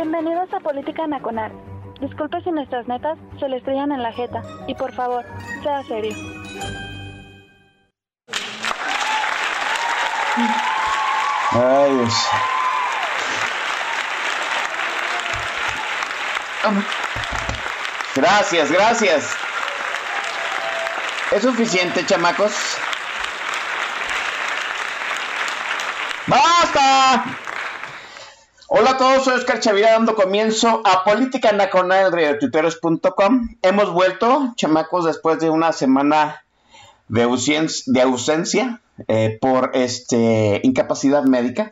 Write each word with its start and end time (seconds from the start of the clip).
Bienvenidos 0.00 0.48
a 0.54 0.60
Política 0.60 1.08
Nacional. 1.08 1.50
Disculpe 2.00 2.40
si 2.42 2.52
nuestras 2.52 2.86
netas 2.86 3.18
se 3.40 3.48
le 3.48 3.56
estrellan 3.56 3.90
en 3.90 4.00
la 4.00 4.12
jeta. 4.12 4.44
Y 4.68 4.74
por 4.76 4.92
favor, 4.92 5.24
sea 5.64 5.82
serio. 5.82 6.14
Ay, 11.50 11.94
Dios. 11.96 12.14
Gracias, 18.14 18.70
gracias. 18.70 19.36
¿Es 21.32 21.42
suficiente, 21.42 22.06
chamacos? 22.06 22.52
¡Basta! 26.28 27.47
Hola 28.70 28.90
a 28.90 28.96
todos, 28.98 29.24
soy 29.24 29.34
Oscar 29.36 29.60
Chavira 29.60 29.92
dando 29.92 30.14
comienzo 30.14 30.82
a 30.84 31.02
Política 31.04 31.52
Nacional 31.52 32.10
de 32.12 32.34
Tuiteros.com. 32.34 33.48
Hemos 33.62 33.92
vuelto, 33.92 34.52
chamacos, 34.56 35.06
después 35.06 35.38
de 35.40 35.48
una 35.48 35.72
semana 35.72 36.44
de, 37.08 37.22
ausencia, 38.02 38.80
eh, 39.06 39.38
por 39.40 39.70
este, 39.74 40.60
incapacidad 40.64 41.22
médica. 41.24 41.70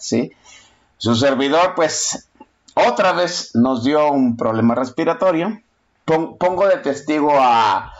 Su 0.99 1.15
servidor, 1.15 1.75
pues, 1.77 2.29
otra 2.75 3.13
vez 3.13 3.51
nos 3.55 3.85
dio 3.85 4.11
un 4.11 4.37
problema 4.39 4.75
respiratorio. 4.75 5.61
Pon- 6.07 6.39
pongo 6.39 6.67
de 6.67 6.79
testigo 6.79 7.33
a, 7.35 7.93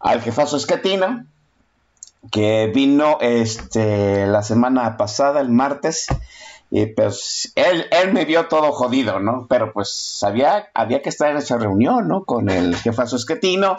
al 0.00 0.22
jefazo 0.22 0.56
Esquetino, 0.56 1.26
que 2.32 2.70
vino 2.74 3.18
este, 3.20 4.26
la 4.26 4.42
semana 4.42 4.96
pasada, 4.96 5.40
el 5.42 5.50
martes, 5.50 6.06
y 6.70 6.86
pues 6.86 7.52
él, 7.54 7.88
me 8.12 8.24
vio 8.24 8.46
todo 8.46 8.72
jodido, 8.72 9.20
¿no? 9.20 9.46
Pero 9.48 9.72
pues 9.72 10.20
había, 10.22 10.68
había 10.74 11.00
que 11.02 11.08
estar 11.08 11.30
en 11.30 11.38
esa 11.38 11.56
reunión, 11.56 12.08
¿no? 12.08 12.24
Con 12.24 12.50
el 12.50 12.76
jefazo 12.76 13.16
Esquetino. 13.16 13.76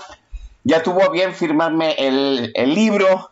Ya 0.64 0.82
tuvo 0.84 1.10
bien 1.12 1.34
firmarme 1.34 1.94
el, 2.00 2.52
el 2.56 2.74
libro, 2.74 3.30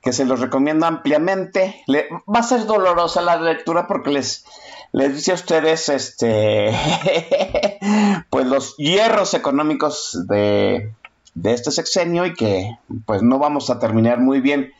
que 0.00 0.12
se 0.12 0.24
los 0.24 0.40
recomiendo 0.40 0.86
ampliamente. 0.86 1.82
Le- 1.86 2.08
va 2.32 2.40
a 2.40 2.42
ser 2.44 2.66
dolorosa 2.66 3.20
la 3.20 3.36
lectura 3.40 3.86
porque 3.88 4.10
les, 4.10 4.44
les 4.92 5.14
dice 5.14 5.32
a 5.32 5.34
ustedes, 5.34 5.88
este, 5.88 6.70
pues 8.30 8.46
los 8.46 8.76
hierros 8.76 9.34
económicos 9.34 10.24
de, 10.28 10.92
de 11.34 11.52
este 11.52 11.70
sexenio 11.72 12.26
y 12.26 12.34
que 12.34 12.78
pues 13.06 13.22
no 13.22 13.38
vamos 13.38 13.70
a 13.70 13.78
terminar 13.78 14.20
muy 14.20 14.40
bien 14.40 14.72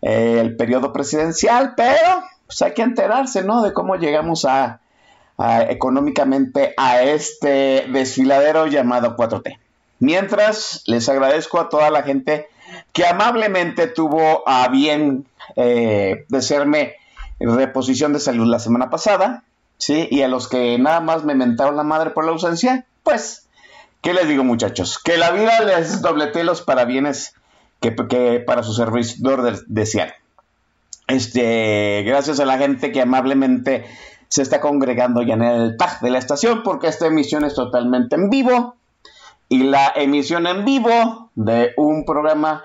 eh, 0.00 0.38
el 0.40 0.56
periodo 0.56 0.92
presidencial, 0.92 1.74
pero 1.76 2.22
pues 2.46 2.60
hay 2.62 2.72
que 2.74 2.82
enterarse, 2.82 3.42
¿no? 3.42 3.62
De 3.62 3.72
cómo 3.72 3.96
llegamos 3.96 4.44
a, 4.44 4.80
económicamente 5.68 6.74
a 6.76 7.02
este 7.02 7.86
desfiladero 7.92 8.66
llamado 8.66 9.16
4T. 9.16 9.58
Mientras, 9.98 10.82
les 10.86 11.08
agradezco 11.08 11.60
a 11.60 11.68
toda 11.68 11.90
la 11.90 12.02
gente 12.02 12.48
que 12.92 13.06
amablemente 13.06 13.86
tuvo 13.86 14.46
a 14.48 14.68
bien 14.68 15.26
eh, 15.56 16.24
desearme 16.28 16.94
reposición 17.40 18.12
de 18.12 18.20
salud 18.20 18.46
la 18.46 18.58
semana 18.58 18.88
pasada, 18.90 19.44
¿sí? 19.78 20.08
Y 20.10 20.22
a 20.22 20.28
los 20.28 20.48
que 20.48 20.78
nada 20.78 21.00
más 21.00 21.24
me 21.24 21.34
mentaron 21.34 21.76
la 21.76 21.82
madre 21.82 22.10
por 22.10 22.24
la 22.24 22.32
ausencia, 22.32 22.84
pues, 23.02 23.48
¿qué 24.00 24.12
les 24.14 24.28
digo 24.28 24.44
muchachos? 24.44 24.98
Que 25.02 25.16
la 25.16 25.30
vida 25.32 25.60
les 25.64 26.02
doblete 26.02 26.44
los 26.44 26.62
parabienes 26.62 27.34
que, 27.80 27.94
que 28.08 28.40
para 28.46 28.62
su 28.62 28.74
servidor 28.74 29.42
de- 29.42 29.60
desean. 29.66 30.10
Este, 31.16 32.02
gracias 32.06 32.40
a 32.40 32.44
la 32.46 32.58
gente 32.58 32.90
que 32.92 33.02
amablemente 33.02 33.84
se 34.28 34.42
está 34.42 34.60
congregando 34.60 35.22
ya 35.22 35.34
en 35.34 35.42
el 35.42 35.76
tag 35.76 36.00
de 36.00 36.10
la 36.10 36.18
estación, 36.18 36.62
porque 36.62 36.86
esta 36.88 37.06
emisión 37.06 37.44
es 37.44 37.54
totalmente 37.54 38.16
en 38.16 38.30
vivo. 38.30 38.76
Y 39.48 39.64
la 39.64 39.92
emisión 39.94 40.46
en 40.46 40.64
vivo 40.64 41.30
de 41.34 41.72
un 41.76 42.06
programa 42.06 42.64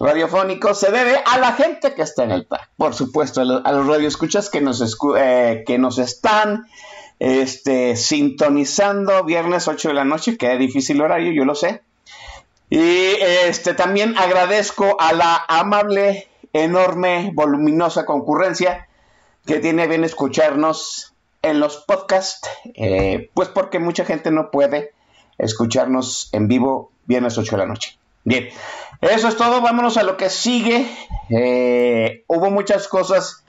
radiofónico 0.00 0.74
se 0.74 0.90
debe 0.90 1.20
a 1.24 1.38
la 1.38 1.52
gente 1.52 1.94
que 1.94 2.02
está 2.02 2.24
en 2.24 2.32
el 2.32 2.46
tag. 2.46 2.68
Por 2.76 2.94
supuesto, 2.94 3.42
a, 3.42 3.44
lo- 3.44 3.64
a 3.64 3.70
los 3.72 3.86
radioescuchas 3.86 4.50
que 4.50 4.60
nos, 4.60 4.82
eh, 5.16 5.64
están 5.98 6.66
este, 7.20 7.94
sintonizando 7.94 9.22
viernes 9.22 9.68
8 9.68 9.88
de 9.88 9.94
la 9.94 10.04
noche, 10.04 10.36
que 10.36 10.52
es 10.52 10.58
difícil 10.58 11.00
horario, 11.00 11.32
yo 11.32 11.44
lo 11.44 11.54
sé. 11.54 11.82
Y 12.70 12.80
este, 13.46 13.74
también 13.74 14.18
agradezco 14.18 14.96
a 14.98 15.12
la 15.12 15.44
amable, 15.46 16.26
enorme, 16.54 17.32
voluminosa 17.34 18.06
concurrencia 18.06 18.88
que 19.44 19.58
tiene 19.58 19.86
bien 19.86 20.04
escucharnos 20.04 21.12
en 21.42 21.60
los 21.60 21.76
podcasts, 21.76 22.48
eh, 22.74 23.30
pues 23.34 23.50
porque 23.50 23.78
mucha 23.78 24.06
gente 24.06 24.30
no 24.30 24.50
puede 24.50 24.92
escucharnos 25.36 26.30
en 26.32 26.48
vivo 26.48 26.90
viernes 27.04 27.36
8 27.36 27.50
de 27.50 27.58
la 27.58 27.66
noche. 27.66 27.98
Bien, 28.24 28.48
eso 29.02 29.28
es 29.28 29.36
todo, 29.36 29.60
vámonos 29.60 29.98
a 29.98 30.02
lo 30.02 30.16
que 30.16 30.30
sigue. 30.30 30.88
Eh, 31.28 32.24
hubo 32.28 32.50
muchas 32.50 32.88
cosas 32.88 33.44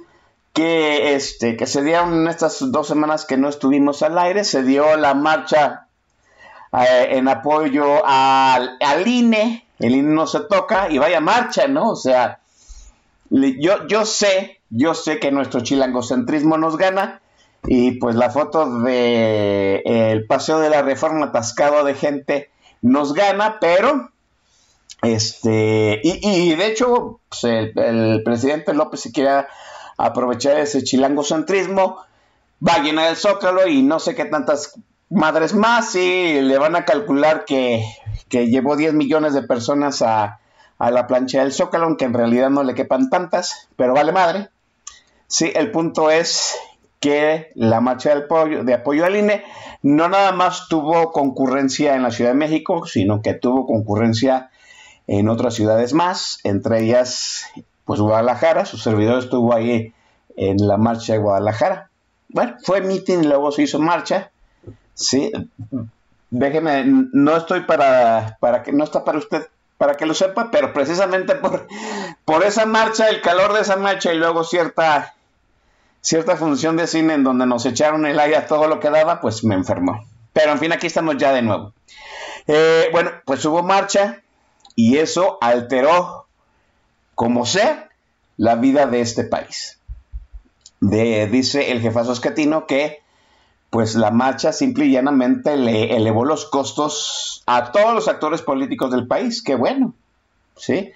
que, 0.52 1.16
este, 1.16 1.56
que 1.56 1.68
se 1.68 1.82
dieron 1.82 2.14
en 2.14 2.28
estas 2.28 2.60
dos 2.72 2.88
semanas 2.88 3.24
que 3.24 3.38
no 3.38 3.48
estuvimos 3.48 4.04
al 4.04 4.18
aire. 4.18 4.44
Se 4.44 4.64
dio 4.64 4.98
la 4.98 5.14
marcha 5.14 5.88
eh, 6.74 7.08
en 7.12 7.30
apoyo 7.30 8.06
al, 8.06 8.78
al 8.82 9.08
INE, 9.08 9.66
el 9.80 9.96
INE 9.96 10.14
no 10.14 10.28
se 10.28 10.42
toca 10.42 10.90
y 10.90 10.98
vaya 10.98 11.22
marcha, 11.22 11.68
¿no? 11.68 11.92
O 11.92 11.96
sea, 11.96 12.40
yo, 13.30 14.06
sé, 14.06 14.62
yo 14.70 14.94
sé 14.94 15.20
que 15.20 15.32
nuestro 15.32 15.62
chilangocentrismo 15.62 16.58
nos 16.58 16.78
gana. 16.78 17.22
Y 17.68 17.94
pues 17.94 18.16
la 18.16 18.30
foto 18.30 18.82
de 18.82 19.82
el 19.86 20.28
paseo 20.28 20.60
de 20.60 20.70
la 20.70 20.84
reforma 20.84 21.28
atascado 21.28 21.84
de 21.84 21.96
gente 21.96 22.52
nos 22.84 23.14
gana, 23.14 23.58
pero 23.60 24.12
este 25.02 26.00
y, 26.04 26.54
de 26.54 26.68
hecho 26.68 27.20
pues, 27.28 27.44
el, 27.44 27.74
el 27.76 28.24
presidente 28.24 28.74
López 28.74 29.02
si 29.02 29.12
quiere 29.12 29.46
aprovechar 29.98 30.60
ese 30.60 30.84
chilangocentrismo 30.84 31.98
va 32.66 32.74
a 32.76 32.84
llenar 32.84 33.10
el 33.10 33.16
zócalo 33.16 33.68
y 33.68 33.82
no 33.82 34.00
sé 34.00 34.16
qué 34.16 34.26
tantas 34.26 34.80
madres 35.10 35.54
más 35.54 35.96
y 35.96 36.42
le 36.42 36.58
van 36.58 36.76
a 36.76 36.86
calcular 36.86 37.46
que, 37.46 37.84
que 38.30 38.48
llevó 38.48 38.76
10 38.76 38.94
millones 38.94 39.34
de 39.34 39.44
personas 39.44 40.02
a, 40.02 40.40
a 40.78 40.92
la 40.92 41.08
plancha 41.08 41.42
del 41.42 41.54
zócalo, 41.54 41.86
aunque 41.86 42.06
en 42.06 42.14
realidad 42.14 42.50
no 42.50 42.64
le 42.64 42.76
quepan 42.76 43.10
tantas, 43.10 43.70
pero 43.76 43.94
vale 43.94 44.12
madre. 44.12 44.50
Sí, 45.28 45.52
el 45.56 45.72
punto 45.72 46.12
es 46.12 46.56
que 47.00 47.52
la 47.56 47.82
marcha 47.82 48.10
del 48.10 48.24
apoyo, 48.24 48.64
de 48.64 48.74
apoyo 48.74 49.06
al 49.06 49.16
INE 49.16 49.44
no 49.84 50.10
nada 50.10 50.32
más 50.32 50.68
tuvo 50.68 51.12
concurrencia 51.12 51.96
en 51.96 52.04
la 52.04 52.12
Ciudad 52.12 52.32
de 52.32 52.38
México, 52.38 52.86
sino 52.86 53.22
que 53.22 53.34
tuvo 53.34 53.68
concurrencia 53.68 54.50
en 55.08 55.30
otras 55.30 55.54
ciudades 55.54 55.94
más, 55.94 56.40
entre 56.44 56.82
ellas 56.84 57.46
pues 57.86 58.00
Guadalajara, 58.00 58.66
su 58.66 58.78
servidor 58.78 59.20
estuvo 59.20 59.54
ahí 59.54 59.94
en 60.36 60.68
la 60.68 60.78
marcha 60.78 61.14
de 61.14 61.20
Guadalajara. 61.20 61.92
Bueno, 62.30 62.56
fue 62.64 62.82
meeting 62.82 63.28
luego 63.28 63.52
se 63.52 63.62
hizo 63.64 63.80
marcha. 63.80 64.32
Sí, 64.96 65.32
déjeme, 66.32 66.84
no 66.86 67.38
estoy 67.38 67.62
para, 67.62 68.38
para 68.40 68.64
que, 68.64 68.72
no 68.72 68.84
está 68.84 69.04
para 69.06 69.20
usted, 69.20 69.46
para 69.78 69.96
que 69.96 70.06
lo 70.06 70.14
sepa, 70.14 70.50
pero 70.52 70.74
precisamente 70.74 71.36
por, 71.36 71.68
por 72.24 72.44
esa 72.44 72.66
marcha, 72.66 73.10
el 73.10 73.22
calor 73.22 73.54
de 73.54 73.62
esa 73.62 73.76
marcha 73.76 74.14
y 74.14 74.18
luego 74.18 74.44
cierta, 74.44 75.16
cierta 76.02 76.38
función 76.38 76.78
de 76.78 76.88
cine 76.88 77.14
en 77.16 77.24
donde 77.24 77.46
nos 77.46 77.66
echaron 77.66 78.06
el 78.06 78.20
aire 78.20 78.38
a 78.38 78.48
todo 78.48 78.68
lo 78.68 78.80
que 78.80 78.90
daba, 78.90 79.22
pues 79.22 79.44
me 79.44 79.56
enfermó. 79.56 80.06
Pero 80.34 80.52
en 80.52 80.60
fin, 80.60 80.72
aquí 80.72 80.88
estamos 80.88 81.18
ya 81.18 81.34
de 81.34 81.42
nuevo. 81.42 81.74
Eh, 82.48 82.90
bueno, 82.92 83.12
pues 83.26 83.44
hubo 83.46 83.64
marcha 83.64 84.22
y 84.76 84.98
eso 84.98 85.38
alteró, 85.42 86.28
como 87.16 87.46
sea, 87.46 87.90
la 88.38 88.56
vida 88.56 88.86
de 88.86 89.02
este 89.02 89.24
país. 89.24 89.80
Dice 90.82 91.72
el 91.72 91.82
jefazo 91.82 92.12
escatino 92.12 92.68
que 92.68 93.02
pues 93.76 93.96
la 93.96 94.10
marcha 94.10 94.54
simple 94.54 94.86
y 94.86 94.92
llanamente 94.92 95.58
le 95.58 95.98
elevó 95.98 96.24
los 96.24 96.46
costos 96.46 97.44
a 97.46 97.74
todos 97.74 97.94
los 97.94 98.08
actores 98.08 98.42
políticos 98.42 98.90
del 98.90 99.06
país, 99.06 99.44
qué 99.44 99.56
bueno, 99.56 99.94
¿sí? 100.56 100.94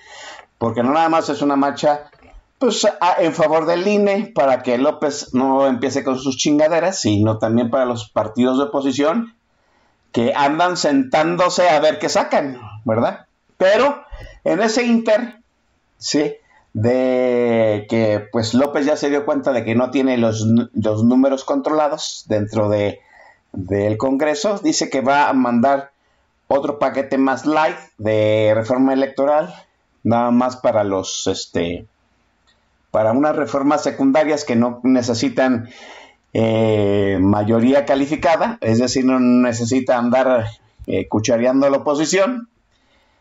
Porque 0.58 0.82
no 0.82 0.94
nada 0.94 1.10
más 1.10 1.28
es 1.28 1.42
una 1.42 1.58
marcha 1.58 2.10
pues 2.58 2.88
en 3.18 3.34
favor 3.34 3.66
del 3.66 3.86
INE 3.86 4.32
para 4.34 4.64
que 4.64 4.78
López 4.78 5.34
no 5.34 5.68
empiece 5.68 6.06
con 6.06 6.20
sus 6.20 6.38
chingaderas, 6.38 7.02
sino 7.02 7.38
también 7.38 7.70
para 7.70 7.84
los 7.84 8.08
partidos 8.08 8.58
de 8.58 8.64
oposición 8.64 9.36
que 10.14 10.32
andan 10.34 10.78
sentándose 10.78 11.68
a 11.68 11.82
ver 11.82 12.00
qué 12.00 12.08
sacan, 12.08 12.62
¿verdad? 12.86 13.26
Pero 13.58 14.06
en 14.46 14.62
ese 14.62 14.86
inter, 14.86 15.42
sí, 15.98 16.34
de 16.82 17.88
que 17.90 18.26
pues 18.32 18.54
López 18.54 18.86
ya 18.86 18.96
se 18.96 19.10
dio 19.10 19.26
cuenta 19.26 19.52
de 19.52 19.66
que 19.66 19.76
no 19.76 19.92
tiene 19.92 20.18
los, 20.18 20.46
los 20.74 21.04
números 21.04 21.44
controlados 21.44 22.26
dentro 22.28 22.70
de 22.70 23.00
del 23.52 23.98
Congreso, 23.98 24.60
dice 24.60 24.90
que 24.90 25.02
va 25.02 25.28
a 25.28 25.34
mandar 25.34 25.92
otro 26.48 26.80
paquete 26.80 27.18
más 27.18 27.46
light 27.46 27.76
de 27.98 28.54
reforma 28.56 28.94
electoral, 28.94 29.54
nada 30.04 30.32
más 30.32 30.58
para 30.58 30.84
los 30.84 31.28
este 31.28 31.86
para 32.92 33.12
unas 33.12 33.36
reformas 33.36 33.84
secundarias 33.84 34.46
que 34.46 34.56
no 34.56 34.80
necesitan 34.84 35.70
eh, 36.34 37.18
mayoría 37.20 37.86
calificada, 37.86 38.58
es 38.62 38.80
decir, 38.80 39.04
no 39.04 39.20
necesita 39.20 39.98
andar 39.98 40.46
eh, 40.88 41.08
cuchareando 41.08 41.68
a 41.68 41.70
la 41.70 41.78
oposición. 41.78 42.48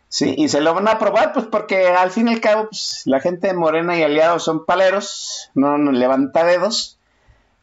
Sí, 0.09 0.35
y 0.39 0.49
se 0.49 0.63
lo 0.63 0.73
van 0.75 0.89
a 0.89 0.93
aprobar, 0.93 1.33
pues 1.35 1.47
porque 1.47 1.89
al 1.89 2.11
fin 2.11 2.29
y 2.29 2.33
al 2.33 2.41
cabo, 2.41 2.69
pues, 2.71 3.03
la 3.05 3.21
gente 3.21 3.49
de 3.49 3.55
Morena 3.55 3.99
y 3.99 4.03
aliados 4.03 4.43
son 4.43 4.65
paleros, 4.65 5.51
no, 5.55 5.77
levanta 5.77 6.45
dedos. 6.45 6.99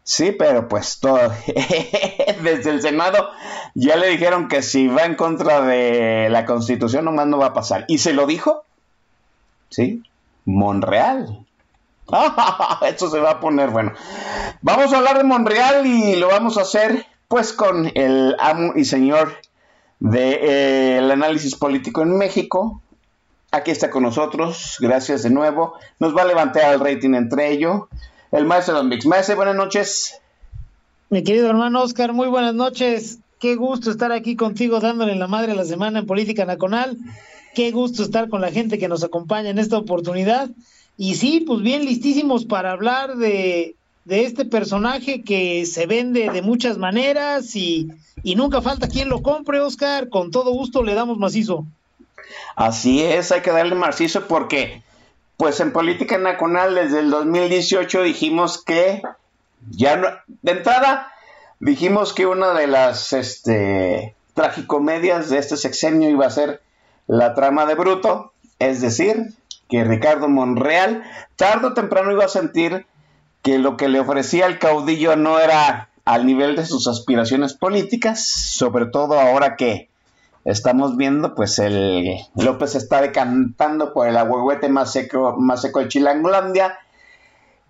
Sí, 0.04 0.32
pero 0.32 0.68
pues 0.68 1.00
todo, 1.00 1.18
desde 2.44 2.70
el 2.70 2.82
Senado 2.84 3.28
ya 3.74 3.96
le 3.96 4.10
dijeron 4.10 4.48
que 4.48 4.62
si 4.62 4.88
va 4.88 5.06
en 5.06 5.16
contra 5.16 5.62
de 5.62 6.30
la 6.30 6.46
Constitución 6.46 7.06
nomás 7.06 7.26
no 7.26 7.40
va 7.40 7.48
a 7.48 7.54
pasar. 7.54 7.86
Y 7.88 7.98
se 7.98 8.14
lo 8.14 8.28
dijo, 8.28 8.66
sí, 9.70 10.04
Monreal. 10.46 11.44
Esto 12.88 13.10
se 13.10 13.20
va 13.20 13.32
a 13.32 13.40
poner 13.40 13.72
bueno. 13.72 13.94
Vamos 14.62 14.94
a 14.94 14.98
hablar 14.98 15.18
de 15.18 15.24
Monreal 15.24 15.88
y 15.88 16.16
lo 16.18 16.28
vamos 16.28 16.60
a 16.60 16.62
hacer 16.62 17.08
pues 17.28 17.54
con 17.54 17.92
el 17.96 18.36
amo 18.40 18.74
y 18.76 18.86
señor 18.86 19.34
del 20.00 20.12
de, 20.12 20.98
eh, 20.98 21.12
análisis 21.12 21.56
político 21.56 22.02
en 22.02 22.18
México. 22.18 22.82
Aquí 23.52 23.72
está 23.72 23.90
con 23.90 24.04
nosotros, 24.04 24.78
gracias 24.80 25.24
de 25.24 25.30
nuevo. 25.30 25.76
Nos 26.00 26.16
va 26.16 26.24
a 26.24 26.26
levantar 26.26 26.74
el 26.74 26.80
rating 26.80 27.14
entre 27.14 27.52
ellos. 27.52 27.84
El 28.32 28.46
maestro 28.46 28.76
Don 28.76 28.90
Mix. 28.90 29.06
Maestro, 29.06 29.38
buenas 29.38 29.56
noches. 29.56 30.20
Mi 31.10 31.24
querido 31.24 31.50
hermano 31.50 31.82
Oscar, 31.84 32.12
muy 32.12 32.28
buenas 32.28 32.54
noches. 32.54 33.20
Qué 33.40 33.56
gusto 33.56 33.92
estar 33.92 34.12
aquí 34.12 34.36
contigo 34.36 34.80
dándole 34.80 35.16
la 35.16 35.28
madre 35.28 35.54
a 35.54 35.56
la 35.56 35.66
semana 35.66 36.00
en 36.00 36.06
Política 36.06 36.46
Nacional. 36.46 36.98
Qué 37.54 37.72
gusto 37.72 38.04
estar 38.04 38.28
con 38.28 38.42
la 38.42 38.52
gente 38.52 38.78
que 38.78 38.90
nos 38.90 39.04
acompaña 39.04 39.50
en 39.50 39.60
esta 39.60 39.78
oportunidad. 39.78 40.50
Y 40.98 41.16
sí, 41.16 41.42
pues 41.46 41.62
bien 41.62 41.86
listísimos 41.86 42.46
para 42.46 42.72
hablar 42.72 43.16
de, 43.16 43.76
este 44.07 44.46
personaje 44.46 45.24
que 45.24 45.66
se 45.66 45.88
vende 45.88 46.30
de 46.30 46.42
muchas 46.42 46.78
maneras 46.78 47.56
y, 47.56 47.90
nunca 48.24 48.62
falta 48.62 48.88
quien 48.88 49.10
lo 49.10 49.22
compre, 49.22 49.60
Oscar. 49.60 50.10
Con 50.10 50.31
todo 50.31 50.52
gusto 50.52 50.84
le 50.84 50.94
damos 50.94 51.18
macizo. 51.18 51.66
Así 52.56 53.04
es, 53.04 53.31
hay 53.31 53.42
que 53.42 53.52
darle 53.52 53.75
macizo 53.75 54.28
porque, 54.28 54.81
pues 55.38 55.60
en 55.60 55.72
política 55.72 56.18
nacional 56.18 56.75
desde 56.75 57.00
el 57.00 57.10
2018 57.10 58.04
dijimos 58.04 58.63
que 58.63 59.02
ya 59.72 59.96
no, 59.98 60.08
de 60.42 60.51
entrada 60.51 61.12
dijimos 61.60 62.13
que 62.13 62.25
una 62.25 62.54
de 62.54 62.68
las 62.68 63.13
este, 63.13 64.16
tragicomedias 64.34 65.30
de 65.30 65.40
este 65.40 65.58
sexenio 65.58 66.10
iba 66.10 66.25
a 66.25 66.31
ser 66.31 66.62
la 67.08 67.34
trama 67.34 67.66
de 67.66 67.75
Bruto, 67.75 68.34
es 68.60 68.81
decir, 68.81 69.34
que 69.69 69.84
Ricardo 69.84 70.28
Monreal 70.28 71.04
tarde 71.36 71.68
o 71.68 71.74
temprano 71.74 72.12
iba 72.12 72.25
a 72.25 72.30
sentir 72.30 72.86
que 73.46 73.60
lo 73.60 73.78
que 73.78 73.90
le 73.90 74.00
ofrecía 74.00 74.48
el 74.48 74.58
caudillo 74.58 75.16
no 75.16 75.40
era 75.40 75.90
al 76.04 76.26
nivel 76.26 76.56
de 76.56 76.66
sus 76.66 76.88
aspiraciones 76.88 77.54
políticas, 77.54 78.26
sobre 78.26 78.88
todo 78.88 79.20
ahora 79.20 79.56
que 79.56 79.88
estamos 80.46 80.98
viendo, 80.98 81.36
pues 81.36 81.60
el 81.60 82.18
López 82.34 82.74
está 82.74 83.02
decantando 83.02 83.94
por 83.94 84.08
el 84.08 84.18
agüehuete 84.18 84.68
más 84.68 84.92
seco, 84.92 85.36
más 85.38 85.62
seco 85.62 85.80
de 85.80 85.90
Chilangolandia, 85.90 86.80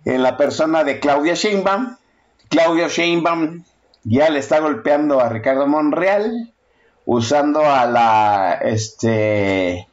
en 0.06 0.22
la 0.22 0.38
persona 0.38 0.82
de 0.82 0.98
Claudia 0.98 1.34
Sheinbaum. 1.34 1.98
Claudia 2.48 2.88
Sheinbaum 2.88 3.62
ya 4.02 4.30
le 4.30 4.38
está 4.38 4.60
golpeando 4.60 5.20
a 5.20 5.28
Ricardo 5.28 5.66
Monreal, 5.66 6.54
usando 7.04 7.60
a 7.60 7.84
la 7.84 8.60
este 8.62 9.88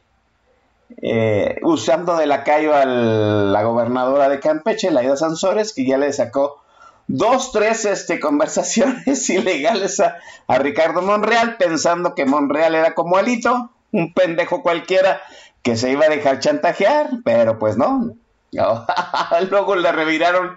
eh, 1.06 1.58
usando 1.60 2.16
de 2.16 2.24
lacayo 2.24 2.74
a 2.74 2.86
la 2.86 3.62
gobernadora 3.62 4.30
de 4.30 4.40
Campeche, 4.40 4.90
Laida 4.90 5.18
Sansores, 5.18 5.74
que 5.74 5.84
ya 5.84 5.98
le 5.98 6.10
sacó 6.14 6.62
dos, 7.08 7.52
tres 7.52 7.84
este, 7.84 8.18
conversaciones 8.18 9.28
ilegales 9.28 10.00
a, 10.00 10.16
Ricardo 10.48 11.02
Monreal, 11.02 11.58
pensando 11.58 12.14
que 12.14 12.24
Monreal 12.24 12.74
era 12.74 12.94
como 12.94 13.18
Alito, 13.18 13.70
un 13.92 14.14
pendejo 14.14 14.62
cualquiera 14.62 15.20
que 15.62 15.76
se 15.76 15.90
iba 15.90 16.06
a 16.06 16.08
dejar 16.08 16.38
chantajear, 16.38 17.10
pero 17.22 17.58
pues 17.58 17.76
no. 17.76 18.14
Luego 19.50 19.76
le 19.76 19.92
reviraron 19.92 20.56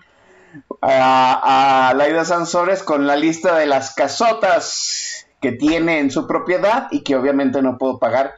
a, 0.81 1.89
a 1.89 1.93
Laida 1.93 2.23
Sansores 2.23 2.83
con 2.83 3.05
la 3.05 3.17
lista 3.17 3.57
de 3.57 3.65
las 3.65 3.93
casotas 3.93 5.27
que 5.41 5.51
tiene 5.51 5.99
en 5.99 6.09
su 6.09 6.25
propiedad 6.25 6.87
y 6.89 7.01
que 7.01 7.17
obviamente 7.17 7.61
no 7.61 7.77
pudo 7.77 7.99
pagar 7.99 8.35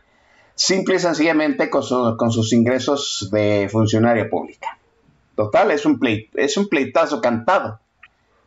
simple 0.59 0.95
y 0.95 0.99
sencillamente 0.99 1.69
con, 1.69 1.83
sus 1.83 2.51
ingresos 2.51 3.29
de 3.31 3.69
funcionaria 3.71 4.29
pública. 4.29 4.77
Total, 5.37 5.71
es 5.71 5.85
un, 5.85 5.97
es 6.33 6.57
un 6.57 6.67
pleitazo 6.67 7.21
cantado. 7.21 7.79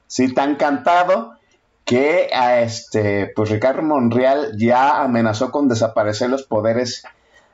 Sí, 0.09 0.35
tan 0.35 0.57
cantado 0.57 1.39
que 1.87 2.29
a 2.35 2.61
este, 2.61 3.33
pues 3.35 3.49
Ricardo 3.49 3.81
Monreal 3.81 4.59
ya 4.59 5.01
amenazó 5.01 5.51
con 5.51 5.69
desaparecer 5.69 6.29
los 6.29 6.43
poderes 6.43 7.03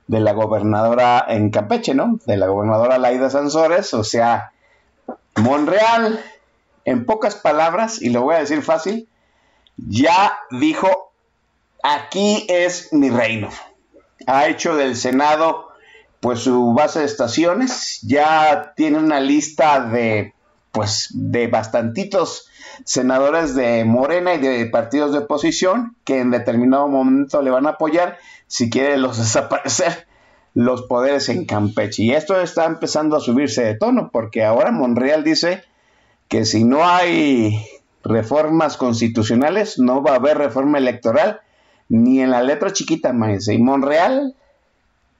de 0.08 0.18
la 0.18 0.32
gobernadora 0.32 1.24
en 1.28 1.50
Campeche, 1.50 1.94
¿no? 1.94 2.18
De 2.26 2.36
la 2.36 2.48
gobernadora 2.48 2.98
Laida 2.98 3.30
Sansores, 3.30 3.94
o 3.94 4.02
sea, 4.02 4.50
Monreal, 5.36 6.20
en 6.84 7.06
pocas 7.06 7.36
palabras, 7.36 8.02
y 8.02 8.10
lo 8.10 8.22
voy 8.22 8.34
a 8.34 8.40
decir 8.40 8.62
fácil, 8.62 9.08
ya 9.76 10.36
dijo, 10.50 11.12
aquí 11.84 12.44
es 12.48 12.92
mi 12.92 13.08
reino 13.08 13.50
ha 14.28 14.46
hecho 14.46 14.76
del 14.76 14.94
Senado 14.94 15.68
pues 16.20 16.40
su 16.40 16.74
base 16.74 16.98
de 17.00 17.06
estaciones, 17.06 18.00
ya 18.02 18.74
tiene 18.76 18.98
una 18.98 19.20
lista 19.20 19.80
de 19.80 20.34
pues 20.70 21.08
de 21.14 21.46
bastantitos 21.46 22.46
senadores 22.84 23.54
de 23.54 23.84
Morena 23.86 24.34
y 24.34 24.38
de 24.38 24.66
partidos 24.66 25.12
de 25.12 25.18
oposición 25.18 25.96
que 26.04 26.20
en 26.20 26.30
determinado 26.30 26.88
momento 26.88 27.40
le 27.40 27.50
van 27.50 27.66
a 27.66 27.70
apoyar 27.70 28.18
si 28.46 28.68
quiere 28.68 28.98
los 28.98 29.16
desaparecer 29.18 30.06
los 30.54 30.82
poderes 30.82 31.30
en 31.30 31.46
Campeche. 31.46 32.02
Y 32.02 32.12
esto 32.12 32.38
está 32.38 32.66
empezando 32.66 33.16
a 33.16 33.20
subirse 33.20 33.64
de 33.64 33.76
tono 33.76 34.10
porque 34.12 34.44
ahora 34.44 34.72
Monreal 34.72 35.24
dice 35.24 35.62
que 36.28 36.44
si 36.44 36.64
no 36.64 36.86
hay 36.86 37.64
reformas 38.04 38.76
constitucionales 38.76 39.78
no 39.78 40.02
va 40.02 40.12
a 40.12 40.16
haber 40.16 40.36
reforma 40.36 40.76
electoral 40.76 41.40
ni 41.88 42.20
en 42.20 42.30
la 42.30 42.42
letra 42.42 42.72
chiquita, 42.72 43.12
maese. 43.12 43.54
Y 43.54 43.58
Monreal, 43.58 44.34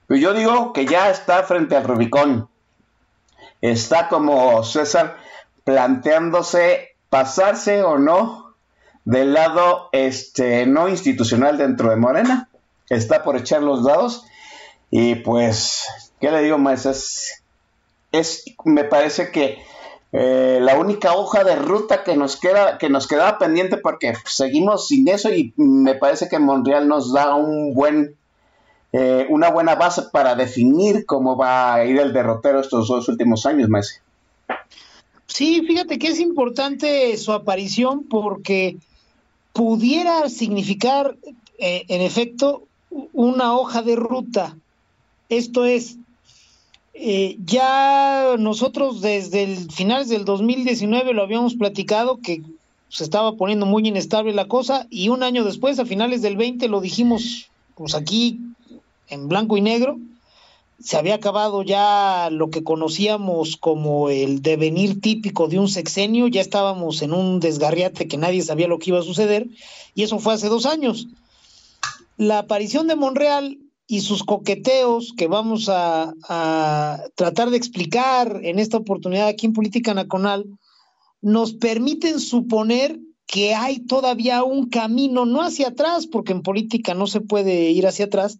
pues 0.07 0.21
yo 0.21 0.33
digo 0.33 0.73
que 0.73 0.85
ya 0.85 1.09
está 1.09 1.43
frente 1.43 1.75
al 1.75 1.83
Rubicón. 1.83 2.49
Está 3.61 4.07
como 4.07 4.63
César 4.63 5.17
planteándose 5.63 6.95
pasarse 7.09 7.83
o 7.83 7.97
no 7.97 8.55
del 9.05 9.33
lado 9.33 9.89
este 9.91 10.65
no 10.65 10.87
institucional 10.87 11.57
dentro 11.57 11.89
de 11.89 11.95
Morena. 11.95 12.49
Está 12.89 13.23
por 13.23 13.35
echar 13.35 13.61
los 13.61 13.83
dados. 13.83 14.25
Y 14.91 15.15
pues, 15.15 16.13
¿qué 16.19 16.31
le 16.31 16.41
digo, 16.41 16.57
maese? 16.57 16.91
es 18.11 18.43
me 18.65 18.83
parece 18.83 19.31
que 19.31 19.63
eh, 20.11 20.59
la 20.61 20.77
única 20.77 21.13
hoja 21.13 21.43
de 21.43 21.55
ruta 21.55 22.03
que 22.03 22.15
nos 22.15 22.35
queda 22.37 22.77
que 22.77 22.89
nos 22.89 23.07
quedaba 23.07 23.37
pendiente 23.37 23.77
porque 23.77 24.13
seguimos 24.25 24.87
sin 24.87 25.07
eso 25.07 25.31
y 25.33 25.53
me 25.55 25.95
parece 25.95 26.27
que 26.27 26.39
Monreal 26.39 26.87
nos 26.87 27.13
da 27.13 27.35
un 27.35 27.73
buen 27.73 28.15
eh, 28.91 29.27
una 29.29 29.51
buena 29.51 29.75
base 29.75 30.03
para 30.11 30.33
definir 30.33 31.05
cómo 31.05 31.37
va 31.37 31.75
a 31.75 31.85
ir 31.85 31.99
el 31.99 32.11
derrotero 32.11 32.59
estos 32.59 32.87
dos 32.87 33.07
últimos 33.07 33.45
años, 33.45 33.69
Messi. 33.69 33.95
Sí, 35.27 35.61
fíjate 35.67 35.99
que 35.99 36.07
es 36.07 36.19
importante 36.19 37.15
su 37.17 37.31
aparición 37.31 38.05
porque 38.09 38.77
pudiera 39.53 40.27
significar, 40.27 41.15
eh, 41.59 41.85
en 41.87 42.01
efecto, 42.01 42.63
una 43.13 43.55
hoja 43.55 43.83
de 43.83 43.95
ruta. 43.95 44.57
Esto 45.29 45.65
es, 45.65 45.97
eh, 47.01 47.37
ya 47.45 48.35
nosotros 48.37 48.99
desde 48.99 49.43
el 49.43 49.71
finales 49.71 50.09
del 50.09 50.25
2019 50.25 51.13
lo 51.13 51.23
habíamos 51.23 51.55
platicado 51.55 52.19
que 52.21 52.41
se 52.89 53.05
estaba 53.05 53.37
poniendo 53.37 53.65
muy 53.65 53.87
inestable 53.87 54.33
la 54.33 54.49
cosa 54.49 54.85
y 54.89 55.07
un 55.07 55.23
año 55.23 55.45
después, 55.45 55.79
a 55.79 55.85
finales 55.85 56.21
del 56.21 56.35
20, 56.35 56.67
lo 56.67 56.81
dijimos 56.81 57.49
pues 57.75 57.95
aquí 57.95 58.41
en 59.07 59.29
blanco 59.29 59.55
y 59.55 59.61
negro, 59.61 59.97
se 60.81 60.97
había 60.97 61.15
acabado 61.15 61.63
ya 61.63 62.29
lo 62.31 62.49
que 62.49 62.65
conocíamos 62.65 63.55
como 63.55 64.09
el 64.09 64.41
devenir 64.41 64.99
típico 64.99 65.47
de 65.47 65.57
un 65.57 65.69
sexenio, 65.69 66.27
ya 66.27 66.41
estábamos 66.41 67.01
en 67.01 67.13
un 67.13 67.39
desgarriate 67.39 68.09
que 68.09 68.17
nadie 68.17 68.41
sabía 68.41 68.67
lo 68.67 68.77
que 68.77 68.89
iba 68.89 68.99
a 68.99 69.03
suceder, 69.03 69.47
y 69.95 70.03
eso 70.03 70.19
fue 70.19 70.33
hace 70.33 70.49
dos 70.49 70.65
años. 70.65 71.07
La 72.17 72.39
aparición 72.39 72.87
de 72.87 72.97
Monreal 72.97 73.57
y 73.91 74.01
sus 74.01 74.23
coqueteos 74.23 75.13
que 75.17 75.25
vamos 75.25 75.67
a, 75.67 76.13
tratar 77.15 77.49
de 77.49 77.57
explicar 77.57 78.39
en 78.43 78.59
esta 78.59 78.77
oportunidad 78.77 79.27
aquí 79.27 79.47
en 79.47 79.53
Política 79.53 79.95
Nacional, 79.95 80.45
nos 81.21 81.53
permiten 81.53 82.19
suponer 82.19 82.99
que 83.25 83.55
hay 83.55 83.79
todavía 83.79 84.43
un 84.43 84.69
camino, 84.69 85.25
no 85.25 85.41
hacia 85.41 85.69
atrás, 85.69 86.05
porque 86.05 86.33
en 86.33 86.43
política 86.43 86.93
no 86.93 87.07
se 87.07 87.19
puede 87.19 87.71
ir 87.71 87.87
hacia 87.87 88.05
atrás, 88.05 88.37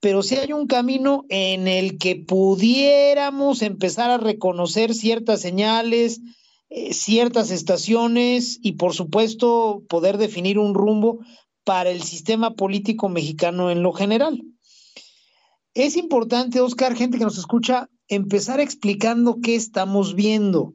pero 0.00 0.22
sí 0.22 0.36
hay 0.36 0.54
un 0.54 0.66
camino 0.66 1.26
en 1.28 1.68
el 1.68 1.98
que 1.98 2.16
pudiéramos 2.16 3.60
empezar 3.60 4.10
a 4.10 4.16
reconocer 4.16 4.94
ciertas 4.94 5.42
señales, 5.42 6.22
eh, 6.70 6.94
ciertas 6.94 7.50
estaciones 7.50 8.58
y 8.62 8.72
por 8.72 8.94
supuesto 8.94 9.82
poder 9.90 10.16
definir 10.16 10.58
un 10.58 10.72
rumbo 10.72 11.18
para 11.64 11.90
el 11.90 12.02
sistema 12.02 12.54
político 12.54 13.10
mexicano 13.10 13.70
en 13.70 13.82
lo 13.82 13.92
general. 13.92 14.42
Es 15.76 15.94
importante, 15.98 16.62
Oscar, 16.62 16.96
gente 16.96 17.18
que 17.18 17.24
nos 17.24 17.36
escucha, 17.36 17.90
empezar 18.08 18.60
explicando 18.60 19.40
qué 19.42 19.56
estamos 19.56 20.14
viendo. 20.14 20.72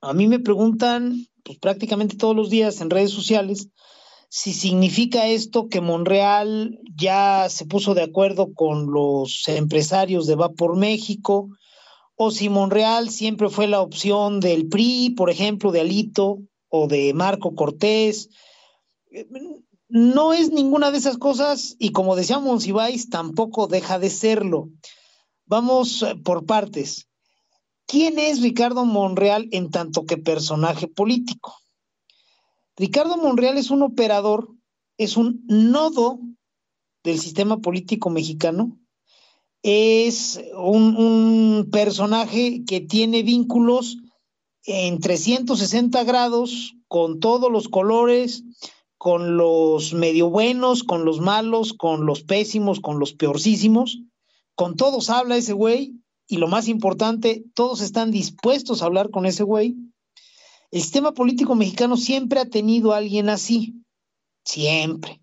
A 0.00 0.12
mí 0.12 0.28
me 0.28 0.38
preguntan 0.38 1.26
pues, 1.42 1.58
prácticamente 1.58 2.16
todos 2.16 2.36
los 2.36 2.50
días 2.50 2.80
en 2.80 2.88
redes 2.88 3.10
sociales 3.10 3.68
si 4.28 4.52
significa 4.52 5.26
esto 5.26 5.68
que 5.68 5.80
Monreal 5.80 6.78
ya 6.94 7.48
se 7.48 7.66
puso 7.66 7.94
de 7.94 8.02
acuerdo 8.02 8.54
con 8.54 8.92
los 8.92 9.42
empresarios 9.48 10.28
de 10.28 10.36
Va 10.36 10.50
por 10.50 10.76
México, 10.76 11.48
o 12.14 12.30
si 12.30 12.48
Monreal 12.48 13.10
siempre 13.10 13.48
fue 13.48 13.66
la 13.66 13.80
opción 13.80 14.38
del 14.38 14.68
PRI, 14.68 15.14
por 15.16 15.30
ejemplo, 15.30 15.72
de 15.72 15.80
Alito 15.80 16.38
o 16.68 16.86
de 16.86 17.12
Marco 17.12 17.56
Cortés. 17.56 18.28
No 19.90 20.32
es 20.32 20.52
ninguna 20.52 20.92
de 20.92 20.98
esas 20.98 21.18
cosas 21.18 21.74
y 21.78 21.90
como 21.90 22.14
decía 22.14 22.38
Monsiváis, 22.38 23.10
tampoco 23.10 23.66
deja 23.66 23.98
de 23.98 24.08
serlo. 24.08 24.70
Vamos 25.46 26.02
eh, 26.02 26.14
por 26.14 26.46
partes. 26.46 27.08
¿Quién 27.86 28.20
es 28.20 28.40
Ricardo 28.40 28.84
Monreal 28.84 29.48
en 29.50 29.70
tanto 29.70 30.06
que 30.06 30.16
personaje 30.16 30.86
político? 30.86 31.56
Ricardo 32.76 33.16
Monreal 33.16 33.58
es 33.58 33.70
un 33.70 33.82
operador, 33.82 34.48
es 34.96 35.16
un 35.16 35.42
nodo 35.48 36.20
del 37.02 37.18
sistema 37.18 37.58
político 37.58 38.10
mexicano, 38.10 38.78
es 39.64 40.40
un, 40.56 40.96
un 40.96 41.68
personaje 41.72 42.62
que 42.64 42.80
tiene 42.80 43.24
vínculos 43.24 43.96
en 44.64 45.00
360 45.00 46.04
grados 46.04 46.76
con 46.86 47.18
todos 47.18 47.50
los 47.50 47.68
colores, 47.68 48.44
con 49.00 49.36
los 49.36 49.94
medio 49.94 50.28
buenos, 50.28 50.84
con 50.84 51.04
los 51.04 51.18
malos, 51.18 51.72
con 51.72 52.04
los 52.04 52.22
pésimos, 52.22 52.78
con 52.78 53.00
los 53.00 53.14
peorcísimos. 53.14 54.02
Con 54.54 54.76
todos 54.76 55.08
habla 55.08 55.36
ese 55.36 55.54
güey 55.54 55.94
y 56.28 56.36
lo 56.36 56.46
más 56.46 56.68
importante, 56.68 57.44
todos 57.54 57.80
están 57.80 58.10
dispuestos 58.10 58.82
a 58.82 58.84
hablar 58.84 59.10
con 59.10 59.24
ese 59.24 59.42
güey 59.42 59.74
el 60.70 60.82
sistema 60.82 61.12
político 61.12 61.56
mexicano 61.56 61.96
siempre 61.96 62.38
ha 62.38 62.48
tenido 62.48 62.92
a 62.92 62.98
alguien 62.98 63.28
así, 63.28 63.82
siempre. 64.44 65.20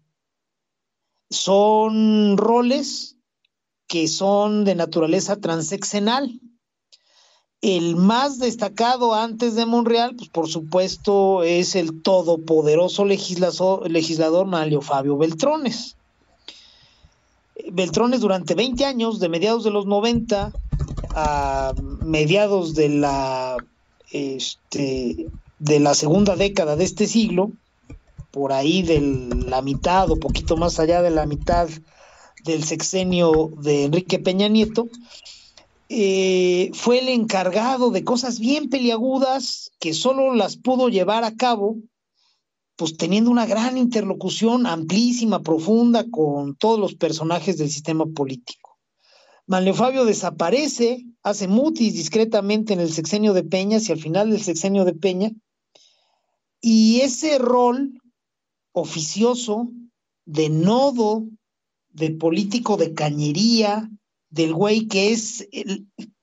Son 1.30 2.38
roles 2.38 3.18
que 3.88 4.10
son 4.10 4.66
de 4.66 4.76
naturaleza 4.76 5.40
transeccional. 5.40 6.42
El 7.68 7.98
más 7.98 8.40
destacado 8.40 9.14
antes 9.14 9.56
de 9.56 9.66
Monreal, 9.66 10.16
pues 10.16 10.30
por 10.30 10.48
supuesto, 10.48 11.44
es 11.44 11.76
el 11.76 12.02
todopoderoso 12.02 13.04
legislador, 13.04 13.92
legislador 13.92 14.48
Fabio 14.82 15.18
Beltrones. 15.18 15.98
Beltrones 17.70 18.22
durante 18.22 18.56
20 18.56 18.86
años, 18.86 19.20
de 19.20 19.28
mediados 19.28 19.66
de 19.66 19.72
los 19.72 19.86
90 19.86 20.54
a 21.10 21.74
mediados 22.06 22.74
de 22.74 22.88
la 22.88 23.58
este, 24.14 25.28
de 25.60 25.80
la 25.82 25.94
segunda 25.94 26.38
década 26.38 26.78
de 26.78 26.86
este 26.86 27.06
siglo, 27.06 27.52
por 28.32 28.54
ahí 28.54 28.82
de 28.82 29.02
la 29.46 29.62
mitad 29.62 30.10
o 30.10 30.16
poquito 30.16 30.56
más 30.56 30.80
allá 30.80 31.02
de 31.02 31.10
la 31.10 31.26
mitad 31.26 31.68
del 32.46 32.64
sexenio 32.64 33.52
de 33.58 33.84
Enrique 33.84 34.20
Peña 34.20 34.48
Nieto, 34.48 34.88
eh, 35.89 36.70
fue 36.74 37.00
el 37.00 37.10
encargado 37.10 37.91
de 37.91 38.03
cosas 38.03 38.39
bien 38.39 38.70
peliagudas 38.70 39.72
que 39.79 39.94
solo 39.94 40.36
las 40.36 40.58
pudo 40.58 40.89
llevar 40.89 41.24
a 41.24 41.36
cabo, 41.36 41.77
pues 42.75 42.98
teniendo 42.98 43.32
una 43.32 43.46
gran 43.46 43.77
interlocución 43.77 44.65
amplísima, 44.65 45.41
profunda 45.41 46.06
con 46.10 46.56
todos 46.56 46.79
los 46.79 46.96
personajes 46.96 47.58
del 47.58 47.70
sistema 47.70 48.06
político. 48.06 48.77
Manlio 49.46 49.74
Fabio 49.74 50.03
desaparece, 50.03 51.06
hace 51.24 51.48
mutis 51.48 51.94
discretamente 51.94 52.74
en 52.74 52.82
el 52.82 52.91
sexenio 52.91 53.34
de 53.34 53.44
Peña, 53.44 53.77
y 53.79 53.91
al 53.91 54.00
final 54.00 54.29
del 54.29 54.41
sexenio 54.41 54.84
de 54.84 54.94
Peña, 54.94 55.32
y 56.60 57.00
ese 57.00 57.38
rol 57.38 58.01
oficioso 58.74 59.72
de 60.25 60.50
nodo, 60.50 61.24
de 61.89 62.12
político 62.12 62.75
de 62.75 62.94
cañería, 62.94 63.89
del 64.30 64.54
güey 64.54 64.88
que 64.88 65.12
es, 65.12 65.48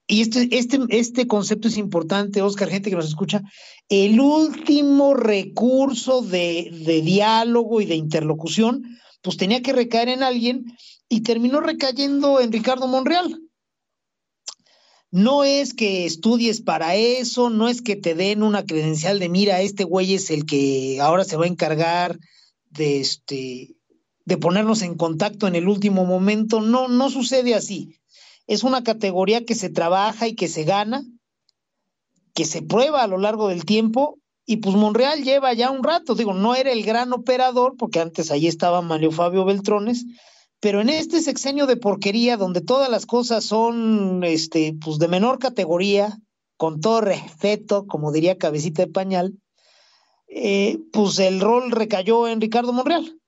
y 0.06 0.20
este, 0.20 0.48
este, 0.50 0.78
este 0.90 1.26
concepto 1.26 1.68
es 1.68 1.78
importante, 1.78 2.42
Oscar, 2.42 2.68
gente 2.68 2.90
que 2.90 2.96
nos 2.96 3.08
escucha, 3.08 3.42
el 3.88 4.20
último 4.20 5.14
recurso 5.14 6.22
de, 6.22 6.70
de 6.84 7.02
diálogo 7.02 7.80
y 7.80 7.86
de 7.86 7.94
interlocución, 7.94 8.98
pues 9.22 9.36
tenía 9.36 9.62
que 9.62 9.72
recaer 9.72 10.10
en 10.10 10.22
alguien 10.22 10.76
y 11.08 11.22
terminó 11.22 11.60
recayendo 11.60 12.40
en 12.40 12.52
Ricardo 12.52 12.86
Monreal. 12.86 13.40
No 15.10 15.44
es 15.44 15.74
que 15.74 16.06
estudies 16.06 16.60
para 16.60 16.96
eso, 16.96 17.48
no 17.48 17.68
es 17.68 17.80
que 17.80 17.94
te 17.94 18.14
den 18.14 18.42
una 18.42 18.66
credencial 18.66 19.20
de 19.20 19.28
mira, 19.28 19.60
este 19.60 19.84
güey 19.84 20.14
es 20.14 20.28
el 20.30 20.44
que 20.44 20.98
ahora 21.00 21.24
se 21.24 21.36
va 21.36 21.44
a 21.44 21.48
encargar 21.48 22.18
de 22.70 23.00
este 23.00 23.76
de 24.24 24.36
ponernos 24.36 24.82
en 24.82 24.96
contacto 24.96 25.46
en 25.46 25.54
el 25.54 25.68
último 25.68 26.04
momento. 26.04 26.60
No, 26.60 26.88
no 26.88 27.10
sucede 27.10 27.54
así. 27.54 27.98
Es 28.46 28.64
una 28.64 28.82
categoría 28.82 29.44
que 29.44 29.54
se 29.54 29.70
trabaja 29.70 30.28
y 30.28 30.34
que 30.34 30.48
se 30.48 30.64
gana, 30.64 31.04
que 32.34 32.44
se 32.44 32.62
prueba 32.62 33.02
a 33.02 33.06
lo 33.06 33.18
largo 33.18 33.48
del 33.48 33.64
tiempo 33.64 34.18
y 34.46 34.58
pues 34.58 34.76
Monreal 34.76 35.22
lleva 35.22 35.54
ya 35.54 35.70
un 35.70 35.82
rato, 35.82 36.14
digo, 36.14 36.34
no 36.34 36.54
era 36.54 36.70
el 36.70 36.82
gran 36.84 37.12
operador, 37.12 37.76
porque 37.78 38.00
antes 38.00 38.30
ahí 38.30 38.46
estaba 38.46 38.82
Mario 38.82 39.10
Fabio 39.10 39.44
Beltrones, 39.44 40.04
pero 40.60 40.80
en 40.80 40.90
este 40.90 41.22
sexenio 41.22 41.66
de 41.66 41.76
porquería, 41.76 42.36
donde 42.36 42.60
todas 42.60 42.90
las 42.90 43.06
cosas 43.06 43.44
son 43.44 44.22
este, 44.24 44.76
pues 44.84 44.98
de 44.98 45.08
menor 45.08 45.38
categoría, 45.38 46.18
con 46.56 46.80
todo 46.80 47.00
respeto, 47.00 47.86
como 47.86 48.12
diría 48.12 48.38
Cabecita 48.38 48.84
de 48.84 48.92
Pañal, 48.92 49.34
eh, 50.28 50.78
pues 50.92 51.18
el 51.18 51.40
rol 51.40 51.70
recayó 51.70 52.28
en 52.28 52.40
Ricardo 52.40 52.72
Monreal. 52.72 53.18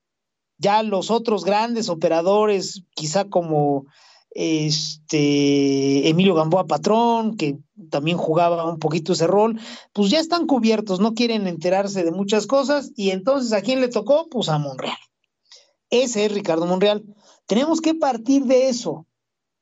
Ya 0.58 0.82
los 0.82 1.10
otros 1.10 1.44
grandes 1.44 1.88
operadores, 1.88 2.82
quizá 2.94 3.24
como 3.24 3.86
este 4.30 6.08
Emilio 6.08 6.34
Gamboa 6.34 6.66
Patrón, 6.66 7.36
que 7.36 7.58
también 7.90 8.18
jugaba 8.18 8.68
un 8.68 8.78
poquito 8.78 9.14
ese 9.14 9.26
rol, 9.26 9.58
pues 9.94 10.10
ya 10.10 10.20
están 10.20 10.46
cubiertos, 10.46 11.00
no 11.00 11.14
quieren 11.14 11.46
enterarse 11.46 12.04
de 12.04 12.10
muchas 12.10 12.46
cosas, 12.46 12.92
y 12.96 13.10
entonces 13.10 13.52
¿a 13.52 13.62
quién 13.62 13.80
le 13.80 13.88
tocó? 13.88 14.28
Pues 14.28 14.48
a 14.48 14.58
Monreal. 14.58 14.98
Ese 15.88 16.26
es 16.26 16.32
Ricardo 16.32 16.66
Monreal. 16.66 17.04
Tenemos 17.46 17.80
que 17.80 17.94
partir 17.94 18.44
de 18.44 18.68
eso. 18.68 19.06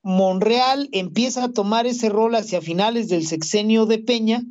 Monreal 0.02 0.88
empieza 0.92 1.44
a 1.44 1.52
tomar 1.52 1.86
ese 1.86 2.08
rol 2.08 2.34
hacia 2.34 2.60
finales 2.60 3.08
del 3.08 3.26
sexenio 3.26 3.86
de 3.86 3.98
Peña 3.98 4.42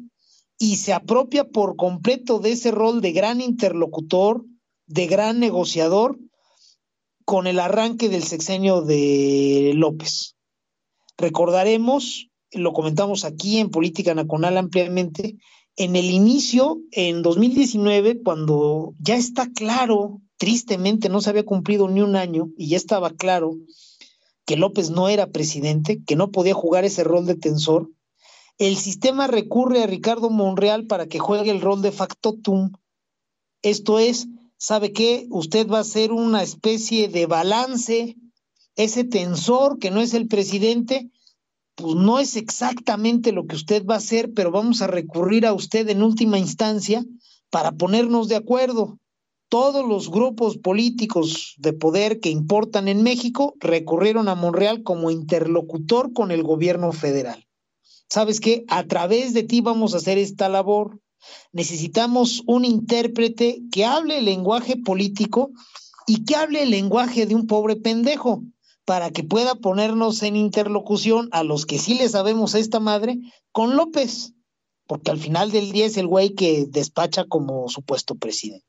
y 0.57 0.77
se 0.77 0.93
apropia 0.93 1.49
por 1.49 1.75
completo 1.75 2.39
de 2.39 2.53
ese 2.53 2.71
rol 2.71 3.01
de 3.01 3.11
gran 3.11 3.41
interlocutor, 3.41 4.45
de 4.87 5.07
gran 5.07 5.39
negociador, 5.39 6.17
con 7.25 7.47
el 7.47 7.59
arranque 7.59 8.09
del 8.09 8.23
sexenio 8.23 8.81
de 8.81 9.73
López. 9.75 10.35
Recordaremos, 11.17 12.29
lo 12.51 12.73
comentamos 12.73 13.25
aquí 13.25 13.59
en 13.59 13.69
Política 13.69 14.13
Nacional 14.13 14.57
ampliamente, 14.57 15.37
en 15.75 15.95
el 15.95 16.11
inicio, 16.11 16.79
en 16.91 17.23
2019, 17.23 18.21
cuando 18.21 18.93
ya 18.99 19.15
está 19.15 19.49
claro, 19.51 20.21
tristemente 20.37 21.09
no 21.09 21.21
se 21.21 21.29
había 21.29 21.45
cumplido 21.45 21.87
ni 21.87 22.01
un 22.01 22.15
año 22.15 22.49
y 22.57 22.69
ya 22.69 22.77
estaba 22.77 23.11
claro 23.11 23.57
que 24.45 24.57
López 24.57 24.89
no 24.89 25.09
era 25.09 25.31
presidente, 25.31 26.01
que 26.05 26.15
no 26.15 26.31
podía 26.31 26.53
jugar 26.53 26.85
ese 26.85 27.03
rol 27.03 27.25
de 27.25 27.35
tensor, 27.35 27.89
el 28.57 28.77
sistema 28.77 29.27
recurre 29.27 29.83
a 29.83 29.87
Ricardo 29.87 30.29
Monreal 30.29 30.85
para 30.85 31.07
que 31.07 31.19
juegue 31.19 31.49
el 31.49 31.61
rol 31.61 31.81
de 31.81 31.91
factotum. 31.91 32.71
Esto 33.61 33.99
es, 33.99 34.27
¿sabe 34.63 34.93
qué? 34.93 35.27
Usted 35.29 35.67
va 35.67 35.79
a 35.79 35.83
ser 35.83 36.13
una 36.13 36.41
especie 36.41 37.09
de 37.09 37.25
balance 37.25 38.15
ese 38.77 39.03
tensor 39.03 39.77
que 39.77 39.91
no 39.91 39.99
es 39.99 40.13
el 40.13 40.29
presidente, 40.29 41.09
pues 41.75 41.95
no 41.95 42.17
es 42.17 42.37
exactamente 42.37 43.33
lo 43.33 43.45
que 43.45 43.57
usted 43.57 43.85
va 43.85 43.95
a 43.95 43.97
hacer, 43.97 44.31
pero 44.33 44.51
vamos 44.51 44.81
a 44.81 44.87
recurrir 44.87 45.45
a 45.45 45.53
usted 45.53 45.89
en 45.89 46.01
última 46.01 46.39
instancia 46.39 47.03
para 47.49 47.73
ponernos 47.73 48.29
de 48.29 48.37
acuerdo. 48.37 48.99
Todos 49.49 49.85
los 49.85 50.09
grupos 50.09 50.57
políticos 50.57 51.55
de 51.57 51.73
poder 51.73 52.21
que 52.21 52.29
importan 52.29 52.87
en 52.87 53.03
México 53.03 53.55
recurrieron 53.59 54.29
a 54.29 54.35
Monreal 54.35 54.81
como 54.81 55.11
interlocutor 55.11 56.13
con 56.13 56.31
el 56.31 56.41
gobierno 56.41 56.93
federal. 56.93 57.45
¿Sabes 58.09 58.39
qué? 58.39 58.63
A 58.69 58.85
través 58.85 59.33
de 59.33 59.43
ti 59.43 59.59
vamos 59.59 59.93
a 59.93 59.97
hacer 59.97 60.17
esta 60.17 60.47
labor. 60.47 61.02
Necesitamos 61.51 62.43
un 62.45 62.65
intérprete 62.65 63.61
que 63.71 63.85
hable 63.85 64.19
el 64.19 64.25
lenguaje 64.25 64.77
político 64.77 65.51
y 66.07 66.25
que 66.25 66.35
hable 66.35 66.63
el 66.63 66.71
lenguaje 66.71 67.25
de 67.25 67.35
un 67.35 67.47
pobre 67.47 67.75
pendejo 67.75 68.43
para 68.85 69.11
que 69.11 69.23
pueda 69.23 69.55
ponernos 69.55 70.23
en 70.23 70.35
interlocución 70.35 71.29
a 71.31 71.43
los 71.43 71.65
que 71.65 71.79
sí 71.79 71.95
le 71.95 72.09
sabemos 72.09 72.55
a 72.55 72.59
esta 72.59 72.79
madre 72.79 73.17
con 73.51 73.75
López, 73.77 74.33
porque 74.87 75.11
al 75.11 75.19
final 75.19 75.51
del 75.51 75.71
día 75.71 75.85
es 75.85 75.97
el 75.97 76.07
güey 76.07 76.33
que 76.33 76.65
despacha 76.67 77.25
como 77.25 77.69
supuesto 77.69 78.15
presidente. 78.15 78.65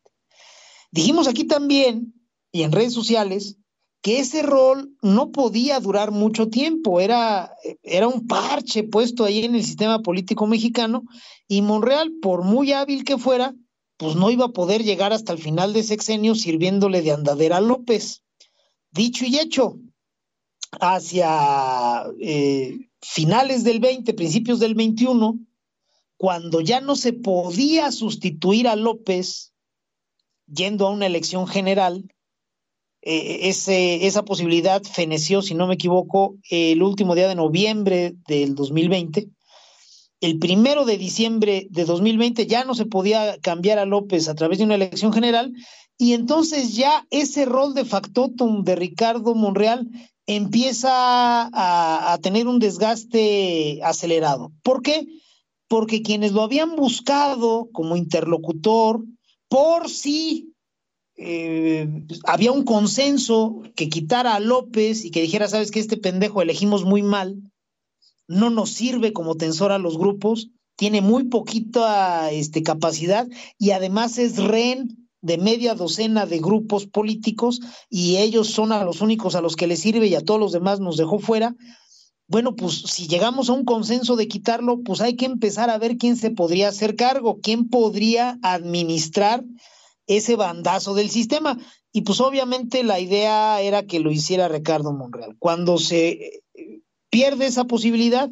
Dijimos 0.93 1.27
aquí 1.27 1.45
también, 1.45 2.15
y 2.53 2.63
en 2.63 2.71
redes 2.71 2.93
sociales, 2.93 3.57
que 4.05 4.19
ese 4.19 4.43
rol 4.43 4.95
no 5.01 5.33
podía 5.33 5.81
durar 5.81 6.11
mucho 6.11 6.51
tiempo, 6.51 7.01
era, 7.01 7.57
era 7.83 8.07
un 8.07 8.27
parche 8.27 8.83
puesto 8.83 9.25
ahí 9.25 9.47
en 9.47 9.55
el 9.55 9.65
sistema 9.65 10.01
político 10.03 10.47
mexicano, 10.47 11.05
y 11.49 11.63
Monreal, 11.63 12.13
por 12.21 12.45
muy 12.45 12.73
hábil 12.73 13.05
que 13.05 13.17
fuera, 13.17 13.55
pues 13.97 14.15
no 14.15 14.31
iba 14.31 14.45
a 14.45 14.53
poder 14.53 14.85
llegar 14.85 15.15
hasta 15.15 15.33
el 15.33 15.39
final 15.39 15.73
de 15.73 15.83
sexenio 15.83 16.35
sirviéndole 16.35 17.01
de 17.01 17.13
andadera 17.13 17.57
a 17.57 17.61
López. 17.63 18.23
Dicho 18.91 19.25
y 19.25 19.39
hecho, 19.39 19.79
hacia 20.83 22.05
eh, 22.21 22.77
finales 23.01 23.65
del 23.65 23.81
20, 23.81 24.13
principios 24.13 24.61
del 24.61 24.75
21, 24.75 25.39
cuando 26.19 26.61
ya 26.61 26.83
no 26.83 26.95
se 26.95 27.15
podía 27.15 27.91
sustituir 27.91 28.69
a 28.69 28.77
López 28.77 29.55
yendo 30.47 30.87
a 30.87 30.91
una 30.91 31.07
elección 31.07 31.47
general, 31.47 32.14
eh, 33.07 34.07
esa 34.07 34.25
posibilidad 34.25 34.83
feneció, 34.83 35.43
si 35.43 35.55
no 35.55 35.67
me 35.67 35.75
equivoco, 35.75 36.37
el 36.49 36.83
último 36.83 37.15
día 37.15 37.29
de 37.29 37.35
noviembre 37.35 38.15
del 38.27 38.55
2020. 38.55 39.29
El 40.23 40.39
primero 40.39 40.87
de 40.87 40.97
diciembre 40.97 41.67
de 41.69 41.85
2020 41.85 42.47
ya 42.47 42.65
no 42.65 42.75
se 42.75 42.87
podía 42.87 43.37
cambiar 43.43 43.79
a 43.79 43.85
López 43.85 44.27
a 44.29 44.35
través 44.35 44.57
de 44.57 44.65
una 44.65 44.77
elección 44.77 45.13
general 45.13 45.53
y 45.99 46.15
entonces 46.15 46.75
ya 46.75 47.07
ese 47.11 47.45
rol 47.45 47.75
de 47.75 47.85
factotum 47.85 48.65
de 48.65 48.75
Ricardo 48.75 49.35
Monreal 49.35 49.87
empieza 50.27 50.89
a, 50.91 52.13
a, 52.13 52.19
tener 52.19 52.49
un 52.49 52.59
desgaste 52.59 53.81
acelerado. 53.83 54.51
¿Por 54.63 54.81
qué? 54.81 55.07
Porque 55.69 56.01
quienes 56.01 56.33
lo 56.33 56.41
habían 56.41 56.75
buscado 56.75 57.69
como 57.71 57.97
interlocutor, 57.97 59.05
por 59.49 59.91
si 59.91 60.54
eh, 61.17 61.89
había 62.25 62.53
un 62.53 62.65
consenso 62.65 63.63
que 63.77 63.89
quitara 63.89 64.35
a 64.35 64.41
López 64.41 65.05
y 65.05 65.11
que 65.11 65.23
dijera, 65.23 65.49
sabes 65.49 65.71
que 65.71 65.81
este 65.81 65.97
pendejo 65.97 66.43
elegimos 66.43 66.85
muy 66.85 67.03
mal, 67.03 67.41
no 68.27 68.51
nos 68.51 68.71
sirve 68.71 69.13
como 69.13 69.37
tensor 69.37 69.71
a 69.71 69.79
los 69.79 69.97
grupos, 69.97 70.51
tiene 70.77 71.03
muy 71.03 71.25
poquita 71.25 72.33
este, 72.33 72.63
capacidad 72.63 73.29
y 73.59 73.71
además 73.71 74.19
es 74.19 74.39
rehén 74.39 75.09
de 75.21 75.39
media 75.39 75.75
docena 75.75 76.27
de 76.27 76.39
grupos 76.39 76.87
políticos 76.87 77.61
y 77.89 78.17
ellos 78.17 78.49
son 78.49 78.73
a 78.73 78.85
los 78.85 79.01
únicos 79.01 79.35
a 79.35 79.41
los 79.41 79.57
que 79.57 79.67
les 79.67 79.81
sirve 79.81 80.07
y 80.07 80.15
a 80.15 80.25
todos 80.25 80.41
los 80.41 80.53
demás 80.53 80.81
nos 80.81 80.97
dejó 80.97 81.19
fuera. 81.19 81.55
Bueno, 82.27 82.57
pues 82.57 82.83
si 82.87 83.07
llegamos 83.07 83.49
a 83.49 83.53
un 83.53 83.65
consenso 83.65 84.17
de 84.17 84.29
quitarlo, 84.29 84.81
pues 84.83 85.01
hay 85.01 85.15
que 85.15 85.27
empezar 85.27 85.71
a 85.71 85.79
ver 85.79 85.97
quién 85.97 86.17
se 86.17 86.31
podría 86.31 86.69
hacer 86.69 86.97
cargo, 86.97 87.39
quién 87.41 87.69
podría 87.69 88.39
administrar 88.43 89.45
ese 90.07 90.37
bandazo 90.37 90.95
del 90.95 91.11
sistema. 91.11 91.59
Y 91.93 92.03
pues 92.03 92.21
obviamente 92.21 92.83
la 92.83 93.01
idea 93.01 93.61
era 93.61 93.85
que 93.87 94.01
lo 94.01 94.11
hiciera 94.11 94.49
Ricardo 94.49 94.93
Monreal. 94.93 95.37
Cuando 95.39 95.79
se 95.79 96.43
eh, 96.55 96.83
pierde 97.11 97.47
esa 97.47 97.65
posibilidad, 97.65 98.31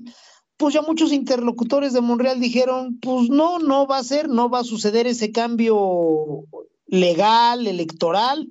pues 0.57 0.75
ya 0.75 0.83
muchos 0.83 1.13
interlocutores 1.13 1.93
de 1.93 2.01
Monreal 2.01 2.41
dijeron, 2.41 2.99
pues 3.01 3.29
no, 3.31 3.59
no 3.59 3.87
va 3.87 3.99
a 3.99 4.05
ser, 4.05 4.29
no 4.29 4.49
va 4.49 4.61
a 4.61 4.65
suceder 4.65 5.07
ese 5.07 5.33
cambio 5.33 6.45
legal, 6.87 7.67
electoral, 7.67 8.49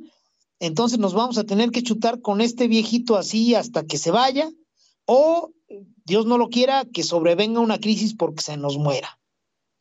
entonces 0.60 0.99
nos 0.99 1.13
vamos 1.13 1.38
a 1.38 1.43
tener 1.43 1.71
que 1.71 1.84
chutar 1.84 2.21
con 2.21 2.39
este 2.39 2.67
viejito 2.67 3.15
así 3.17 3.55
hasta 3.55 3.84
que 3.84 3.97
se 3.97 4.12
vaya, 4.12 4.51
o 5.05 5.51
Dios 6.05 6.25
no 6.25 6.38
lo 6.38 6.49
quiera, 6.49 6.86
que 6.86 7.03
sobrevenga 7.03 7.60
una 7.60 7.79
crisis 7.79 8.13
porque 8.13 8.43
se 8.43 8.57
nos 8.57 8.77
muera. 8.77 9.20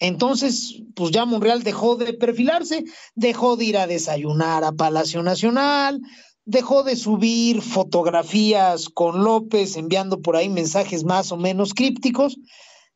Entonces, 0.00 0.82
pues 0.94 1.10
ya 1.10 1.26
Monreal 1.26 1.62
dejó 1.62 1.96
de 1.96 2.14
perfilarse, 2.14 2.84
dejó 3.14 3.56
de 3.56 3.66
ir 3.66 3.76
a 3.76 3.86
desayunar 3.86 4.64
a 4.64 4.72
Palacio 4.72 5.22
Nacional, 5.22 6.00
dejó 6.46 6.82
de 6.82 6.96
subir 6.96 7.60
fotografías 7.60 8.88
con 8.88 9.22
López 9.22 9.76
enviando 9.76 10.22
por 10.22 10.36
ahí 10.36 10.48
mensajes 10.48 11.04
más 11.04 11.30
o 11.32 11.36
menos 11.36 11.74
crípticos 11.74 12.38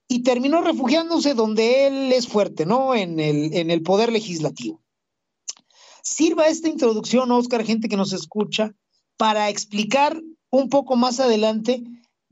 y 0.08 0.22
terminó 0.22 0.62
refugiándose 0.62 1.34
donde 1.34 1.86
él 1.86 2.12
es 2.12 2.26
fuerte, 2.26 2.64
¿no? 2.64 2.94
En 2.94 3.20
el, 3.20 3.54
en 3.54 3.70
el 3.70 3.82
poder 3.82 4.10
legislativo. 4.10 4.82
Sirva 6.02 6.48
esta 6.48 6.68
introducción, 6.68 7.30
Oscar, 7.32 7.64
gente 7.64 7.88
que 7.88 7.96
nos 7.96 8.12
escucha, 8.12 8.74
para 9.16 9.50
explicar 9.50 10.20
un 10.50 10.68
poco 10.68 10.96
más 10.96 11.20
adelante 11.20 11.82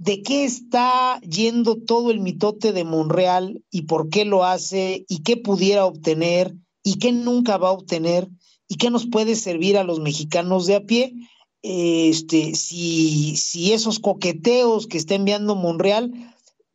de 0.02 0.20
qué 0.24 0.44
está 0.44 1.20
yendo 1.20 1.76
todo 1.76 2.10
el 2.10 2.18
mitote 2.18 2.72
de 2.72 2.82
Monreal 2.82 3.62
y 3.70 3.82
por 3.82 4.08
qué 4.08 4.24
lo 4.24 4.44
hace 4.44 5.04
y 5.08 5.22
qué 5.22 5.36
pudiera 5.36 5.86
obtener 5.86 6.54
y 6.82 6.98
qué 6.98 7.12
nunca 7.12 7.56
va 7.56 7.68
a 7.68 7.72
obtener 7.72 8.26
y 8.66 8.78
qué 8.78 8.90
nos 8.90 9.06
puede 9.06 9.36
servir 9.36 9.78
a 9.78 9.84
los 9.84 10.00
mexicanos 10.00 10.66
de 10.66 10.74
a 10.74 10.80
pie. 10.80 11.14
Este, 11.62 12.56
si, 12.56 13.36
si 13.36 13.72
esos 13.72 14.00
coqueteos 14.00 14.88
que 14.88 14.98
está 14.98 15.14
enviando 15.14 15.54
Monreal 15.54 16.10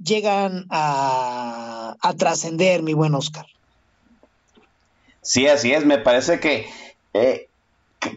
llegan 0.01 0.65
a, 0.69 1.97
a 1.99 2.13
trascender, 2.13 2.81
mi 2.81 2.93
buen 2.93 3.13
Oscar. 3.13 3.45
Sí, 5.21 5.47
así 5.47 5.73
es. 5.73 5.85
Me 5.85 5.97
parece 5.97 6.39
que 6.39 6.65
eh, 7.13 7.49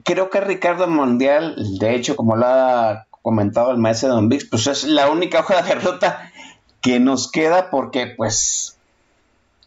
creo 0.04 0.30
que 0.30 0.40
Ricardo 0.40 0.86
Mundial, 0.86 1.56
de 1.80 1.96
hecho, 1.96 2.14
como 2.14 2.36
lo 2.36 2.46
ha 2.46 3.08
comentado 3.22 3.70
el 3.70 3.78
maestro 3.78 4.10
Don 4.10 4.28
Vix, 4.28 4.44
pues 4.44 4.66
es 4.66 4.84
la 4.84 5.10
única 5.10 5.40
hoja 5.40 5.62
de 5.62 5.74
ruta 5.74 6.32
que 6.80 7.00
nos 7.00 7.30
queda 7.30 7.70
porque 7.70 8.06
pues, 8.06 8.78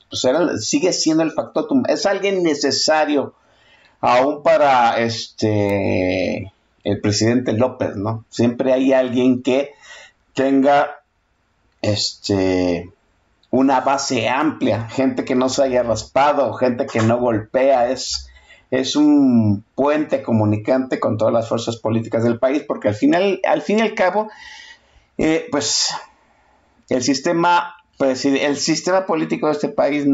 pues 0.09 0.25
sigue 0.65 0.93
siendo 0.93 1.23
el 1.23 1.31
factotum. 1.31 1.83
Es 1.87 2.05
alguien 2.05 2.43
necesario 2.43 3.33
aún 4.01 4.43
para 4.43 4.99
este 4.99 6.51
el 6.83 6.99
presidente 6.99 7.53
López, 7.53 7.95
¿no? 7.95 8.25
Siempre 8.29 8.73
hay 8.73 8.91
alguien 8.91 9.41
que 9.41 9.73
tenga 10.33 11.03
este 11.81 12.89
una 13.49 13.81
base 13.81 14.27
amplia, 14.27 14.89
gente 14.89 15.25
que 15.25 15.35
no 15.35 15.47
se 15.47 15.63
haya 15.63 15.83
raspado, 15.83 16.53
gente 16.53 16.87
que 16.87 17.01
no 17.01 17.19
golpea, 17.19 17.91
es 17.91 18.29
es 18.73 18.95
un 18.95 19.63
puente 19.75 20.23
comunicante 20.23 20.99
con 20.99 21.19
todas 21.19 21.31
las 21.31 21.47
fuerzas 21.47 21.77
políticas 21.77 22.23
del 22.23 22.39
país, 22.39 22.63
porque 22.67 22.87
al 22.87 22.95
final, 22.95 23.39
al 23.47 23.61
fin 23.61 23.77
y 23.77 23.81
al 23.83 23.93
cabo, 23.93 24.29
eh, 25.19 25.47
pues 25.51 25.91
el 26.89 27.03
sistema, 27.03 27.75
el 27.99 28.57
sistema 28.57 29.05
político 29.05 29.45
de 29.45 29.51
este 29.53 29.69
país, 29.69 30.05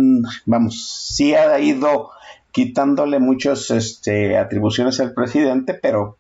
vamos, 0.46 1.08
sí 1.16 1.34
ha 1.36 1.58
ido 1.58 2.10
quitándole 2.52 3.20
muchas 3.20 3.72
este, 3.72 4.38
atribuciones 4.38 5.00
al 5.00 5.14
presidente, 5.14 5.74
pero 5.74 6.18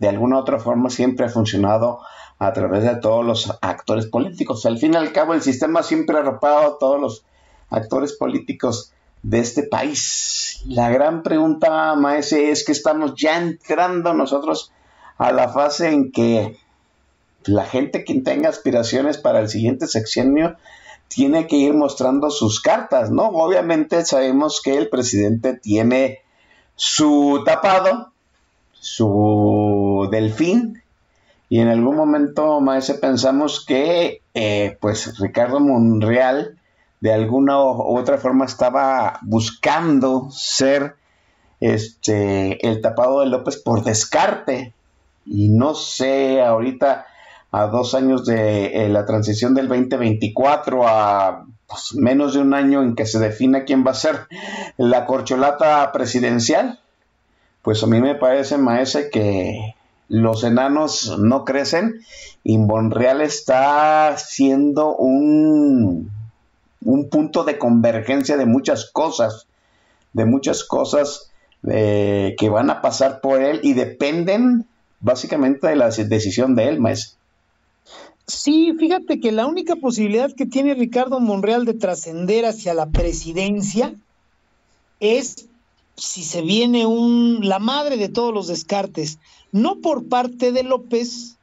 de 0.00 0.08
alguna 0.08 0.38
u 0.38 0.40
otra 0.40 0.58
forma 0.58 0.90
siempre 0.90 1.26
ha 1.26 1.28
funcionado 1.28 2.00
a 2.40 2.52
través 2.52 2.82
de 2.82 2.96
todos 2.96 3.24
los 3.24 3.56
actores 3.62 4.06
políticos. 4.06 4.66
Al 4.66 4.78
fin 4.78 4.94
y 4.94 4.96
al 4.96 5.12
cabo, 5.12 5.34
el 5.34 5.42
sistema 5.42 5.84
siempre 5.84 6.16
ha 6.16 6.20
arropado 6.22 6.66
a 6.66 6.78
todos 6.80 7.00
los 7.00 7.24
actores 7.70 8.14
políticos 8.14 8.92
de 9.26 9.40
este 9.40 9.64
país. 9.64 10.62
La 10.66 10.88
gran 10.88 11.24
pregunta, 11.24 11.96
maese, 11.96 12.52
es 12.52 12.64
que 12.64 12.70
estamos 12.70 13.14
ya 13.16 13.38
entrando 13.38 14.14
nosotros 14.14 14.70
a 15.18 15.32
la 15.32 15.48
fase 15.48 15.88
en 15.88 16.12
que 16.12 16.56
la 17.44 17.64
gente 17.64 18.04
que 18.04 18.20
tenga 18.20 18.48
aspiraciones 18.48 19.18
para 19.18 19.40
el 19.40 19.48
siguiente 19.48 19.88
sexenio 19.88 20.56
tiene 21.08 21.48
que 21.48 21.56
ir 21.56 21.74
mostrando 21.74 22.30
sus 22.30 22.60
cartas, 22.60 23.10
¿no? 23.10 23.28
Obviamente 23.30 24.04
sabemos 24.04 24.60
que 24.62 24.76
el 24.76 24.88
presidente 24.88 25.54
tiene 25.54 26.20
su 26.76 27.42
tapado, 27.44 28.12
su 28.72 30.08
delfín, 30.12 30.82
y 31.48 31.60
en 31.60 31.68
algún 31.68 31.96
momento, 31.96 32.60
maese, 32.60 32.94
pensamos 32.94 33.64
que, 33.64 34.22
eh, 34.34 34.78
pues, 34.80 35.18
Ricardo 35.18 35.58
Monreal 35.58 36.58
de 37.00 37.12
alguna 37.12 37.60
u 37.60 37.96
otra 37.96 38.18
forma 38.18 38.44
estaba 38.44 39.18
buscando 39.22 40.28
ser 40.30 40.96
este 41.60 42.66
el 42.66 42.80
tapado 42.80 43.20
de 43.20 43.26
López 43.26 43.56
por 43.56 43.84
descarte. 43.84 44.72
y 45.24 45.48
no 45.48 45.74
sé, 45.74 46.40
ahorita 46.42 47.06
a 47.50 47.66
dos 47.66 47.94
años 47.94 48.26
de 48.26 48.84
eh, 48.84 48.88
la 48.88 49.06
transición 49.06 49.54
del 49.54 49.68
2024 49.68 50.86
a 50.86 51.46
pues, 51.66 51.94
menos 51.94 52.34
de 52.34 52.40
un 52.40 52.54
año 52.54 52.82
en 52.82 52.94
que 52.94 53.06
se 53.06 53.18
define 53.18 53.64
quién 53.64 53.84
va 53.84 53.92
a 53.92 53.94
ser 53.94 54.26
la 54.76 55.06
corcholata 55.06 55.90
presidencial, 55.92 56.80
pues 57.62 57.82
a 57.82 57.86
mí 57.86 58.00
me 58.00 58.14
parece, 58.14 58.58
maese, 58.58 59.10
que 59.10 59.74
los 60.08 60.44
enanos 60.44 61.18
no 61.18 61.44
crecen 61.44 62.00
y 62.44 62.58
Monreal 62.58 63.22
está 63.22 64.16
siendo 64.18 64.94
un, 64.94 66.10
un 66.86 67.08
punto 67.08 67.44
de 67.44 67.58
convergencia 67.58 68.36
de 68.36 68.46
muchas 68.46 68.90
cosas, 68.90 69.46
de 70.12 70.24
muchas 70.24 70.64
cosas 70.64 71.30
eh, 71.68 72.34
que 72.38 72.48
van 72.48 72.70
a 72.70 72.80
pasar 72.80 73.20
por 73.20 73.42
él 73.42 73.60
y 73.62 73.74
dependen 73.74 74.66
básicamente 75.00 75.66
de 75.66 75.76
la 75.76 75.90
decisión 75.90 76.54
de 76.54 76.68
él, 76.68 76.80
maese. 76.80 77.16
Sí, 78.26 78.74
fíjate 78.78 79.20
que 79.20 79.30
la 79.30 79.46
única 79.46 79.76
posibilidad 79.76 80.32
que 80.32 80.46
tiene 80.46 80.74
Ricardo 80.74 81.20
Monreal 81.20 81.64
de 81.64 81.74
trascender 81.74 82.44
hacia 82.44 82.74
la 82.74 82.86
presidencia 82.86 83.94
es 84.98 85.48
si 85.96 86.24
se 86.24 86.42
viene 86.42 86.86
un 86.86 87.40
la 87.42 87.58
madre 87.58 87.96
de 87.96 88.08
todos 88.08 88.34
los 88.34 88.48
descartes, 88.48 89.18
no 89.52 89.80
por 89.80 90.08
parte 90.08 90.52
de 90.52 90.62
López, 90.62 91.36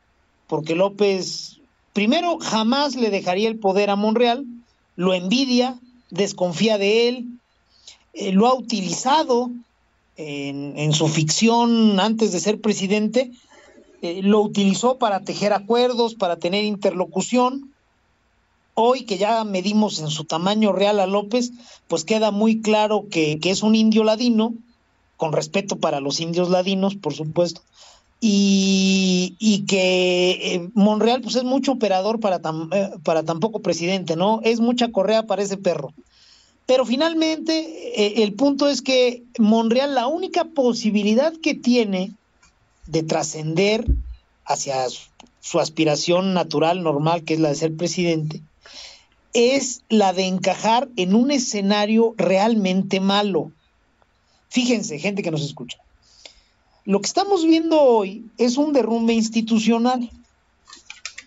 porque 0.47 0.75
López 0.75 1.59
primero 1.93 2.37
jamás 2.39 2.95
le 2.95 3.09
dejaría 3.09 3.47
el 3.47 3.59
poder 3.59 3.89
a 3.89 3.95
Monreal, 3.95 4.45
lo 4.95 5.13
envidia, 5.13 5.79
desconfía 6.09 6.77
de 6.77 7.09
él, 7.09 7.27
eh, 8.13 8.31
lo 8.31 8.47
ha 8.47 8.53
utilizado 8.53 9.49
en, 10.15 10.93
su 10.93 11.07
ficción 11.07 11.99
antes 11.99 12.31
de 12.31 12.39
ser 12.39 12.61
presidente 12.61 13.31
eh, 14.03 14.21
lo 14.21 14.41
utilizó 14.41 14.97
para 14.97 15.21
tejer 15.21 15.53
acuerdos, 15.53 16.13
para 16.13 16.35
tener 16.35 16.65
interlocución. 16.65 17.73
Hoy 18.73 19.05
que 19.05 19.17
ya 19.17 19.41
medimos 19.45 19.99
en 19.99 20.09
su 20.09 20.25
tamaño 20.25 20.73
real 20.73 20.99
a 20.99 21.07
López, 21.07 21.51
pues 21.87 22.03
queda 22.03 22.29
muy 22.31 22.61
claro 22.61 23.05
que, 23.09 23.39
es 23.41 23.63
un 23.63 23.75
indio 23.75 24.03
ladino, 24.03 24.53
con 25.15 25.31
respeto 25.31 25.77
para 25.77 26.01
los 26.01 26.19
indios 26.19 26.49
ladinos, 26.49 26.95
por 26.95 27.13
supuesto, 27.13 27.61
y, 28.25 29.65
que 29.67 30.31
eh, 30.31 30.69
Monreal 30.75 31.19
pues 31.21 31.35
es 31.35 31.43
mucho 31.43 31.73
operador 31.73 32.21
para 32.21 32.39
tan, 32.39 32.69
eh, 32.71 32.89
para 33.03 33.21
presidente, 33.61 34.15
¿no? 34.15 34.39
Es 34.43 34.61
mucha 34.61 34.93
correa 34.93 35.23
para 35.23 35.43
ese 35.43 35.57
perro. 35.57 35.93
Pero 36.65 36.85
finalmente 36.85 38.23
el 38.23 38.33
punto 38.33 38.69
es 38.69 38.81
que 38.81 39.23
Monreal 39.37 39.93
la 39.93 40.07
única 40.07 40.45
posibilidad 40.45 41.33
que 41.33 41.53
tiene 41.53 42.13
de 42.87 43.03
trascender 43.03 43.85
hacia 44.45 44.85
su 45.41 45.59
aspiración 45.59 46.33
natural, 46.33 46.81
normal, 46.81 47.25
que 47.25 47.33
es 47.33 47.41
la 47.41 47.49
de 47.49 47.55
ser 47.55 47.75
presidente, 47.75 48.41
es 49.33 49.83
la 49.89 50.13
de 50.13 50.27
encajar 50.27 50.87
en 50.95 51.13
un 51.13 51.31
escenario 51.31 52.13
realmente 52.15 53.01
malo. 53.01 53.51
Fíjense, 54.47 54.97
gente 54.99 55.23
que 55.23 55.31
nos 55.31 55.43
escucha. 55.43 55.82
Lo 56.85 56.99
que 56.99 57.07
estamos 57.07 57.45
viendo 57.45 57.81
hoy 57.81 58.25
es 58.37 58.57
un 58.57 58.73
derrumbe 58.73 59.13
institucional. 59.13 60.09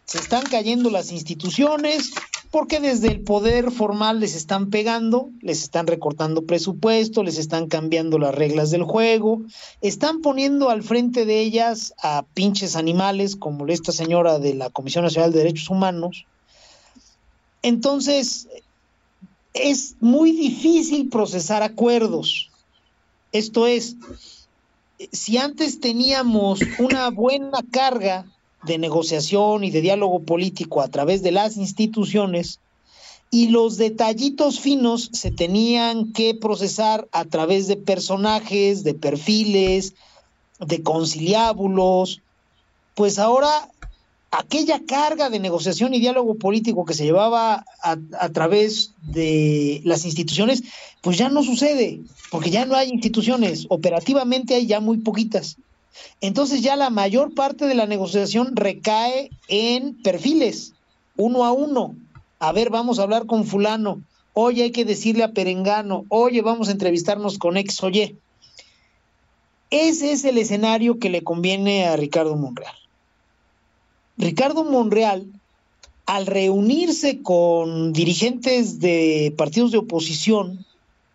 Se 0.05 0.19
están 0.19 0.45
cayendo 0.45 0.90
las 0.90 1.11
instituciones, 1.11 2.12
porque 2.51 2.79
desde 2.79 3.09
el 3.09 3.21
poder 3.21 3.71
formal 3.71 4.21
les 4.21 4.35
están 4.35 4.71
pegando, 4.71 5.31
les 5.40 5.62
están 5.62 5.87
recortando 5.87 6.42
presupuesto, 6.42 7.23
les 7.23 7.38
están 7.38 7.69
cambiando 7.69 8.19
las 8.19 8.35
reglas 8.35 8.71
del 8.71 8.83
juego, 8.83 9.42
están 9.81 10.21
poniendo 10.21 10.71
al 10.71 10.83
frente 10.83 11.25
de 11.25 11.40
ellas 11.40 11.95
a 12.03 12.25
pinches 12.35 12.77
animales 12.77 13.37
como 13.37 13.66
esta 13.66 13.92
señora 13.92 14.38
de 14.38 14.55
la 14.55 14.71
Comisión 14.71 15.05
Nacional 15.05 15.33
de 15.33 15.38
Derechos 15.38 15.71
Humanos. 15.71 16.27
Entonces, 17.62 18.49
es 19.55 19.97
muy 20.01 20.33
difícil 20.33 21.09
procesar 21.09 21.62
acuerdos. 21.62 22.51
Esto 23.33 23.66
es, 23.66 23.97
si 25.12 25.38
antes 25.38 25.80
teníamos 25.80 26.61
una 26.78 27.11
buena 27.11 27.61
carga 27.70 28.26
de 28.62 28.78
negociación 28.78 29.64
y 29.64 29.70
de 29.70 29.80
diálogo 29.80 30.20
político 30.20 30.80
a 30.80 30.88
través 30.88 31.22
de 31.22 31.32
las 31.32 31.56
instituciones 31.56 32.61
y 33.30 33.48
los 33.48 33.76
detallitos 33.76 34.61
finos 34.61 35.11
se 35.12 35.30
tenían 35.30 36.12
que 36.12 36.35
procesar 36.35 37.09
a 37.12 37.24
través 37.24 37.66
de 37.66 37.76
personajes, 37.76 38.85
de 38.85 38.94
perfiles, 38.94 39.94
de 40.61 40.82
conciliábulos, 40.82 42.22
pues 42.94 43.18
ahora 43.18 43.68
aquella 44.30 44.80
carga 44.84 45.30
de 45.30 45.38
negociación 45.38 45.94
y 45.94 46.00
diálogo 46.00 46.34
político 46.34 46.84
que 46.84 46.94
se 46.94 47.04
llevaba 47.04 47.64
a, 47.82 47.96
a, 48.18 48.28
través 48.30 48.92
de 49.02 49.80
las 49.84 50.04
instituciones, 50.04 50.62
pues 51.00 51.16
ya 51.16 51.28
no 51.28 51.42
sucede, 51.42 52.00
porque 52.30 52.50
ya 52.50 52.64
no 52.66 52.74
hay 52.74 52.90
instituciones, 52.90 53.66
operativamente 53.68 54.54
hay 54.54 54.66
ya 54.66 54.80
muy 54.80 54.98
poquitas. 54.98 55.56
Entonces 56.20 56.62
ya 56.62 56.76
la 56.76 56.90
mayor 56.90 57.34
parte 57.34 57.66
de 57.66 57.74
la 57.74 57.86
negociación 57.86 58.56
recae 58.56 59.30
en 59.48 59.94
perfiles, 60.02 60.74
uno 61.16 61.44
a 61.44 61.52
uno. 61.52 61.94
A 62.38 62.52
ver, 62.52 62.70
vamos 62.70 62.98
a 62.98 63.02
hablar 63.02 63.26
con 63.26 63.46
fulano. 63.46 64.02
Oye, 64.34 64.64
hay 64.64 64.70
que 64.70 64.84
decirle 64.84 65.24
a 65.24 65.32
Perengano. 65.32 66.04
Oye, 66.08 66.42
vamos 66.42 66.68
a 66.68 66.72
entrevistarnos 66.72 67.38
con 67.38 67.56
ex 67.56 67.82
oye. 67.82 68.16
Ese 69.70 70.12
es 70.12 70.24
el 70.24 70.38
escenario 70.38 70.98
que 70.98 71.08
le 71.08 71.24
conviene 71.24 71.86
a 71.86 71.96
Ricardo 71.96 72.36
Monreal. 72.36 72.76
Ricardo 74.18 74.64
Monreal, 74.64 75.26
al 76.07 76.26
reunirse 76.26 77.22
con 77.22 77.92
dirigentes 77.92 78.79
de 78.79 79.35
partidos 79.37 79.72
de 79.72 79.79
oposición, 79.79 80.64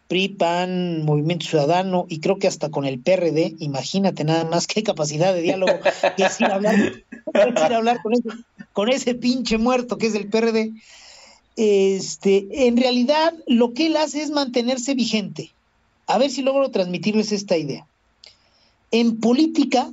PRI, 0.07 0.27
PAN, 0.27 1.05
Movimiento 1.05 1.45
Ciudadano 1.45 2.05
y 2.09 2.19
creo 2.19 2.37
que 2.37 2.47
hasta 2.47 2.69
con 2.69 2.83
el 2.83 2.99
PRD, 2.99 3.55
imagínate 3.59 4.25
nada 4.25 4.43
más 4.43 4.67
qué 4.67 4.83
capacidad 4.83 5.33
de 5.33 5.41
diálogo 5.41 5.71
que 6.17 6.23
es 6.23 6.41
ir 6.41 6.47
a 6.47 6.55
hablar, 6.55 6.75
ir 6.77 7.03
a 7.33 7.77
hablar 7.77 8.01
con, 8.03 8.13
ese, 8.13 8.29
con 8.73 8.89
ese 8.89 9.15
pinche 9.15 9.57
muerto 9.57 9.97
que 9.97 10.07
es 10.07 10.15
el 10.15 10.27
PRD. 10.27 10.73
Este, 11.55 12.67
en 12.67 12.75
realidad 12.75 13.33
lo 13.47 13.73
que 13.73 13.87
él 13.87 13.95
hace 13.95 14.21
es 14.21 14.31
mantenerse 14.31 14.95
vigente. 14.95 15.51
A 16.07 16.17
ver 16.17 16.29
si 16.29 16.41
logro 16.41 16.69
transmitirles 16.71 17.31
esta 17.31 17.55
idea. 17.55 17.87
En 18.91 19.21
política, 19.21 19.89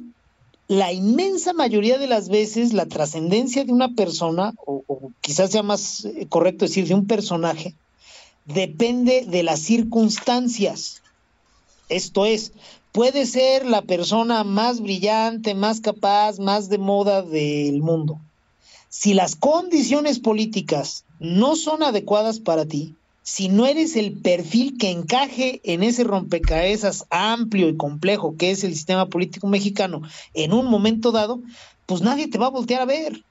la 0.69 0.93
inmensa 0.93 1.55
mayoría 1.55 1.97
de 1.97 2.07
las 2.07 2.29
veces 2.29 2.75
la 2.75 2.87
trascendencia 2.87 3.65
de 3.65 3.73
una 3.73 3.95
persona, 3.95 4.53
o, 4.67 4.85
quizás 5.23 5.51
sea 5.51 5.63
más 5.63 6.05
eh, 6.05 6.27
correcto 6.29 6.67
decir 6.67 6.87
de 6.87 6.95
un 6.95 7.07
personaje, 7.07 7.75
depende 8.45 9.25
de 9.27 9.43
las 9.43 9.61
circunstancias. 9.61 11.03
Esto 11.89 12.27
es, 12.27 12.53
puede 12.93 13.25
ser 13.25 13.65
la 13.65 13.81
persona 13.81 14.45
más 14.45 14.81
brillante, 14.81 15.55
más 15.55 15.81
capaz, 15.81 16.39
más 16.39 16.69
de 16.69 16.77
moda 16.77 17.23
del 17.23 17.81
mundo. 17.81 18.21
Si 18.91 19.15
las 19.15 19.37
condiciones 19.37 20.19
políticas 20.19 21.07
no 21.19 21.57
son 21.57 21.83
adecuadas 21.83 22.41
para 22.41 22.67
ti, 22.67 22.95
si 23.31 23.51
no 23.51 23.67
eres 23.67 23.95
el 23.95 24.23
perfil 24.23 24.79
que 24.79 24.91
encaje 24.91 25.61
en 25.63 25.83
ese 25.83 26.03
rompecabezas 26.03 27.05
amplio 27.11 27.69
y 27.69 27.77
complejo 27.77 28.37
que 28.39 28.51
es 28.51 28.65
el 28.65 28.73
sistema 28.73 29.11
político 29.11 29.47
mexicano 29.49 30.01
en 30.33 30.55
un 30.55 30.65
momento 30.65 31.13
dado, 31.13 31.43
pues 31.85 32.01
nadie 32.01 32.29
te 32.29 32.39
va 32.39 32.47
a 32.47 32.51
voltear 32.51 32.81
a 32.81 32.87
ver 32.87 33.23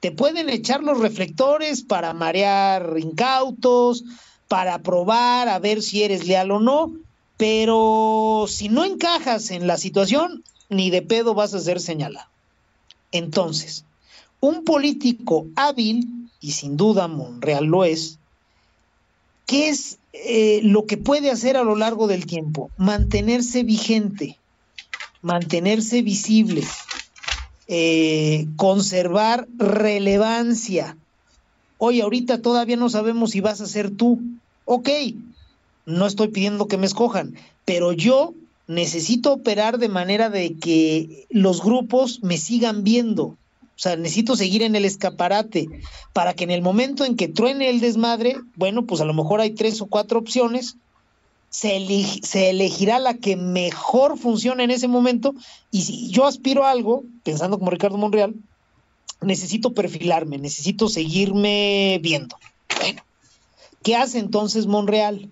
te 0.00 0.10
pueden 0.10 0.50
echar 0.50 0.82
los 0.82 0.98
reflectores 0.98 1.82
para 1.82 2.12
marear 2.12 2.96
incautos, 2.98 4.04
para 4.48 4.82
probar 4.82 5.48
a 5.48 5.60
ver 5.60 5.80
si 5.80 6.02
eres 6.02 6.26
leal 6.26 6.50
o 6.50 6.58
no, 6.58 6.92
pero 7.38 8.46
si 8.48 8.68
no 8.68 8.84
encajas 8.84 9.52
en 9.52 9.66
la 9.66 9.78
situación, 9.78 10.42
ni 10.68 10.90
de 10.90 11.02
pedo 11.02 11.34
vas 11.34 11.54
a 11.54 11.60
ser 11.60 11.80
señalado. 11.80 12.28
Entonces, 13.12 13.86
un 14.40 14.64
político 14.64 15.46
hábil, 15.56 16.28
y 16.40 16.50
sin 16.50 16.76
duda 16.76 17.08
Monreal 17.08 17.64
lo 17.64 17.84
es, 17.84 18.18
¿qué 19.46 19.68
es 19.68 19.98
eh, 20.12 20.60
lo 20.62 20.86
que 20.86 20.96
puede 20.96 21.30
hacer 21.30 21.56
a 21.56 21.64
lo 21.64 21.76
largo 21.76 22.06
del 22.06 22.26
tiempo? 22.26 22.70
Mantenerse 22.76 23.62
vigente, 23.62 24.40
mantenerse 25.20 26.02
visible, 26.02 26.62
eh, 27.66 28.46
conservar 28.56 29.46
relevancia. 29.56 30.98
Oye, 31.76 32.02
ahorita 32.02 32.42
todavía 32.42 32.76
no 32.76 32.88
sabemos 32.88 33.30
si 33.30 33.40
vas 33.40 33.60
a 33.60 33.66
ser 33.66 33.90
tú. 33.90 34.20
Ok, 34.64 34.88
no 35.86 36.06
estoy 36.06 36.28
pidiendo 36.28 36.66
que 36.66 36.78
me 36.78 36.86
escojan, 36.86 37.34
pero 37.64 37.92
yo 37.92 38.34
necesito 38.66 39.32
operar 39.32 39.78
de 39.78 39.88
manera 39.88 40.30
de 40.30 40.56
que 40.56 41.26
los 41.30 41.62
grupos 41.62 42.20
me 42.22 42.38
sigan 42.38 42.82
viendo. 42.82 43.38
O 43.76 43.78
sea, 43.78 43.96
necesito 43.96 44.36
seguir 44.36 44.62
en 44.62 44.76
el 44.76 44.84
escaparate 44.84 45.68
para 46.12 46.34
que 46.34 46.44
en 46.44 46.50
el 46.52 46.62
momento 46.62 47.04
en 47.04 47.16
que 47.16 47.28
truene 47.28 47.70
el 47.70 47.80
desmadre, 47.80 48.36
bueno, 48.54 48.86
pues 48.86 49.00
a 49.00 49.04
lo 49.04 49.14
mejor 49.14 49.40
hay 49.40 49.50
tres 49.50 49.80
o 49.80 49.86
cuatro 49.86 50.18
opciones 50.18 50.76
se, 51.54 51.86
se, 52.22 52.50
elegirá 52.50 52.98
la 52.98 53.14
que 53.14 53.36
mejor 53.36 54.18
funcione 54.18 54.64
en 54.64 54.72
ese 54.72 54.88
momento. 54.88 55.36
Y 55.70 55.82
si 55.82 56.10
yo 56.10 56.26
aspiro 56.26 56.64
a 56.64 56.72
algo, 56.72 57.04
pensando 57.22 57.60
como 57.60 57.70
Ricardo 57.70 57.96
Monreal, 57.96 58.34
necesito 59.20 59.72
perfilarme, 59.72 60.38
necesito 60.38 60.88
seguirme 60.88 62.00
viendo. 62.02 62.36
Bueno, 62.80 63.02
¿qué 63.84 63.94
hace 63.94 64.18
entonces 64.18 64.66
Monreal? 64.66 65.30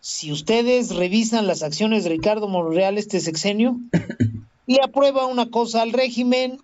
Si 0.00 0.32
ustedes 0.32 0.92
revisan 0.92 1.46
las 1.46 1.62
acciones 1.62 2.02
de 2.02 2.10
Ricardo 2.10 2.48
Monreal 2.48 2.98
este 2.98 3.20
sexenio, 3.20 3.76
le 4.66 4.80
aprueba 4.82 5.26
una 5.26 5.50
cosa 5.50 5.82
al 5.82 5.92
régimen 5.92 6.58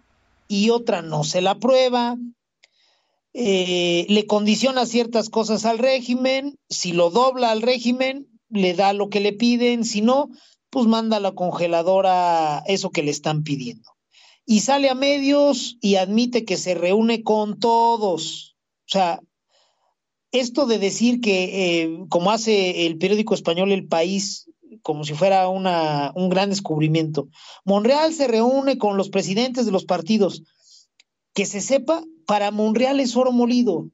y 0.49 0.71
otra 0.71 1.03
no 1.03 1.23
se 1.23 1.43
la 1.43 1.53
aprueba, 1.53 2.17
eh, 3.35 4.07
le 4.09 4.27
condiciona 4.27 4.87
ciertas 4.87 5.29
cosas 5.29 5.65
al 5.67 5.79
régimen, 5.79 6.59
si 6.69 6.93
lo 6.93 7.11
dobla 7.11 7.53
al 7.53 7.63
régimen, 7.63 8.27
le 8.49 8.75
da 8.75 8.95
lo 8.95 9.11
que 9.11 9.21
le 9.21 9.35
piden, 9.35 9.85
si 9.85 10.01
no, 10.01 10.31
pues 10.71 10.87
manda 10.87 11.19
a 11.19 11.21
la 11.21 11.33
congeladora 11.33 12.63
eso 12.67 12.91
que 12.91 13.03
le 13.03 13.11
están 13.11 13.45
pidiendo. 13.45 13.91
Y 14.47 14.61
sale 14.61 14.89
a 14.89 14.95
medios 14.95 15.77
y 15.81 15.97
admite 15.97 16.47
que 16.47 16.57
se 16.57 16.75
reúne 16.75 17.23
con 17.23 17.61
todos. 17.61 18.57
O 18.87 18.91
sea, 18.91 19.21
esto 20.33 20.67
de 20.67 20.79
decir 20.79 21.21
que, 21.21 21.83
eh, 21.83 21.99
como 22.09 22.31
hace 22.31 22.87
el 22.87 22.97
periódico 22.97 23.35
español 23.35 23.73
El 23.73 23.87
País, 23.87 24.48
como 24.83 25.05
si 25.05 25.15
fuera 25.15 25.49
una, 25.49 26.13
un 26.15 26.29
gran 26.29 26.51
descubrimiento, 26.51 27.29
Monreal 27.65 28.13
se 28.13 28.29
reúne 28.29 28.79
con 28.79 28.97
los 28.97 29.09
presidentes 29.09 29.67
de 29.67 29.73
los 29.73 29.85
partidos. 29.85 30.43
Que 31.35 31.47
se 31.47 31.61
sepa, 31.61 32.03
para 32.27 32.51
Monreal 32.51 33.01
es 33.01 33.17
oro 33.17 33.33
molido 33.33 33.91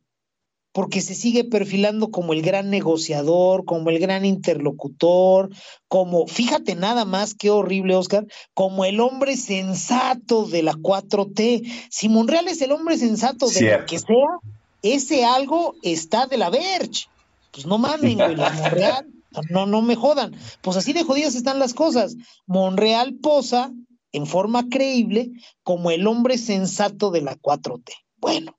porque 0.74 1.00
se 1.00 1.14
sigue 1.14 1.44
perfilando 1.44 2.10
como 2.10 2.32
el 2.32 2.42
gran 2.42 2.68
negociador, 2.68 3.64
como 3.64 3.90
el 3.90 4.00
gran 4.00 4.24
interlocutor, 4.24 5.50
como, 5.86 6.26
fíjate 6.26 6.74
nada 6.74 7.04
más 7.04 7.36
qué 7.36 7.48
horrible, 7.48 7.94
Oscar, 7.94 8.26
como 8.54 8.84
el 8.84 8.98
hombre 8.98 9.36
sensato 9.36 10.46
de 10.46 10.64
la 10.64 10.72
4T. 10.72 11.62
Si 11.90 12.08
Monreal 12.08 12.48
es 12.48 12.60
el 12.60 12.72
hombre 12.72 12.98
sensato 12.98 13.48
de 13.48 13.70
lo 13.70 13.86
que 13.86 14.00
sea, 14.00 14.40
ese 14.82 15.24
algo 15.24 15.76
está 15.82 16.26
de 16.26 16.38
la 16.38 16.50
Verge. 16.50 17.06
Pues 17.52 17.66
no 17.66 17.78
mamen, 17.78 18.16
güey, 18.16 18.34
la 18.34 18.50
Monreal, 18.50 19.06
no, 19.50 19.66
no 19.66 19.82
me 19.82 19.96
jodan. 19.96 20.34
Pues 20.62 20.76
así 20.76 20.92
de 20.92 21.04
jodidas 21.04 21.34
están 21.34 21.58
las 21.58 21.74
cosas. 21.74 22.16
Monreal 22.46 23.14
posa 23.14 23.72
en 24.12 24.26
forma 24.26 24.68
creíble 24.68 25.32
como 25.62 25.90
el 25.90 26.06
hombre 26.06 26.38
sensato 26.38 27.10
de 27.10 27.22
la 27.22 27.36
4T. 27.36 27.92
Bueno, 28.16 28.56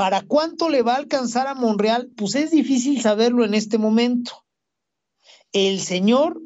¿Para 0.00 0.22
cuánto 0.22 0.70
le 0.70 0.80
va 0.80 0.94
a 0.94 0.96
alcanzar 0.96 1.46
a 1.46 1.54
Monreal? 1.54 2.10
Pues 2.16 2.34
es 2.34 2.50
difícil 2.52 3.02
saberlo 3.02 3.44
en 3.44 3.52
este 3.52 3.76
momento. 3.76 4.46
El 5.52 5.78
señor 5.80 6.40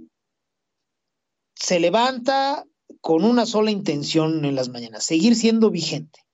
se 1.55 1.79
levanta 1.79 2.67
con 3.01 3.25
una 3.25 3.47
sola 3.47 3.71
intención 3.71 4.45
en 4.45 4.57
las 4.57 4.71
mañanas, 4.71 5.05
seguir 5.05 5.37
siendo 5.37 5.71
vigente. 5.71 6.25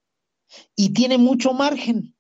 Y 0.75 0.95
tiene 0.95 1.19
mucho 1.19 1.53
margen. 1.53 2.17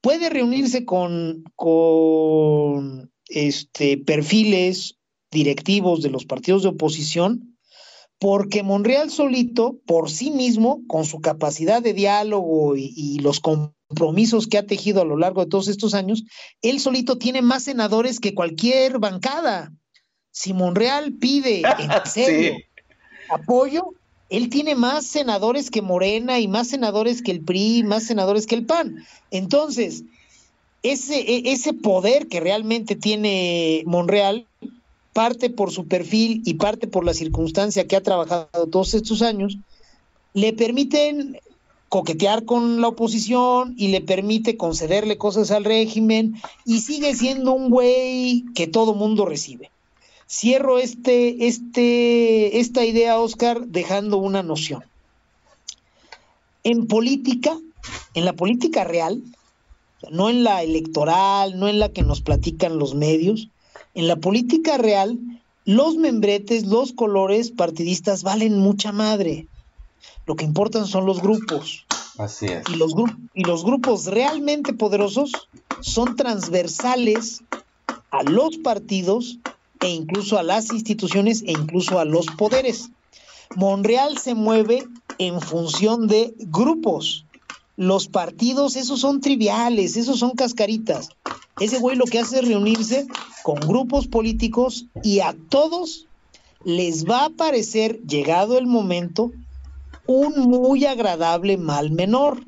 Puede 0.00 0.30
reunirse 0.30 0.84
con, 0.84 1.44
con 1.54 3.13
este, 3.28 3.98
perfiles 3.98 4.96
directivos 5.30 6.02
de 6.02 6.10
los 6.10 6.24
partidos 6.24 6.62
de 6.62 6.68
oposición, 6.70 7.56
porque 8.18 8.62
Monreal 8.62 9.10
solito, 9.10 9.78
por 9.86 10.10
sí 10.10 10.30
mismo, 10.30 10.82
con 10.86 11.04
su 11.04 11.20
capacidad 11.20 11.82
de 11.82 11.92
diálogo 11.92 12.76
y, 12.76 12.92
y 12.96 13.18
los 13.18 13.40
compromisos 13.40 14.46
que 14.46 14.58
ha 14.58 14.66
tejido 14.66 15.02
a 15.02 15.04
lo 15.04 15.16
largo 15.16 15.44
de 15.44 15.50
todos 15.50 15.68
estos 15.68 15.94
años, 15.94 16.24
él 16.62 16.80
solito 16.80 17.18
tiene 17.18 17.42
más 17.42 17.64
senadores 17.64 18.20
que 18.20 18.34
cualquier 18.34 18.98
bancada. 18.98 19.72
Si 20.30 20.52
Monreal 20.52 21.14
pide 21.14 21.62
en 21.78 22.10
serio 22.10 22.56
apoyo, 23.28 23.94
él 24.30 24.48
tiene 24.48 24.74
más 24.74 25.06
senadores 25.06 25.70
que 25.70 25.82
Morena 25.82 26.40
y 26.40 26.48
más 26.48 26.68
senadores 26.68 27.22
que 27.22 27.30
el 27.30 27.44
PRI, 27.44 27.82
más 27.84 28.04
senadores 28.04 28.46
que 28.46 28.54
el 28.54 28.66
PAN. 28.66 29.04
Entonces, 29.30 30.04
ese, 30.84 31.18
e, 31.18 31.52
ese 31.52 31.72
poder 31.72 32.28
que 32.28 32.38
realmente 32.38 32.94
tiene 32.94 33.82
Monreal 33.86 34.46
parte 35.12 35.50
por 35.50 35.72
su 35.72 35.86
perfil 35.88 36.42
y 36.44 36.54
parte 36.54 36.86
por 36.86 37.04
la 37.04 37.14
circunstancia 37.14 37.86
que 37.86 37.96
ha 37.96 38.02
trabajado 38.02 38.66
todos 38.70 38.94
estos 38.94 39.22
años, 39.22 39.56
le 40.34 40.52
permiten 40.52 41.38
coquetear 41.88 42.44
con 42.44 42.80
la 42.80 42.88
oposición 42.88 43.74
y 43.76 43.88
le 43.88 44.00
permite 44.00 44.56
concederle 44.56 45.16
cosas 45.16 45.52
al 45.52 45.64
régimen 45.64 46.34
y 46.64 46.80
sigue 46.80 47.14
siendo 47.14 47.54
un 47.54 47.70
güey 47.70 48.44
que 48.54 48.66
todo 48.66 48.94
mundo 48.94 49.24
recibe. 49.24 49.70
Cierro 50.28 50.78
este, 50.78 51.46
este, 51.46 52.58
esta 52.58 52.84
idea, 52.84 53.20
Oscar, 53.20 53.66
dejando 53.66 54.16
una 54.18 54.42
noción. 54.42 54.82
En 56.64 56.88
política, 56.88 57.56
en 58.14 58.24
la 58.24 58.32
política 58.32 58.82
real, 58.82 59.22
no 60.10 60.30
en 60.30 60.44
la 60.44 60.62
electoral, 60.62 61.58
no 61.58 61.68
en 61.68 61.78
la 61.78 61.90
que 61.90 62.02
nos 62.02 62.20
platican 62.20 62.78
los 62.78 62.94
medios, 62.94 63.48
en 63.94 64.08
la 64.08 64.16
política 64.16 64.78
real, 64.78 65.18
los 65.64 65.96
membretes, 65.96 66.66
los 66.66 66.92
colores 66.92 67.50
partidistas 67.50 68.22
valen 68.22 68.58
mucha 68.58 68.92
madre. 68.92 69.46
Lo 70.26 70.36
que 70.36 70.44
importan 70.44 70.86
son 70.86 71.06
los 71.06 71.20
grupos. 71.20 71.86
Así 72.18 72.46
es. 72.46 72.62
Y 72.72 72.76
los, 72.76 72.94
y 73.34 73.44
los 73.44 73.64
grupos 73.64 74.06
realmente 74.06 74.72
poderosos 74.72 75.32
son 75.80 76.16
transversales 76.16 77.42
a 78.10 78.22
los 78.22 78.58
partidos 78.58 79.38
e 79.80 79.88
incluso 79.88 80.38
a 80.38 80.42
las 80.42 80.72
instituciones 80.72 81.42
e 81.42 81.52
incluso 81.52 81.98
a 81.98 82.04
los 82.04 82.26
poderes. 82.26 82.90
Monreal 83.56 84.18
se 84.18 84.34
mueve 84.34 84.84
en 85.18 85.40
función 85.40 86.08
de 86.08 86.34
grupos. 86.38 87.23
Los 87.76 88.08
partidos, 88.08 88.76
esos 88.76 89.00
son 89.00 89.20
triviales, 89.20 89.96
esos 89.96 90.18
son 90.18 90.32
cascaritas. 90.32 91.08
Ese 91.60 91.78
güey 91.78 91.96
lo 91.96 92.04
que 92.04 92.20
hace 92.20 92.38
es 92.38 92.48
reunirse 92.48 93.06
con 93.42 93.56
grupos 93.60 94.06
políticos 94.06 94.86
y 95.02 95.20
a 95.20 95.34
todos 95.48 96.06
les 96.64 97.04
va 97.08 97.26
a 97.26 97.30
parecer, 97.30 98.00
llegado 98.02 98.58
el 98.58 98.66
momento, 98.66 99.32
un 100.06 100.34
muy 100.38 100.86
agradable 100.86 101.56
mal 101.56 101.90
menor. 101.90 102.42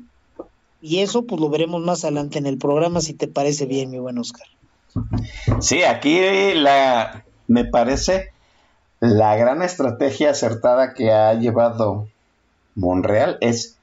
Y 0.81 0.99
eso 0.99 1.23
pues 1.23 1.41
lo 1.41 1.49
veremos 1.49 1.81
más 1.81 2.03
adelante 2.03 2.37
en 2.37 2.45
el 2.45 2.57
programa, 2.57 3.01
si 3.01 3.13
te 3.13 3.27
parece 3.27 3.65
bien, 3.65 3.89
mi 3.89 3.99
buen 3.99 4.17
Oscar. 4.17 4.47
Sí, 5.59 5.83
aquí 5.83 6.19
la 6.53 7.25
me 7.47 7.65
parece 7.65 8.31
la 8.99 9.35
gran 9.35 9.61
estrategia 9.61 10.31
acertada 10.31 10.93
que 10.93 11.11
ha 11.11 11.33
llevado 11.35 12.07
Monreal 12.75 13.37
es 13.41 13.76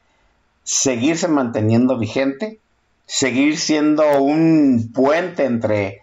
seguirse 0.64 1.28
manteniendo 1.28 1.98
vigente, 1.98 2.58
seguir 3.06 3.58
siendo 3.58 4.20
un 4.22 4.90
puente 4.92 5.44
entre 5.44 6.02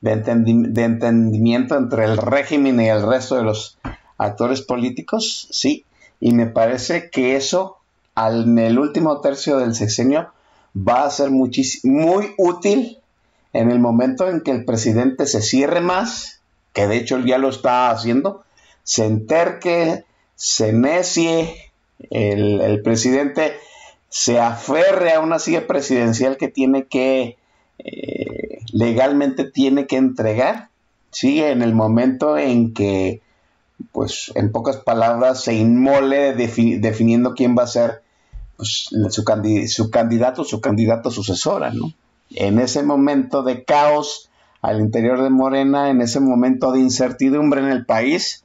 de, 0.00 0.12
entendimiento 0.12 1.76
entre 1.76 2.04
el 2.04 2.16
régimen 2.16 2.80
y 2.80 2.88
el 2.88 3.06
resto 3.06 3.36
de 3.36 3.44
los 3.44 3.78
actores 4.16 4.62
políticos, 4.62 5.48
sí, 5.50 5.84
y 6.20 6.32
me 6.32 6.46
parece 6.46 7.10
que 7.10 7.36
eso 7.36 7.76
al, 8.14 8.44
en 8.44 8.58
el 8.58 8.78
último 8.78 9.20
tercio 9.20 9.58
del 9.58 9.74
sexenio 9.74 10.32
va 10.76 11.04
a 11.04 11.10
ser 11.10 11.30
muy 11.30 12.34
útil 12.36 12.98
en 13.52 13.70
el 13.70 13.78
momento 13.78 14.28
en 14.28 14.40
que 14.40 14.50
el 14.50 14.64
presidente 14.64 15.26
se 15.26 15.42
cierre 15.42 15.80
más, 15.80 16.40
que 16.72 16.86
de 16.86 16.96
hecho 16.96 17.18
ya 17.20 17.38
lo 17.38 17.48
está 17.48 17.90
haciendo, 17.90 18.44
se 18.82 19.06
enterque, 19.06 20.04
se 20.34 20.72
necie, 20.72 21.68
el, 22.10 22.80
presidente 22.82 23.54
se 24.08 24.38
aferre 24.38 25.12
a 25.12 25.20
una 25.20 25.38
silla 25.38 25.66
presidencial 25.66 26.36
que 26.36 26.48
tiene 26.48 26.86
que, 26.86 27.36
eh, 27.78 28.58
legalmente 28.72 29.44
tiene 29.44 29.86
que 29.86 29.96
entregar, 29.96 30.70
¿sí? 31.10 31.42
En 31.42 31.62
el 31.62 31.74
momento 31.74 32.38
en 32.38 32.72
que 32.72 33.20
pues 33.92 34.32
en 34.34 34.50
pocas 34.52 34.78
palabras, 34.78 35.42
se 35.42 35.54
inmole 35.54 36.34
definiendo 36.34 37.34
quién 37.34 37.56
va 37.56 37.62
a 37.64 37.68
ser 37.68 38.02
pues, 38.56 38.88
su, 38.90 39.24
su, 39.68 39.90
candidato, 39.90 40.44
su 40.44 40.60
candidato 40.60 41.10
sucesora, 41.10 41.70
¿no? 41.72 41.92
En 42.30 42.58
ese 42.58 42.82
momento 42.82 43.42
de 43.42 43.64
caos 43.64 44.30
al 44.60 44.80
interior 44.80 45.22
de 45.22 45.30
Morena, 45.30 45.90
en 45.90 46.00
ese 46.00 46.20
momento 46.20 46.72
de 46.72 46.80
incertidumbre 46.80 47.60
en 47.60 47.68
el 47.68 47.86
país, 47.86 48.44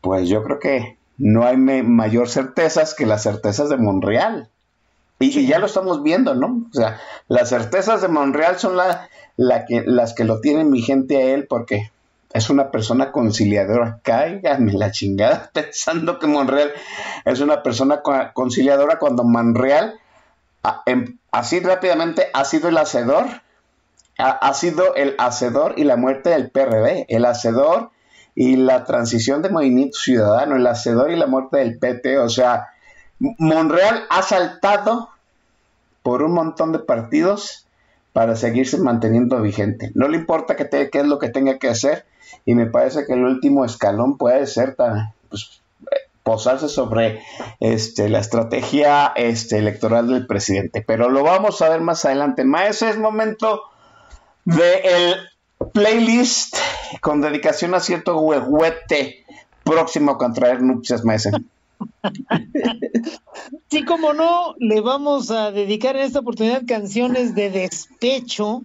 pues 0.00 0.28
yo 0.28 0.42
creo 0.42 0.58
que 0.58 0.98
no 1.16 1.44
hay 1.44 1.56
mayor 1.56 2.28
certezas 2.28 2.94
que 2.94 3.06
las 3.06 3.22
certezas 3.22 3.68
de 3.68 3.78
Monreal. 3.78 4.50
Y, 5.22 5.46
ya 5.46 5.58
lo 5.58 5.66
estamos 5.66 6.02
viendo, 6.02 6.34
¿no? 6.34 6.66
O 6.70 6.74
sea, 6.74 6.98
las 7.28 7.50
certezas 7.50 8.00
de 8.00 8.08
Monreal 8.08 8.58
son 8.58 8.76
la, 8.76 9.08
que, 9.68 9.82
las 9.84 10.14
que 10.14 10.24
lo 10.24 10.40
tienen 10.40 10.70
vigente 10.70 11.18
a 11.18 11.34
él 11.34 11.46
porque 11.46 11.92
es 12.32 12.48
una 12.48 12.70
persona 12.70 13.12
conciliadora. 13.12 14.00
Cáiganme 14.02 14.72
la 14.72 14.90
chingada 14.90 15.50
pensando 15.54 16.18
que 16.18 16.26
Monreal 16.26 16.72
es 17.26 17.40
una 17.40 17.62
persona 17.62 18.00
conciliadora 18.32 18.98
cuando 18.98 19.22
Monreal, 19.22 20.00
em, 20.86 21.18
así 21.30 21.60
rápidamente, 21.60 22.28
ha 22.32 22.46
sido 22.46 22.70
el 22.70 22.78
hacedor, 22.78 23.26
ha, 24.16 24.30
ha 24.30 24.54
sido 24.54 24.94
el 24.94 25.16
hacedor 25.18 25.74
y 25.76 25.84
la 25.84 25.96
muerte 25.96 26.30
del 26.30 26.50
PRD, 26.50 27.04
el 27.10 27.26
hacedor 27.26 27.90
y 28.34 28.56
la 28.56 28.84
transición 28.84 29.42
de 29.42 29.50
Movimiento 29.50 29.98
Ciudadano, 29.98 30.56
el 30.56 30.66
hacedor 30.66 31.10
y 31.10 31.16
la 31.16 31.26
muerte 31.26 31.58
del 31.58 31.78
PT. 31.78 32.18
O 32.20 32.30
sea, 32.30 32.68
Monreal 33.18 34.06
ha 34.08 34.22
saltado 34.22 35.09
por 36.02 36.22
un 36.22 36.32
montón 36.32 36.72
de 36.72 36.78
partidos 36.78 37.66
para 38.12 38.36
seguirse 38.36 38.78
manteniendo 38.78 39.40
vigente. 39.40 39.92
No 39.94 40.08
le 40.08 40.18
importa 40.18 40.56
qué 40.56 40.90
es 40.92 41.06
lo 41.06 41.18
que 41.18 41.28
tenga 41.28 41.58
que 41.58 41.68
hacer 41.68 42.04
y 42.44 42.54
me 42.54 42.66
parece 42.66 43.06
que 43.06 43.12
el 43.12 43.24
último 43.24 43.64
escalón 43.64 44.16
puede 44.16 44.46
ser 44.46 44.76
pues, 45.28 45.60
posarse 46.22 46.68
sobre 46.68 47.22
este, 47.60 48.08
la 48.08 48.18
estrategia 48.18 49.12
este, 49.16 49.58
electoral 49.58 50.08
del 50.08 50.26
presidente. 50.26 50.82
Pero 50.86 51.08
lo 51.08 51.22
vamos 51.22 51.62
a 51.62 51.68
ver 51.68 51.80
más 51.80 52.04
adelante. 52.04 52.44
Maestro, 52.44 52.88
es 52.88 52.98
momento 52.98 53.62
de 54.44 54.80
el 54.84 55.14
playlist 55.72 56.56
con 57.00 57.20
dedicación 57.20 57.74
a 57.74 57.80
cierto 57.80 58.18
huehuete 58.18 59.24
próximo 59.64 60.12
a 60.12 60.18
contraer 60.18 60.62
nupcias, 60.62 61.04
maestro. 61.04 61.38
Sí, 63.70 63.84
como 63.84 64.12
no, 64.12 64.54
le 64.58 64.80
vamos 64.80 65.30
a 65.30 65.50
dedicar 65.50 65.96
en 65.96 66.02
esta 66.02 66.20
oportunidad 66.20 66.62
canciones 66.66 67.34
de 67.34 67.50
despecho, 67.50 68.62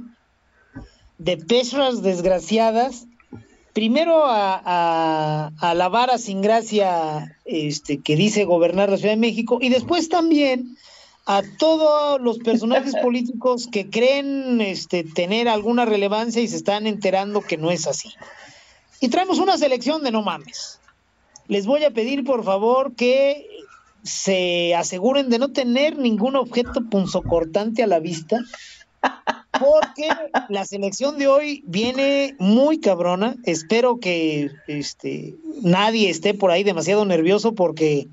de 1.17 1.37
pechas 1.37 2.01
desgraciadas. 2.01 3.07
Primero 3.73 4.25
a, 4.25 5.51
a, 5.59 5.73
la 5.73 5.89
vara 5.89 6.17
sin 6.17 6.41
gracia 6.41 7.37
este, 7.43 7.99
que 8.01 8.15
dice 8.15 8.45
gobernar 8.45 8.89
la 8.89 8.97
Ciudad 8.97 9.13
de 9.13 9.19
México 9.19 9.59
y 9.61 9.69
después 9.69 10.07
también 10.07 10.77
a 11.25 11.41
todos 11.57 12.21
los 12.21 12.37
personajes 12.39 12.95
políticos 13.01 13.67
que 13.69 13.89
creen 13.89 14.61
este, 14.61 15.03
tener 15.03 15.49
alguna 15.49 15.83
relevancia 15.83 16.41
y 16.41 16.47
se 16.47 16.55
están 16.55 16.87
enterando 16.87 17.41
que 17.41 17.57
no 17.57 17.69
es 17.69 17.85
así. 17.85 18.13
Y 19.01 19.09
traemos 19.09 19.39
una 19.39 19.57
selección 19.57 20.03
de 20.03 20.11
no 20.11 20.21
mames 20.21 20.79
les 21.47 21.65
voy 21.65 21.83
a 21.83 21.91
pedir 21.91 22.23
por 22.23 22.43
favor 22.43 22.95
que 22.95 23.47
se 24.03 24.75
aseguren 24.75 25.29
de 25.29 25.39
no 25.39 25.51
tener 25.51 25.97
ningún 25.97 26.35
objeto 26.35 26.81
punzocortante 26.89 27.81
a 27.81 27.87
la 27.87 27.99
vista, 27.99 28.39
porque 29.59 30.09
la 30.49 30.65
selección 30.65 31.17
de 31.17 31.27
hoy 31.27 31.63
viene 31.65 32.35
muy 32.39 32.79
cabrona. 32.79 33.35
Espero 33.43 33.99
que 33.99 34.51
este, 34.67 35.35
nadie 35.61 36.09
esté 36.09 36.33
por 36.33 36.51
ahí 36.51 36.63
demasiado 36.63 37.05
nervioso 37.05 37.55
porque 37.55 38.07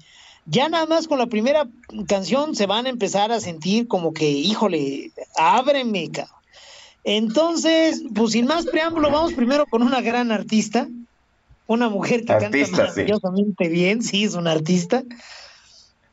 ya 0.46 0.68
nada 0.68 0.86
más 0.86 1.08
con 1.08 1.18
la 1.18 1.26
primera 1.26 1.68
canción 2.08 2.56
se 2.56 2.66
van 2.66 2.86
a 2.86 2.90
empezar 2.90 3.30
a 3.30 3.40
sentir 3.40 3.86
como 3.86 4.12
que, 4.12 4.30
híjole, 4.30 5.12
ábreme, 5.36 6.10
cabrón. 6.10 6.36
Entonces, 7.04 8.02
pues 8.14 8.32
sin 8.32 8.46
más 8.46 8.66
preámbulo, 8.66 9.10
vamos 9.10 9.32
primero 9.32 9.66
con 9.66 9.82
una 9.82 10.00
gran 10.00 10.30
artista, 10.30 10.88
una 11.66 11.88
mujer 11.88 12.20
que 12.20 12.26
canta 12.26 12.58
maravillosamente 12.70 13.68
bien, 13.68 14.02
sí, 14.02 14.24
es 14.24 14.34
una 14.34 14.52
artista. 14.52 15.02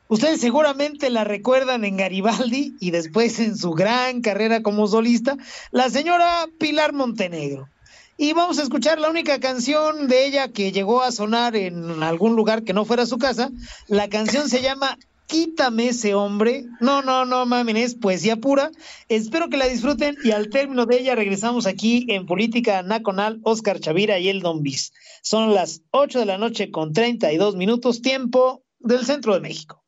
Ustedes 0.08 0.42
seguramente 0.42 1.10
la 1.12 1.24
recuerdan 1.24 1.86
en 1.86 1.98
Garibaldi 1.98 2.76
y 2.80 2.92
después 2.92 3.40
en 3.40 3.56
su 3.56 3.72
gran 3.72 4.22
carrera 4.22 4.64
como 4.64 4.88
solista, 4.88 5.38
la 5.72 5.90
señora 5.90 6.48
Pilar 6.60 6.94
Montenegro. 6.94 7.70
Y 8.18 8.34
vamos 8.34 8.60
a 8.60 8.64
escuchar 8.64 9.00
la 9.00 9.10
única 9.10 9.40
canción 9.40 10.08
de 10.08 10.26
ella 10.26 10.50
que 10.50 10.72
llegó 10.72 11.04
a 11.04 11.12
sonar 11.12 11.56
en 11.56 12.04
algún 12.04 12.36
lugar 12.36 12.64
que 12.64 12.74
no 12.74 12.84
fuera 12.86 13.06
su 13.06 13.18
casa. 13.18 13.50
La 13.88 14.10
canción 14.10 14.50
se 14.50 14.62
llama 14.62 14.98
Quítame 15.30 15.90
ese 15.90 16.16
hombre. 16.16 16.66
No, 16.82 17.04
no, 17.04 17.24
no, 17.24 17.46
mamen, 17.46 17.78
es 17.78 17.94
poesía 17.94 18.38
pura. 18.38 18.72
Espero 19.10 19.48
que 19.48 19.58
la 19.58 19.68
disfruten 19.68 20.18
y 20.24 20.32
al 20.32 20.50
término 20.50 20.88
de 20.88 20.98
ella 20.98 21.14
regresamos 21.14 21.68
aquí 21.68 22.08
en 22.10 22.26
Política 22.26 22.82
Nacional, 22.82 23.40
Oscar 23.44 23.80
Chavira 23.80 24.18
y 24.18 24.28
el 24.30 24.42
Don 24.42 24.64
Bis. 24.64 24.92
Son 25.22 25.54
las 25.54 25.84
8 25.92 26.18
de 26.18 26.26
la 26.26 26.40
noche 26.40 26.72
con 26.72 26.94
32 26.94 27.56
minutos, 27.56 28.02
tiempo 28.02 28.64
del 28.80 29.06
centro 29.06 29.36
de 29.36 29.42
México. 29.42 29.79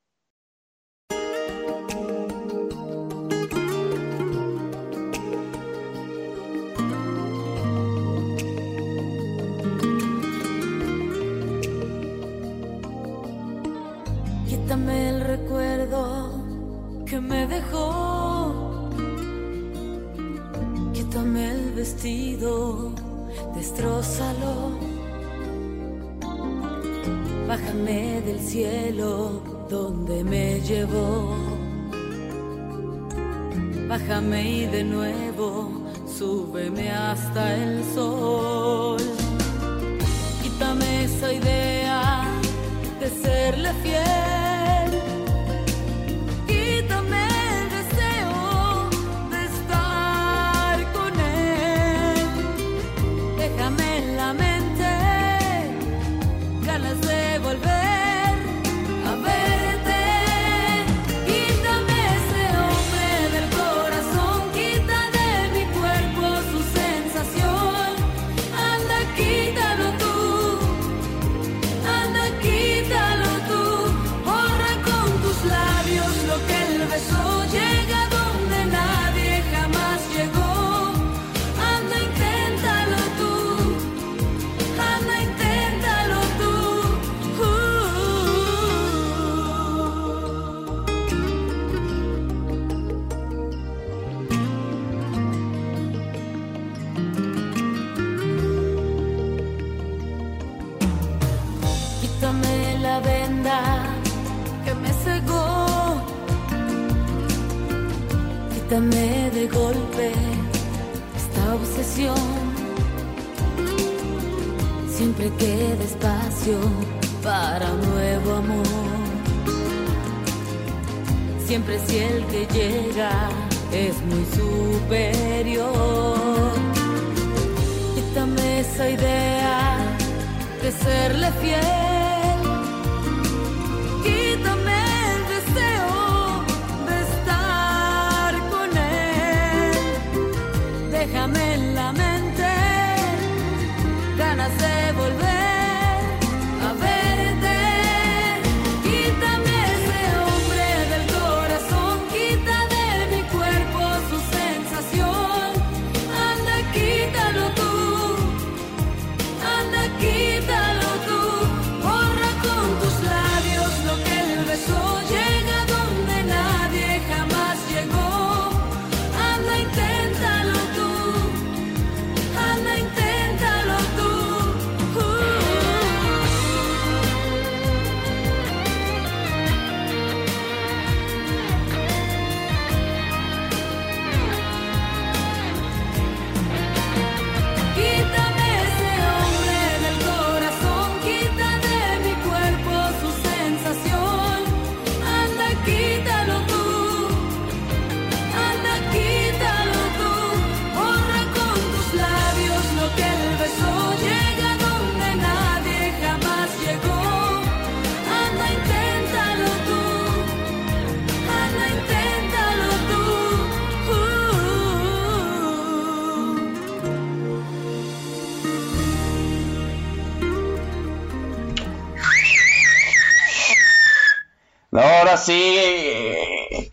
Que 17.11 17.19
me 17.19 17.45
dejó. 17.45 18.89
Quítame 20.93 21.51
el 21.51 21.73
vestido, 21.73 22.93
destrózalo. 23.53 24.53
Bájame 27.49 28.21
del 28.21 28.39
cielo 28.39 29.41
donde 29.69 30.23
me 30.23 30.61
llevó. 30.61 31.35
Bájame 33.89 34.49
y 34.49 34.65
de 34.67 34.83
nuevo 34.85 35.69
súbeme 36.17 36.91
hasta 36.91 37.55
el 37.55 37.83
sol. 37.93 39.01
Quítame 40.41 41.03
esa 41.03 41.33
idea 41.33 42.23
de 43.01 43.09
serle 43.09 43.73
fiel. 43.83 44.40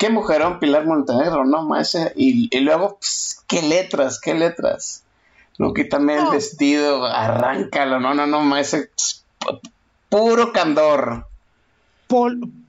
Qué 0.09 0.14
mujerón 0.14 0.59
Pilar 0.59 0.86
Montenegro, 0.86 1.44
¿no, 1.44 1.62
maese? 1.64 2.12
Y, 2.16 2.48
y 2.56 2.61
luego, 2.61 2.96
pues, 2.98 3.42
qué 3.46 3.61
letras, 3.62 4.18
qué 4.20 4.34
letras. 4.34 5.02
No, 5.59 5.74
quítame 5.74 6.16
el 6.16 6.30
vestido, 6.30 7.04
arráncalo, 7.04 8.00
no, 8.00 8.14
no, 8.14 8.26
no, 8.26 8.40
maese. 8.40 8.90
Puro 10.09 10.52
candor. 10.52 11.26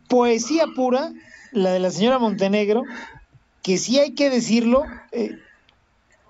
poesía 0.07 0.65
pura, 0.75 1.13
la 1.53 1.71
de 1.71 1.79
la 1.79 1.91
señora 1.91 2.19
Montenegro, 2.19 2.83
que 3.63 3.77
sí 3.77 3.99
hay 3.99 4.15
que 4.15 4.29
decirlo, 4.29 4.83
eh, 5.11 5.37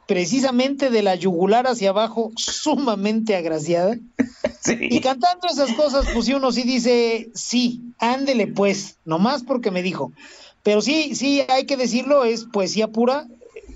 precisamente 0.06 0.92
de 0.92 1.02
la 1.02 1.16
yugular 1.16 1.66
hacia 1.66 1.90
abajo, 1.90 2.32
sumamente 2.36 3.36
agraciada. 3.36 3.98
Y 4.82 5.00
cantando 5.00 5.48
esas 5.48 5.72
cosas, 5.72 6.06
pues 6.14 6.26
si 6.26 6.34
uno 6.34 6.52
sí 6.52 6.64
dice, 6.64 7.32
sí, 7.34 7.82
ándele 7.98 8.46
pues, 8.46 8.98
nomás 9.06 9.42
porque 9.42 9.72
me 9.72 9.82
dijo. 9.82 10.12
Pero 10.70 10.84
sí, 10.84 11.16
sí, 11.16 11.42
hay 11.50 11.66
que 11.66 11.78
decirlo, 11.78 12.26
es 12.26 12.46
poesía 12.46 12.90
pura. 12.90 13.26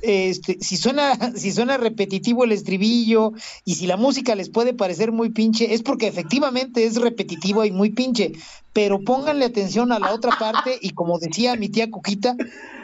Este, 0.03 0.59
si 0.61 0.77
suena, 0.77 1.17
si 1.35 1.51
suena 1.51 1.77
repetitivo 1.77 2.43
el 2.43 2.51
estribillo 2.51 3.33
y 3.65 3.73
si 3.73 3.87
la 3.87 3.97
música 3.97 4.35
les 4.35 4.49
puede 4.49 4.75
parecer 4.75 5.11
muy 5.11 5.31
pinche, 5.31 5.73
es 5.73 5.81
porque 5.81 6.05
efectivamente 6.05 6.85
es 6.85 6.97
repetitivo 6.97 7.65
y 7.65 7.71
muy 7.71 7.89
pinche. 7.89 8.33
Pero 8.73 8.99
pónganle 8.99 9.45
atención 9.45 9.91
a 9.91 9.97
la 9.97 10.13
otra 10.13 10.37
parte 10.37 10.77
y 10.79 10.91
como 10.91 11.17
decía 11.17 11.55
mi 11.55 11.67
tía 11.67 11.89
Cuquita, 11.89 12.35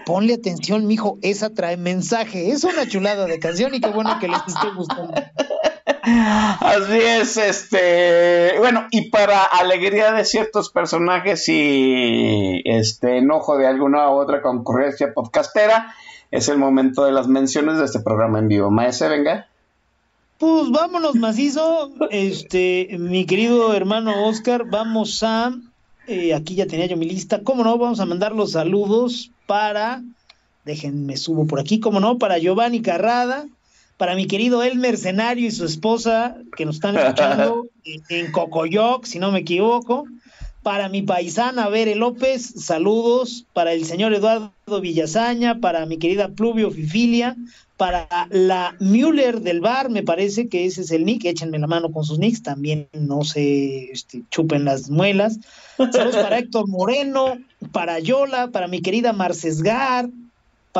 ponle 0.07 0.33
atención, 0.33 0.87
mijo, 0.87 1.19
esa 1.21 1.51
trae 1.51 1.77
mensaje. 1.77 2.49
Es 2.49 2.63
una 2.63 2.87
chulada 2.87 3.27
de 3.27 3.37
canción 3.37 3.75
y 3.75 3.79
qué 3.79 3.91
bueno 3.91 4.17
que 4.19 4.27
les 4.27 4.39
esté 4.47 4.71
gustando. 4.75 5.13
Así 6.59 6.97
es, 6.97 7.37
este, 7.37 8.57
bueno, 8.59 8.87
y 8.91 9.09
para 9.09 9.43
alegría 9.43 10.11
de 10.11 10.25
ciertos 10.25 10.69
personajes 10.69 11.47
y 11.47 12.61
este 12.65 13.17
enojo 13.17 13.57
de 13.57 13.67
alguna 13.67 14.09
u 14.09 14.13
otra 14.13 14.41
concurrencia 14.41 15.13
podcastera, 15.13 15.93
es 16.31 16.47
el 16.47 16.57
momento 16.57 17.05
de 17.05 17.11
las 17.11 17.27
menciones 17.27 17.77
de 17.77 17.85
este 17.85 17.99
programa 17.99 18.39
en 18.39 18.47
vivo. 18.47 18.71
Maese, 18.71 19.07
venga. 19.07 19.47
Pues 20.37 20.71
vámonos 20.71 21.15
macizo, 21.15 21.91
este, 22.11 22.95
mi 22.97 23.25
querido 23.25 23.73
hermano 23.73 24.25
Oscar, 24.25 24.63
vamos 24.69 25.21
a, 25.21 25.53
eh, 26.07 26.33
aquí 26.33 26.55
ya 26.55 26.65
tenía 26.65 26.85
yo 26.85 26.95
mi 26.95 27.09
lista, 27.09 27.43
cómo 27.43 27.63
no, 27.65 27.77
vamos 27.77 27.99
a 27.99 28.05
mandar 28.05 28.33
los 28.33 28.53
saludos 28.53 29.31
para, 29.47 30.01
déjenme 30.63 31.17
subo 31.17 31.45
por 31.45 31.59
aquí, 31.59 31.81
cómo 31.81 31.99
no, 31.99 32.17
para 32.17 32.37
Giovanni 32.37 32.81
Carrada, 32.81 33.47
para 33.99 34.15
mi 34.15 34.27
querido 34.27 34.63
El 34.63 34.79
Mercenario 34.79 35.45
y 35.45 35.51
su 35.51 35.65
esposa, 35.65 36.37
que 36.55 36.63
nos 36.63 36.75
están 36.75 36.97
escuchando 36.97 37.67
en 38.09 38.31
Cocoyoc, 38.31 39.03
si 39.03 39.19
no 39.19 39.29
me 39.29 39.39
equivoco. 39.39 40.05
Para 40.63 40.87
mi 40.87 41.01
paisana 41.01 41.67
Bere 41.67 41.95
López, 41.95 42.53
saludos. 42.63 43.45
Para 43.51 43.73
el 43.73 43.83
señor 43.83 44.13
Eduardo 44.13 44.53
Villazaña, 44.79 45.59
para 45.59 45.85
mi 45.85 45.97
querida 45.97 46.29
Pluvio 46.29 46.71
Fifilia, 46.71 47.35
para 47.75 48.07
la 48.29 48.73
Müller 48.79 49.41
del 49.41 49.59
bar, 49.59 49.89
me 49.89 50.01
parece 50.01 50.47
que 50.47 50.65
ese 50.65 50.79
es 50.79 50.91
el 50.91 51.03
nick, 51.03 51.25
échenme 51.25 51.59
la 51.59 51.67
mano 51.67 51.91
con 51.91 52.05
sus 52.05 52.19
nicks, 52.19 52.41
también 52.41 52.87
no 52.93 53.25
se 53.25 53.91
este, 53.91 54.23
chupen 54.31 54.63
las 54.63 54.89
muelas. 54.89 55.39
Saludos 55.75 56.15
para 56.15 56.37
Héctor 56.39 56.69
Moreno, 56.69 57.37
para 57.73 57.99
Yola, 57.99 58.47
para 58.47 58.69
mi 58.69 58.81
querida 58.81 59.11
Marcesgar, 59.11 60.09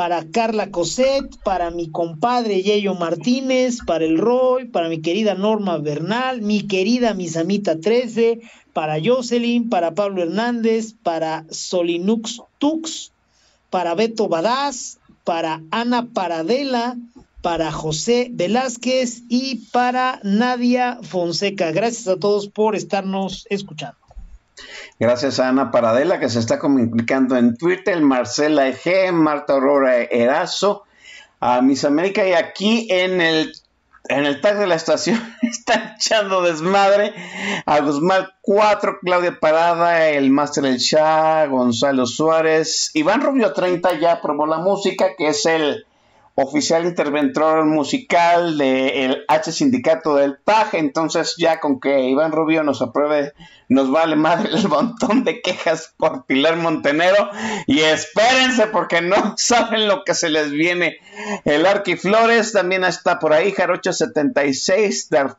para 0.00 0.24
Carla 0.30 0.70
Coset, 0.70 1.28
para 1.44 1.70
mi 1.70 1.90
compadre 1.90 2.62
Yeyo 2.62 2.94
Martínez, 2.94 3.80
para 3.86 4.06
el 4.06 4.16
Roy, 4.16 4.64
para 4.64 4.88
mi 4.88 5.02
querida 5.02 5.34
Norma 5.34 5.76
Bernal, 5.76 6.40
mi 6.40 6.66
querida 6.66 7.12
Misamita 7.12 7.78
13, 7.78 8.40
para 8.72 8.96
Jocelyn, 8.98 9.68
para 9.68 9.94
Pablo 9.94 10.22
Hernández, 10.22 10.94
para 11.02 11.44
Solinux 11.50 12.40
Tux, 12.56 13.12
para 13.68 13.94
Beto 13.94 14.26
Badaz, 14.26 14.98
para 15.22 15.60
Ana 15.70 16.08
Paradela, 16.14 16.96
para 17.42 17.70
José 17.70 18.30
Velázquez 18.32 19.24
y 19.28 19.66
para 19.70 20.18
Nadia 20.22 20.98
Fonseca. 21.02 21.72
Gracias 21.72 22.08
a 22.08 22.16
todos 22.16 22.48
por 22.48 22.74
estarnos 22.74 23.46
escuchando. 23.50 23.99
Gracias 24.98 25.40
a 25.40 25.48
Ana 25.48 25.70
Paradela 25.70 26.20
que 26.20 26.28
se 26.28 26.38
está 26.38 26.58
comunicando 26.58 27.36
en 27.36 27.56
Twitter, 27.56 28.00
Marcela 28.00 28.68
Eg, 28.68 29.12
Marta 29.12 29.54
Aurora 29.54 29.96
Erazo, 30.02 30.84
a 31.40 31.62
Miss 31.62 31.84
América 31.84 32.26
y 32.26 32.32
aquí 32.32 32.86
en 32.90 33.20
el 33.20 33.52
en 34.08 34.24
el 34.24 34.40
tag 34.40 34.58
de 34.58 34.66
la 34.66 34.74
estación 34.74 35.20
está 35.42 35.94
echando 35.96 36.42
desmadre 36.42 37.14
a 37.66 37.80
Guzmán 37.80 38.28
4, 38.42 38.98
Claudia 39.02 39.38
Parada, 39.38 40.08
el 40.08 40.30
Máster 40.30 40.64
El 40.64 40.78
Shah, 40.78 41.46
Gonzalo 41.46 42.06
Suárez, 42.06 42.90
Iván 42.94 43.20
Rubio 43.20 43.52
30 43.52 43.98
ya 43.98 44.20
probó 44.20 44.46
la 44.46 44.58
música, 44.58 45.10
que 45.16 45.28
es 45.28 45.46
el 45.46 45.86
oficial 46.42 46.86
interventor 46.86 47.64
musical 47.64 48.56
del 48.56 49.24
H 49.28 49.52
Sindicato 49.52 50.16
del 50.16 50.38
PAG, 50.38 50.74
entonces 50.74 51.34
ya 51.36 51.60
con 51.60 51.80
que 51.80 52.08
Iván 52.08 52.32
Rubio 52.32 52.62
nos 52.62 52.80
apruebe, 52.82 53.34
nos 53.68 53.90
vale 53.90 54.16
madre 54.16 54.50
el 54.54 54.68
montón 54.68 55.24
de 55.24 55.42
quejas 55.42 55.94
por 55.96 56.24
Pilar 56.26 56.56
Montenero 56.56 57.30
y 57.66 57.80
espérense 57.80 58.66
porque 58.68 59.02
no 59.02 59.34
saben 59.36 59.86
lo 59.86 60.04
que 60.04 60.14
se 60.14 60.30
les 60.30 60.50
viene. 60.50 60.98
El 61.44 61.66
Arqui 61.66 61.96
Flores 61.96 62.52
también 62.52 62.84
está 62.84 63.18
por 63.18 63.32
ahí, 63.32 63.52
Jarocho 63.52 63.92
76, 63.92 65.08
Darth, 65.10 65.38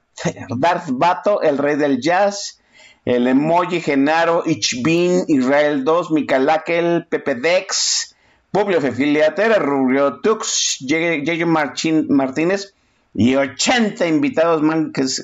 Darth 0.57 0.89
Bato, 0.89 1.41
el 1.41 1.57
rey 1.57 1.75
del 1.77 1.99
jazz, 1.99 2.61
el 3.05 3.27
Emoji 3.27 3.81
Genaro, 3.81 4.43
Ichbin, 4.45 5.25
Israel 5.27 5.83
2, 5.83 6.11
Mikalakel, 6.11 7.07
Pepe 7.09 7.35
Dex, 7.35 8.10
Publio 8.51 8.81
Fefiliatera, 8.81 9.59
Rubio 9.59 10.19
Tux, 10.19 10.77
Yeyo 10.79 11.47
Martínez 11.47 12.73
y 13.13 13.35
80 13.35 14.05
invitados 14.07 14.61
más, 14.61 14.77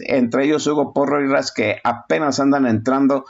entre 0.07 0.45
ellos 0.45 0.65
Hugo 0.65 0.93
Porro 0.93 1.23
y 1.23 1.28
Ras, 1.28 1.51
que 1.51 1.78
apenas 1.84 2.39
andan 2.39 2.65
entrando 2.65 3.25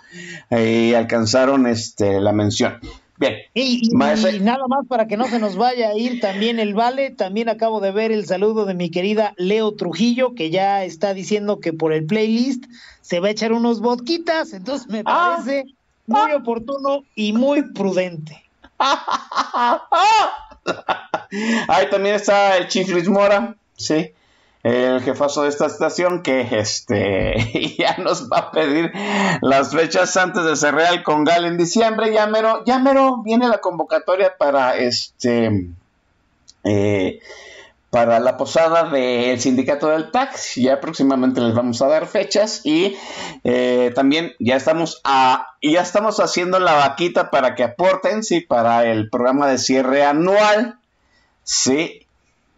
y 0.51 0.93
alcanzaron 0.93 1.67
este, 1.67 2.21
la 2.21 2.31
mención. 2.31 2.79
Bien. 3.19 3.33
Y, 3.55 3.89
nada 3.89 4.67
más 4.67 4.85
para 4.87 5.07
que 5.07 5.17
no 5.17 5.27
se 5.27 5.39
nos 5.39 5.55
vaya 5.55 5.89
a 5.89 5.97
ir 5.97 6.19
también 6.19 6.59
el 6.59 6.75
vale, 6.75 7.09
también 7.09 7.49
acabo 7.49 7.79
de 7.79 7.91
ver 7.91 8.11
el 8.11 8.27
saludo 8.27 8.65
de 8.65 8.75
mi 8.75 8.91
querida 8.91 9.33
Leo 9.37 9.73
Trujillo, 9.73 10.35
que 10.35 10.51
ya 10.51 10.83
está 10.83 11.15
diciendo 11.15 11.59
que 11.59 11.73
por 11.73 11.93
el 11.93 12.05
playlist 12.05 12.65
se 13.01 13.19
va 13.19 13.29
a 13.29 13.31
echar 13.31 13.53
unos 13.53 13.81
vodquitas, 13.81 14.53
entonces 14.53 14.87
me 14.87 15.01
ah. 15.05 15.37
parece 15.37 15.65
muy 16.05 16.31
oportuno 16.33 17.03
y 17.15 17.33
muy 17.33 17.63
prudente. 17.73 18.46
Ahí 21.67 21.89
también 21.89 22.15
está 22.15 22.57
el 22.57 22.67
Chief 22.67 22.87
Luis 22.89 23.09
Mora, 23.09 23.55
sí, 23.75 24.13
el 24.63 25.01
jefazo 25.01 25.43
de 25.43 25.49
esta 25.49 25.67
estación 25.67 26.23
que 26.23 26.47
este 26.51 27.75
ya 27.77 27.97
nos 27.97 28.29
va 28.29 28.37
a 28.39 28.51
pedir 28.51 28.91
las 29.41 29.73
fechas 29.73 30.15
antes 30.17 30.43
de 30.43 30.55
cerrar 30.55 30.93
el 30.93 31.03
Congal 31.03 31.45
en 31.45 31.57
diciembre. 31.57 32.13
Ya 32.13 32.27
mero, 32.27 32.63
ya 32.65 32.79
mero 32.79 33.21
viene 33.23 33.47
la 33.47 33.59
convocatoria 33.59 34.35
para 34.37 34.77
este 34.77 35.69
eh, 36.63 37.19
para 37.97 38.19
la 38.19 38.37
posada 38.37 38.91
del 38.91 39.39
sindicato 39.39 39.87
del 39.87 40.11
tax. 40.11 40.53
Ya 40.53 40.79
próximamente 40.79 41.41
les 41.41 41.55
vamos 41.55 41.81
a 41.81 41.87
dar 41.87 42.05
fechas 42.05 42.61
y 42.63 42.95
eh, 43.43 43.91
también 43.95 44.33
ya 44.37 44.55
estamos 44.55 45.01
a 45.03 45.55
ya 45.63 45.81
estamos 45.81 46.19
haciendo 46.19 46.59
la 46.59 46.73
vaquita 46.73 47.31
para 47.31 47.55
que 47.55 47.63
aporten, 47.63 48.21
sí, 48.23 48.39
para 48.39 48.85
el 48.85 49.09
programa 49.09 49.47
de 49.47 49.57
cierre 49.57 50.03
anual. 50.05 50.77
Sí, 51.43 52.05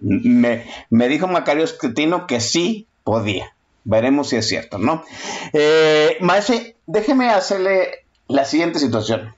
me, 0.02 0.68
dijo 1.08 1.28
Macario 1.28 1.64
Escritino 1.64 2.28
que 2.28 2.42
sí 2.42 2.86
podía. 3.06 3.56
Veremos 3.86 4.28
si 4.28 4.36
es 4.36 4.46
cierto, 4.46 4.78
¿no? 4.78 5.06
Eh, 5.54 6.18
maese, 6.20 6.76
déjeme 6.86 7.30
hacerle 7.30 8.06
la 8.28 8.44
siguiente 8.44 8.78
situación. 8.78 9.34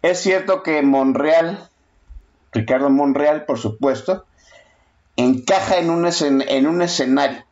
Es 0.00 0.20
cierto 0.20 0.62
que 0.62 0.80
Monreal, 0.80 1.68
Ricardo 2.50 2.88
Monreal, 2.88 3.44
por 3.44 3.58
supuesto, 3.58 4.24
encaja 5.18 5.78
en 5.78 5.90
un, 5.90 6.06
en 6.06 6.66
un 6.66 6.80
escenario. 6.80 7.44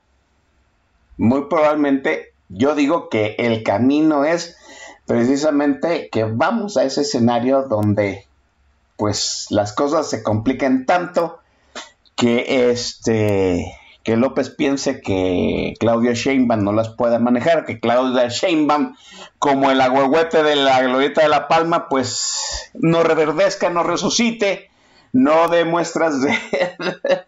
Muy 1.19 1.47
probablemente 1.49 2.33
yo 2.49 2.75
digo 2.75 3.09
que 3.11 3.35
el 3.39 3.63
camino 3.65 4.25
es 4.25 4.57
precisamente 5.05 6.09
que 6.11 6.25
vamos 6.25 6.77
a 6.77 6.85
ese 6.85 7.03
escenario 7.03 7.65
donde 7.65 8.27
pues 8.97 9.47
las 9.51 9.73
cosas 9.73 10.09
se 10.09 10.23
complican 10.23 10.87
tanto 10.87 11.41
que 12.15 12.71
este 12.71 13.75
que 14.05 14.17
López 14.17 14.51
piense 14.51 15.01
que 15.01 15.75
Claudia 15.81 16.13
Sheinbaum 16.13 16.63
no 16.63 16.73
las 16.73 16.91
pueda 16.91 17.19
manejar, 17.19 17.65
que 17.65 17.81
Claudia 17.81 18.29
Sheinbaum, 18.29 18.95
como 19.41 19.73
el 19.73 19.81
agüehuete 19.81 20.45
de 20.45 20.55
la 20.55 20.81
glorieta 20.81 21.23
de 21.23 21.29
la 21.29 21.49
palma, 21.49 21.89
pues 21.89 22.71
no 22.75 23.03
reverdezca, 23.03 23.69
no 23.69 23.83
resucite, 23.83 24.71
no 25.17 25.49
de 25.51 25.65
muestras 25.65 26.21
de, 26.21 26.37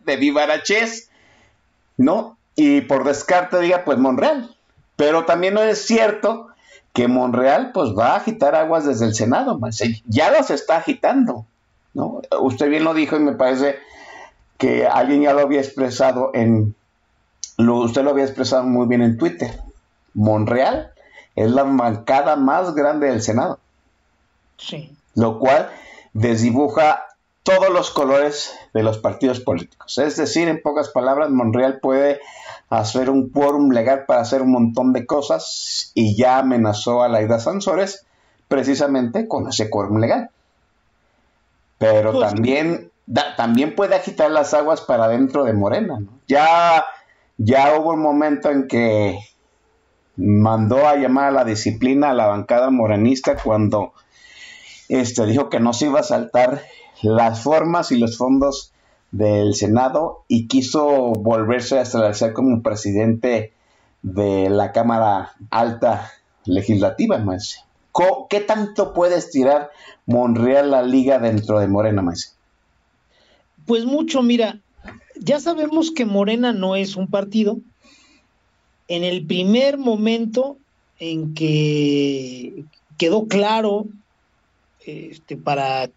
de 0.04 0.16
vivaraches, 0.16 1.10
¿no? 1.96 2.36
Y 2.54 2.82
por 2.82 3.04
descarte 3.04 3.60
diga, 3.60 3.84
pues 3.84 3.98
Monreal. 3.98 4.54
Pero 4.96 5.24
también 5.24 5.54
no 5.54 5.62
es 5.62 5.86
cierto 5.86 6.48
que 6.92 7.06
Monreal 7.06 7.70
pues 7.72 7.90
va 7.96 8.12
a 8.12 8.16
agitar 8.16 8.56
aguas 8.56 8.84
desde 8.84 9.06
el 9.06 9.14
Senado, 9.14 9.58
ya 10.06 10.30
las 10.30 10.50
está 10.50 10.78
agitando. 10.78 11.46
¿no? 11.94 12.20
Usted 12.40 12.68
bien 12.68 12.84
lo 12.84 12.94
dijo 12.94 13.16
y 13.16 13.20
me 13.20 13.32
parece 13.32 13.76
que 14.56 14.86
alguien 14.86 15.22
ya 15.22 15.32
lo 15.32 15.42
había 15.42 15.60
expresado 15.60 16.32
en, 16.34 16.74
lo, 17.56 17.76
usted 17.76 18.02
lo 18.02 18.10
había 18.10 18.24
expresado 18.24 18.64
muy 18.64 18.88
bien 18.88 19.02
en 19.02 19.16
Twitter. 19.16 19.60
Monreal 20.14 20.92
es 21.36 21.50
la 21.52 21.62
bancada 21.62 22.34
más 22.34 22.74
grande 22.74 23.08
del 23.08 23.22
Senado. 23.22 23.60
Sí. 24.56 24.90
Lo 25.14 25.38
cual 25.38 25.70
desdibuja 26.12 27.07
todos 27.48 27.70
los 27.70 27.90
colores 27.90 28.52
de 28.74 28.82
los 28.82 28.98
partidos 28.98 29.40
políticos. 29.40 29.96
Es 29.98 30.16
decir, 30.16 30.48
en 30.48 30.60
pocas 30.60 30.90
palabras, 30.90 31.30
Monreal 31.30 31.80
puede 31.80 32.20
hacer 32.68 33.08
un 33.08 33.30
quórum 33.30 33.70
legal 33.70 34.04
para 34.06 34.20
hacer 34.20 34.42
un 34.42 34.52
montón 34.52 34.92
de 34.92 35.06
cosas 35.06 35.90
y 35.94 36.14
ya 36.16 36.38
amenazó 36.38 37.02
a 37.02 37.08
Laida 37.08 37.40
Sansores 37.40 38.04
precisamente 38.48 39.26
con 39.28 39.48
ese 39.48 39.70
quórum 39.70 39.98
legal. 39.98 40.30
Pero 41.78 42.18
también, 42.20 42.90
da- 43.06 43.36
también 43.36 43.74
puede 43.74 43.94
agitar 43.94 44.30
las 44.30 44.52
aguas 44.52 44.80
para 44.82 45.08
dentro 45.08 45.44
de 45.44 45.52
Morena. 45.54 46.00
¿no? 46.00 46.08
Ya, 46.26 46.84
ya 47.38 47.78
hubo 47.78 47.90
un 47.94 48.00
momento 48.02 48.50
en 48.50 48.68
que 48.68 49.18
mandó 50.16 50.86
a 50.88 50.96
llamar 50.96 51.28
a 51.28 51.30
la 51.30 51.44
disciplina 51.44 52.10
a 52.10 52.14
la 52.14 52.26
bancada 52.26 52.70
morenista 52.70 53.36
cuando 53.36 53.92
este, 54.88 55.24
dijo 55.26 55.48
que 55.48 55.60
no 55.60 55.72
se 55.72 55.86
iba 55.86 56.00
a 56.00 56.02
saltar 56.02 56.62
las 57.02 57.42
formas 57.42 57.92
y 57.92 57.98
los 57.98 58.16
fondos 58.16 58.72
del 59.10 59.54
Senado 59.54 60.24
y 60.28 60.46
quiso 60.48 61.12
volverse 61.12 61.78
a 61.78 61.82
establecer 61.82 62.32
como 62.32 62.62
presidente 62.62 63.52
de 64.02 64.50
la 64.50 64.72
Cámara 64.72 65.32
Alta 65.50 66.10
Legislativa, 66.44 67.18
maese. 67.18 67.60
¿Qué 68.30 68.40
tanto 68.40 68.94
puede 68.94 69.16
estirar 69.16 69.70
Monreal 70.06 70.70
la 70.70 70.82
liga 70.82 71.18
dentro 71.18 71.58
de 71.58 71.66
Morena, 71.66 72.02
maese? 72.02 72.30
Pues 73.66 73.84
mucho, 73.84 74.22
mira, 74.22 74.60
ya 75.16 75.40
sabemos 75.40 75.90
que 75.90 76.04
Morena 76.04 76.52
no 76.52 76.76
es 76.76 76.96
un 76.96 77.08
partido. 77.08 77.58
En 78.86 79.04
el 79.04 79.26
primer 79.26 79.78
momento 79.78 80.56
en 80.98 81.34
que 81.34 82.64
quedó 82.96 83.26
claro 83.26 83.86
este, 84.86 85.36
para 85.36 85.90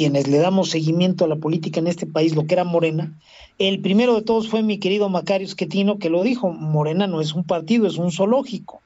quienes 0.00 0.28
le 0.28 0.38
damos 0.38 0.70
seguimiento 0.70 1.26
a 1.26 1.28
la 1.28 1.36
política 1.36 1.78
en 1.78 1.86
este 1.86 2.06
país, 2.06 2.34
lo 2.34 2.46
que 2.46 2.54
era 2.54 2.64
Morena, 2.64 3.20
el 3.58 3.80
primero 3.80 4.14
de 4.14 4.22
todos 4.22 4.48
fue 4.48 4.62
mi 4.62 4.78
querido 4.78 5.10
Macario 5.10 5.46
Schettino 5.46 5.98
que 5.98 6.08
lo 6.08 6.22
dijo, 6.22 6.54
Morena 6.54 7.06
no 7.06 7.20
es 7.20 7.34
un 7.34 7.44
partido, 7.44 7.86
es 7.86 7.98
un 7.98 8.10
zoológico. 8.10 8.80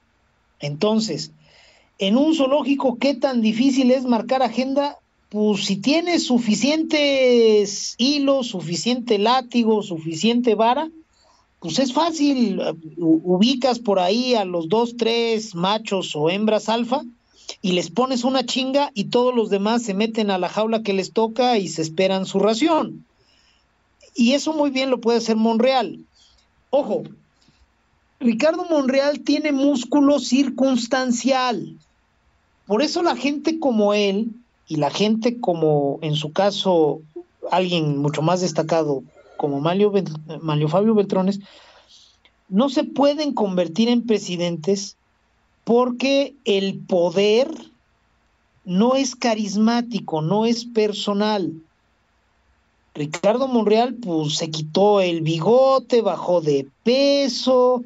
Entonces, 0.58 1.30
en 2.00 2.16
un 2.16 2.34
zoológico, 2.34 2.98
¿qué 2.98 3.14
tan 3.14 3.42
difícil 3.42 3.92
es 3.92 4.04
marcar 4.06 4.42
agenda? 4.42 4.98
Pues 5.28 5.66
si 5.66 5.76
tienes 5.76 6.26
suficientes 6.26 7.94
hilos, 7.96 8.48
suficiente 8.48 9.18
látigo, 9.18 9.84
suficiente 9.84 10.56
vara, 10.56 10.90
pues 11.60 11.78
es 11.78 11.92
fácil, 11.92 12.60
ubicas 12.98 13.78
por 13.78 14.00
ahí 14.00 14.34
a 14.34 14.44
los 14.44 14.68
dos, 14.68 14.96
tres 14.96 15.54
machos 15.54 16.16
o 16.16 16.28
hembras 16.28 16.68
alfa 16.68 17.04
y 17.62 17.72
les 17.72 17.90
pones 17.90 18.24
una 18.24 18.44
chinga 18.44 18.90
y 18.94 19.04
todos 19.04 19.34
los 19.34 19.50
demás 19.50 19.82
se 19.82 19.94
meten 19.94 20.30
a 20.30 20.38
la 20.38 20.48
jaula 20.48 20.82
que 20.82 20.92
les 20.92 21.12
toca 21.12 21.58
y 21.58 21.68
se 21.68 21.82
esperan 21.82 22.26
su 22.26 22.38
ración. 22.38 23.04
Y 24.14 24.32
eso 24.32 24.52
muy 24.52 24.70
bien 24.70 24.90
lo 24.90 25.00
puede 25.00 25.18
hacer 25.18 25.36
Monreal. 25.36 25.98
Ojo, 26.70 27.04
Ricardo 28.20 28.64
Monreal 28.64 29.20
tiene 29.20 29.52
músculo 29.52 30.18
circunstancial. 30.18 31.76
Por 32.66 32.82
eso 32.82 33.02
la 33.02 33.16
gente 33.16 33.58
como 33.58 33.92
él 33.92 34.30
y 34.66 34.76
la 34.76 34.90
gente 34.90 35.40
como, 35.40 35.98
en 36.00 36.14
su 36.14 36.32
caso, 36.32 37.00
alguien 37.50 37.98
mucho 37.98 38.22
más 38.22 38.40
destacado 38.40 39.02
como 39.36 39.60
Manlio 39.60 40.68
Fabio 40.68 40.94
Beltrones, 40.94 41.40
no 42.48 42.70
se 42.70 42.84
pueden 42.84 43.34
convertir 43.34 43.88
en 43.88 44.06
presidentes 44.06 44.96
porque 45.64 46.36
el 46.44 46.78
poder 46.78 47.48
no 48.64 48.94
es 48.94 49.16
carismático, 49.16 50.22
no 50.22 50.44
es 50.44 50.64
personal. 50.66 51.52
Ricardo 52.94 53.48
Monreal 53.48 53.94
pues 53.94 54.36
se 54.36 54.50
quitó 54.50 55.00
el 55.00 55.22
bigote, 55.22 56.00
bajó 56.00 56.40
de 56.40 56.68
peso, 56.84 57.82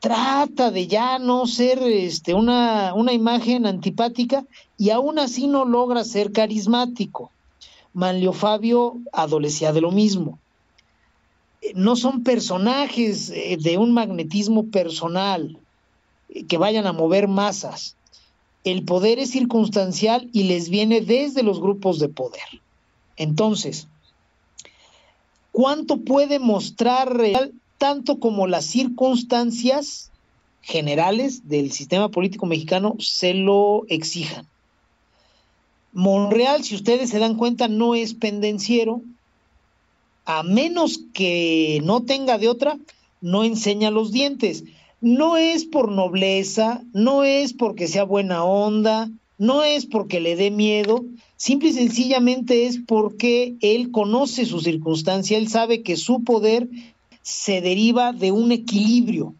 trata 0.00 0.70
de 0.70 0.86
ya 0.86 1.18
no 1.18 1.46
ser 1.46 1.82
este, 1.82 2.34
una, 2.34 2.94
una 2.94 3.12
imagen 3.12 3.66
antipática 3.66 4.44
y 4.78 4.90
aún 4.90 5.18
así 5.18 5.46
no 5.46 5.64
logra 5.64 6.04
ser 6.04 6.30
carismático. 6.30 7.30
Manlio 7.94 8.32
Fabio 8.32 8.98
adolecía 9.12 9.72
de 9.72 9.80
lo 9.80 9.90
mismo. 9.90 10.38
No 11.74 11.96
son 11.96 12.22
personajes 12.22 13.30
eh, 13.30 13.56
de 13.60 13.78
un 13.78 13.92
magnetismo 13.92 14.66
personal 14.66 15.58
que 16.48 16.58
vayan 16.58 16.86
a 16.86 16.92
mover 16.92 17.28
masas. 17.28 17.96
El 18.64 18.84
poder 18.84 19.18
es 19.18 19.30
circunstancial 19.30 20.28
y 20.32 20.44
les 20.44 20.68
viene 20.68 21.00
desde 21.00 21.42
los 21.42 21.60
grupos 21.60 21.98
de 21.98 22.08
poder. 22.08 22.62
Entonces, 23.16 23.88
¿cuánto 25.50 25.98
puede 25.98 26.38
mostrar 26.38 27.16
real 27.16 27.52
tanto 27.78 28.20
como 28.20 28.46
las 28.46 28.64
circunstancias 28.64 30.10
generales 30.62 31.48
del 31.48 31.72
sistema 31.72 32.08
político 32.08 32.46
mexicano 32.46 32.94
se 33.00 33.34
lo 33.34 33.84
exijan? 33.88 34.46
Monreal, 35.92 36.64
si 36.64 36.74
ustedes 36.74 37.10
se 37.10 37.18
dan 37.18 37.36
cuenta, 37.36 37.68
no 37.68 37.94
es 37.94 38.14
pendenciero, 38.14 39.02
a 40.24 40.42
menos 40.42 41.00
que 41.12 41.80
no 41.84 42.02
tenga 42.02 42.38
de 42.38 42.48
otra, 42.48 42.78
no 43.20 43.44
enseña 43.44 43.90
los 43.90 44.12
dientes. 44.12 44.64
No 45.02 45.36
es 45.36 45.64
por 45.64 45.90
nobleza, 45.90 46.84
no 46.92 47.24
es 47.24 47.52
porque 47.52 47.88
sea 47.88 48.04
buena 48.04 48.44
onda, 48.44 49.10
no 49.36 49.64
es 49.64 49.84
porque 49.84 50.20
le 50.20 50.36
dé 50.36 50.52
miedo, 50.52 51.04
simple 51.36 51.70
y 51.70 51.72
sencillamente 51.72 52.66
es 52.66 52.78
porque 52.86 53.56
él 53.60 53.90
conoce 53.90 54.46
su 54.46 54.60
circunstancia, 54.60 55.38
él 55.38 55.48
sabe 55.48 55.82
que 55.82 55.96
su 55.96 56.22
poder 56.22 56.68
se 57.22 57.60
deriva 57.60 58.12
de 58.12 58.30
un 58.30 58.52
equilibrio, 58.52 59.34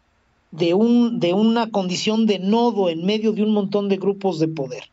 de, 0.51 0.75
un, 0.75 1.21
de 1.21 1.33
una 1.33 1.71
condición 1.71 2.27
de 2.27 2.41
nodo 2.41 2.91
en 2.91 3.07
medio 3.07 3.33
de 3.33 3.45
un 3.45 3.53
montón 3.53 3.89
de 3.89 3.99
grupos 3.99 4.41
de 4.41 4.49
poder 4.49 4.91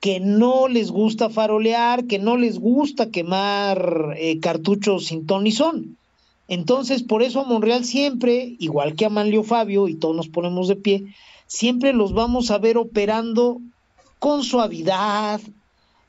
que 0.00 0.20
no 0.20 0.68
les 0.68 0.90
gusta 0.90 1.28
farolear, 1.28 2.06
que 2.06 2.18
no 2.18 2.36
les 2.36 2.58
gusta 2.58 3.10
quemar 3.10 4.14
eh, 4.16 4.38
cartuchos 4.40 5.06
sin 5.06 5.26
ton 5.26 5.44
ni 5.44 5.52
son. 5.52 5.97
Entonces, 6.48 7.02
por 7.02 7.22
eso 7.22 7.40
a 7.40 7.44
Monreal 7.44 7.84
siempre, 7.84 8.56
igual 8.58 8.94
que 8.94 9.04
a 9.04 9.10
Manlio 9.10 9.44
Fabio, 9.44 9.86
y 9.86 9.94
todos 9.94 10.16
nos 10.16 10.28
ponemos 10.28 10.66
de 10.66 10.76
pie, 10.76 11.04
siempre 11.46 11.92
los 11.92 12.14
vamos 12.14 12.50
a 12.50 12.58
ver 12.58 12.78
operando 12.78 13.60
con 14.18 14.42
suavidad, 14.42 15.40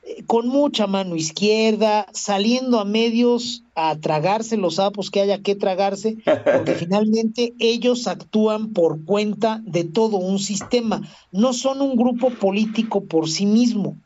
eh, 0.02 0.24
con 0.26 0.48
mucha 0.48 0.86
mano 0.86 1.14
izquierda, 1.14 2.06
saliendo 2.12 2.80
a 2.80 2.86
medios 2.86 3.64
a 3.74 3.96
tragarse 3.96 4.56
los 4.56 4.76
sapos 4.76 5.10
que 5.10 5.20
haya 5.20 5.42
que 5.42 5.54
tragarse, 5.54 6.16
porque 6.24 6.74
finalmente 6.78 7.52
ellos 7.58 8.06
actúan 8.06 8.72
por 8.72 9.04
cuenta 9.04 9.60
de 9.64 9.84
todo 9.84 10.16
un 10.16 10.38
sistema, 10.38 11.02
no 11.32 11.52
son 11.52 11.82
un 11.82 11.96
grupo 11.96 12.30
político 12.30 13.04
por 13.04 13.28
sí 13.28 13.44
mismo. 13.44 13.96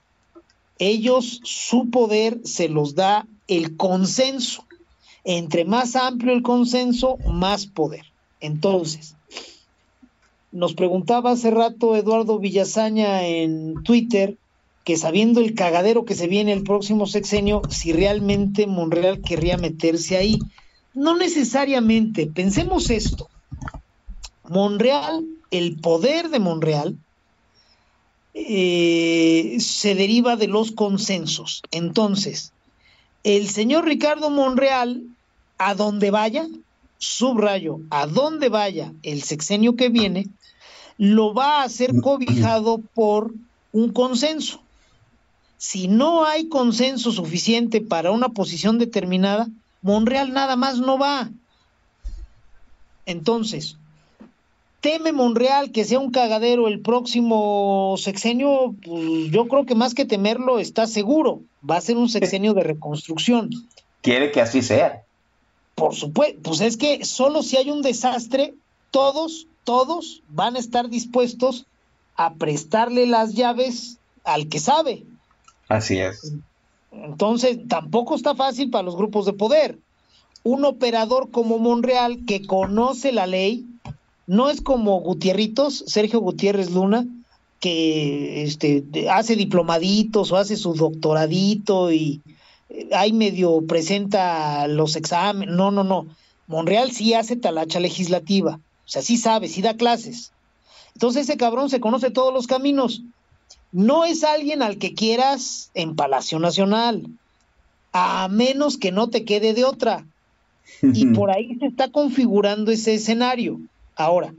Ellos, 0.80 1.40
su 1.44 1.90
poder 1.90 2.40
se 2.42 2.68
los 2.68 2.96
da 2.96 3.28
el 3.46 3.76
consenso. 3.76 4.63
Entre 5.24 5.64
más 5.64 5.96
amplio 5.96 6.32
el 6.32 6.42
consenso, 6.42 7.16
más 7.26 7.66
poder. 7.66 8.04
Entonces, 8.40 9.16
nos 10.52 10.74
preguntaba 10.74 11.32
hace 11.32 11.50
rato 11.50 11.96
Eduardo 11.96 12.38
Villazaña 12.38 13.26
en 13.26 13.82
Twitter 13.82 14.38
que 14.84 14.96
sabiendo 14.98 15.40
el 15.40 15.54
cagadero 15.54 16.04
que 16.04 16.14
se 16.14 16.26
viene 16.26 16.52
el 16.52 16.62
próximo 16.62 17.06
sexenio, 17.06 17.62
si 17.70 17.92
realmente 17.92 18.66
Monreal 18.66 19.22
querría 19.22 19.56
meterse 19.56 20.18
ahí. 20.18 20.38
No 20.92 21.16
necesariamente, 21.16 22.26
pensemos 22.26 22.90
esto. 22.90 23.30
Monreal, 24.48 25.24
el 25.50 25.80
poder 25.80 26.28
de 26.28 26.38
Monreal, 26.38 26.98
eh, 28.34 29.56
se 29.58 29.94
deriva 29.94 30.36
de 30.36 30.48
los 30.48 30.72
consensos. 30.72 31.62
Entonces, 31.70 32.52
el 33.22 33.48
señor 33.48 33.86
Ricardo 33.86 34.28
Monreal, 34.28 35.02
a 35.58 35.74
donde 35.74 36.10
vaya, 36.10 36.46
subrayo, 36.98 37.80
a 37.90 38.06
donde 38.06 38.48
vaya 38.48 38.92
el 39.02 39.22
sexenio 39.22 39.76
que 39.76 39.88
viene, 39.88 40.26
lo 40.98 41.34
va 41.34 41.60
a 41.60 41.64
hacer 41.64 42.00
cobijado 42.00 42.78
por 42.78 43.32
un 43.72 43.92
consenso. 43.92 44.60
Si 45.56 45.88
no 45.88 46.24
hay 46.24 46.48
consenso 46.48 47.10
suficiente 47.10 47.80
para 47.80 48.10
una 48.10 48.28
posición 48.28 48.78
determinada, 48.78 49.48
Monreal 49.82 50.32
nada 50.32 50.56
más 50.56 50.78
no 50.78 50.98
va. 50.98 51.30
Entonces, 53.06 53.76
teme 54.80 55.12
Monreal 55.12 55.72
que 55.72 55.84
sea 55.84 55.98
un 55.98 56.10
cagadero 56.10 56.68
el 56.68 56.80
próximo 56.80 57.96
sexenio, 57.98 58.74
pues 58.84 59.30
yo 59.30 59.48
creo 59.48 59.66
que 59.66 59.74
más 59.74 59.94
que 59.94 60.04
temerlo 60.04 60.58
está 60.58 60.86
seguro 60.86 61.40
va 61.68 61.76
a 61.76 61.80
ser 61.80 61.96
un 61.96 62.08
sexenio 62.08 62.54
de 62.54 62.62
reconstrucción. 62.62 63.50
Quiere 64.02 64.30
que 64.30 64.40
así 64.40 64.62
sea. 64.62 65.02
Por 65.74 65.94
supuesto, 65.94 66.40
pues 66.42 66.60
es 66.60 66.76
que 66.76 67.04
solo 67.04 67.42
si 67.42 67.56
hay 67.56 67.70
un 67.70 67.82
desastre, 67.82 68.54
todos, 68.90 69.46
todos 69.64 70.22
van 70.28 70.56
a 70.56 70.60
estar 70.60 70.88
dispuestos 70.88 71.66
a 72.16 72.34
prestarle 72.34 73.06
las 73.06 73.34
llaves 73.34 73.98
al 74.22 74.48
que 74.48 74.60
sabe. 74.60 75.04
Así 75.68 75.98
es. 75.98 76.32
Entonces, 76.92 77.58
tampoco 77.68 78.14
está 78.14 78.34
fácil 78.34 78.70
para 78.70 78.84
los 78.84 78.96
grupos 78.96 79.26
de 79.26 79.32
poder. 79.32 79.78
Un 80.44 80.64
operador 80.64 81.30
como 81.30 81.58
Monreal 81.58 82.24
que 82.26 82.46
conoce 82.46 83.12
la 83.12 83.26
ley, 83.26 83.66
no 84.26 84.50
es 84.50 84.60
como 84.60 85.00
Gutierritos, 85.00 85.84
Sergio 85.86 86.20
Gutiérrez 86.20 86.70
Luna, 86.70 87.06
que 87.60 88.42
este, 88.42 88.84
hace 89.10 89.36
diplomaditos 89.36 90.30
o 90.30 90.36
hace 90.36 90.56
su 90.56 90.74
doctoradito 90.74 91.90
y 91.92 92.20
ahí 92.92 93.12
medio 93.12 93.62
presenta 93.66 94.66
los 94.68 94.96
exámenes. 94.96 95.54
No, 95.54 95.70
no, 95.70 95.84
no. 95.84 96.06
Monreal 96.46 96.92
sí 96.92 97.14
hace 97.14 97.36
talacha 97.36 97.80
legislativa. 97.80 98.60
O 98.86 98.88
sea, 98.88 99.02
sí 99.02 99.16
sabe, 99.16 99.48
sí 99.48 99.62
da 99.62 99.76
clases. 99.76 100.32
Entonces 100.94 101.22
ese 101.22 101.36
cabrón 101.36 101.70
se 101.70 101.80
conoce 101.80 102.10
todos 102.10 102.32
los 102.32 102.46
caminos. 102.46 103.02
No 103.72 104.04
es 104.04 104.22
alguien 104.22 104.62
al 104.62 104.78
que 104.78 104.94
quieras 104.94 105.70
en 105.74 105.96
Palacio 105.96 106.38
Nacional, 106.38 107.06
a 107.92 108.28
menos 108.28 108.78
que 108.78 108.92
no 108.92 109.10
te 109.10 109.24
quede 109.24 109.54
de 109.54 109.64
otra. 109.64 110.06
Y 110.82 111.06
por 111.06 111.30
ahí 111.30 111.56
se 111.58 111.66
está 111.66 111.90
configurando 111.90 112.70
ese 112.70 112.94
escenario. 112.94 113.60
Ahora, 113.96 114.34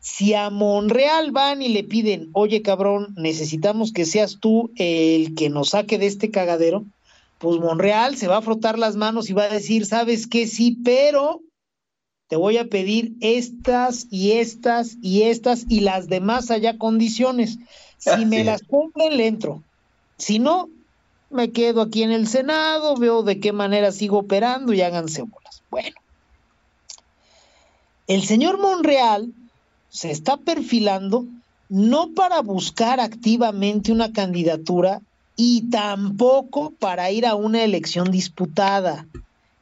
si 0.00 0.34
a 0.34 0.50
Monreal 0.50 1.30
van 1.32 1.62
y 1.62 1.68
le 1.68 1.84
piden, 1.84 2.30
oye 2.32 2.62
cabrón, 2.62 3.14
necesitamos 3.16 3.92
que 3.92 4.04
seas 4.04 4.38
tú 4.40 4.70
el 4.76 5.34
que 5.34 5.50
nos 5.50 5.70
saque 5.70 5.98
de 5.98 6.06
este 6.06 6.30
cagadero, 6.30 6.84
pues 7.38 7.60
Monreal 7.60 8.16
se 8.16 8.28
va 8.28 8.38
a 8.38 8.42
frotar 8.42 8.78
las 8.78 8.96
manos 8.96 9.30
y 9.30 9.32
va 9.32 9.44
a 9.44 9.48
decir, 9.48 9.86
sabes 9.86 10.26
que 10.26 10.46
sí, 10.46 10.78
pero 10.84 11.40
te 12.28 12.36
voy 12.36 12.58
a 12.58 12.68
pedir 12.68 13.14
estas 13.20 14.06
y 14.10 14.32
estas 14.32 14.96
y 15.00 15.22
estas 15.22 15.64
y 15.68 15.80
las 15.80 16.08
demás 16.08 16.50
allá 16.50 16.76
condiciones. 16.76 17.58
Si 17.96 18.26
me 18.26 18.44
las 18.44 18.62
cumplen, 18.62 19.16
le 19.16 19.26
entro. 19.26 19.62
Si 20.18 20.38
no, 20.38 20.68
me 21.30 21.50
quedo 21.52 21.80
aquí 21.80 22.02
en 22.02 22.12
el 22.12 22.26
Senado, 22.26 22.96
veo 22.96 23.22
de 23.22 23.40
qué 23.40 23.52
manera 23.52 23.92
sigo 23.92 24.18
operando 24.18 24.72
y 24.72 24.82
háganse 24.82 25.22
bolas. 25.22 25.62
Bueno, 25.70 25.96
el 28.08 28.24
señor 28.24 28.58
Monreal 28.58 29.32
se 29.90 30.10
está 30.10 30.36
perfilando 30.36 31.26
no 31.68 32.12
para 32.14 32.40
buscar 32.40 33.00
activamente 33.00 33.92
una 33.92 34.12
candidatura 34.12 35.02
y 35.40 35.70
tampoco 35.70 36.72
para 36.80 37.12
ir 37.12 37.24
a 37.24 37.36
una 37.36 37.62
elección 37.62 38.10
disputada. 38.10 39.06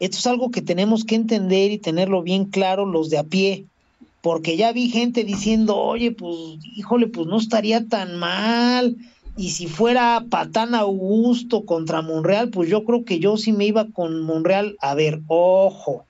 Esto 0.01 0.17
es 0.17 0.27
algo 0.27 0.51
que 0.51 0.63
tenemos 0.63 1.05
que 1.05 1.17
entender 1.17 1.71
y 1.71 1.77
tenerlo 1.77 2.23
bien 2.23 2.47
claro 2.47 2.87
los 2.87 3.11
de 3.11 3.19
a 3.19 3.25
pie, 3.25 3.67
porque 4.23 4.57
ya 4.57 4.73
vi 4.73 4.89
gente 4.89 5.23
diciendo, 5.23 5.77
oye, 5.77 6.13
pues, 6.13 6.35
híjole, 6.75 7.09
pues 7.09 7.27
no 7.27 7.37
estaría 7.37 7.87
tan 7.87 8.17
mal. 8.17 8.97
Y 9.37 9.51
si 9.51 9.67
fuera 9.67 10.25
Patán 10.31 10.75
Augusto 10.75 11.67
contra 11.67 12.01
Monreal, 12.01 12.49
pues 12.49 12.71
yo 12.71 12.83
creo 12.85 13.05
que 13.05 13.19
yo 13.19 13.37
sí 13.37 13.53
me 13.53 13.67
iba 13.67 13.87
con 13.93 14.23
Monreal. 14.23 14.77
A 14.81 14.95
ver, 14.95 15.21
ojo. 15.27 16.07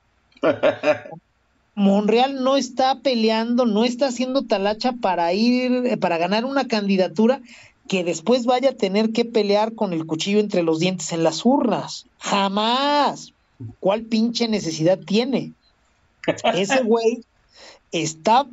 Monreal 1.75 2.43
no 2.45 2.57
está 2.57 3.01
peleando, 3.01 3.67
no 3.67 3.85
está 3.85 4.07
haciendo 4.07 4.45
talacha 4.45 4.93
para 4.93 5.33
ir, 5.35 5.99
para 5.99 6.19
ganar 6.19 6.45
una 6.45 6.69
candidatura 6.69 7.41
que 7.89 8.05
después 8.05 8.47
vaya 8.47 8.71
a 8.71 8.77
tener 8.77 9.13
que 9.13 9.25
pelear 9.25 9.75
con 9.75 9.93
el 9.93 10.07
cuchillo 10.07 10.41
entre 10.41 10.63
los 10.63 10.79
dientes 10.79 11.13
en 11.13 11.23
las 11.23 11.45
urnas. 11.45 12.07
Jamás. 12.19 13.33
¿Cuál 13.81 14.03
pinche 14.03 14.49
necesidad 14.49 14.99
tiene? 14.99 15.53
Ese 16.55 16.83
güey 16.83 17.23
está 17.93 18.47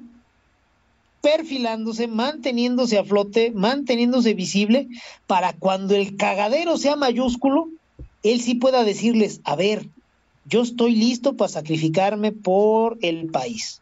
perfilándose, 1.21 2.07
manteniéndose 2.07 2.97
a 2.97 3.03
flote, 3.03 3.51
manteniéndose 3.51 4.33
visible, 4.33 4.89
para 5.25 5.53
cuando 5.53 5.95
el 5.95 6.17
cagadero 6.17 6.77
sea 6.77 6.95
mayúsculo, 6.95 7.69
él 8.23 8.41
sí 8.41 8.55
pueda 8.55 8.83
decirles, 8.83 9.39
a 9.45 9.55
ver, 9.55 9.87
yo 10.45 10.61
estoy 10.61 10.95
listo 10.95 11.35
para 11.35 11.47
sacrificarme 11.47 12.33
por 12.33 12.97
el 13.01 13.27
país. 13.27 13.81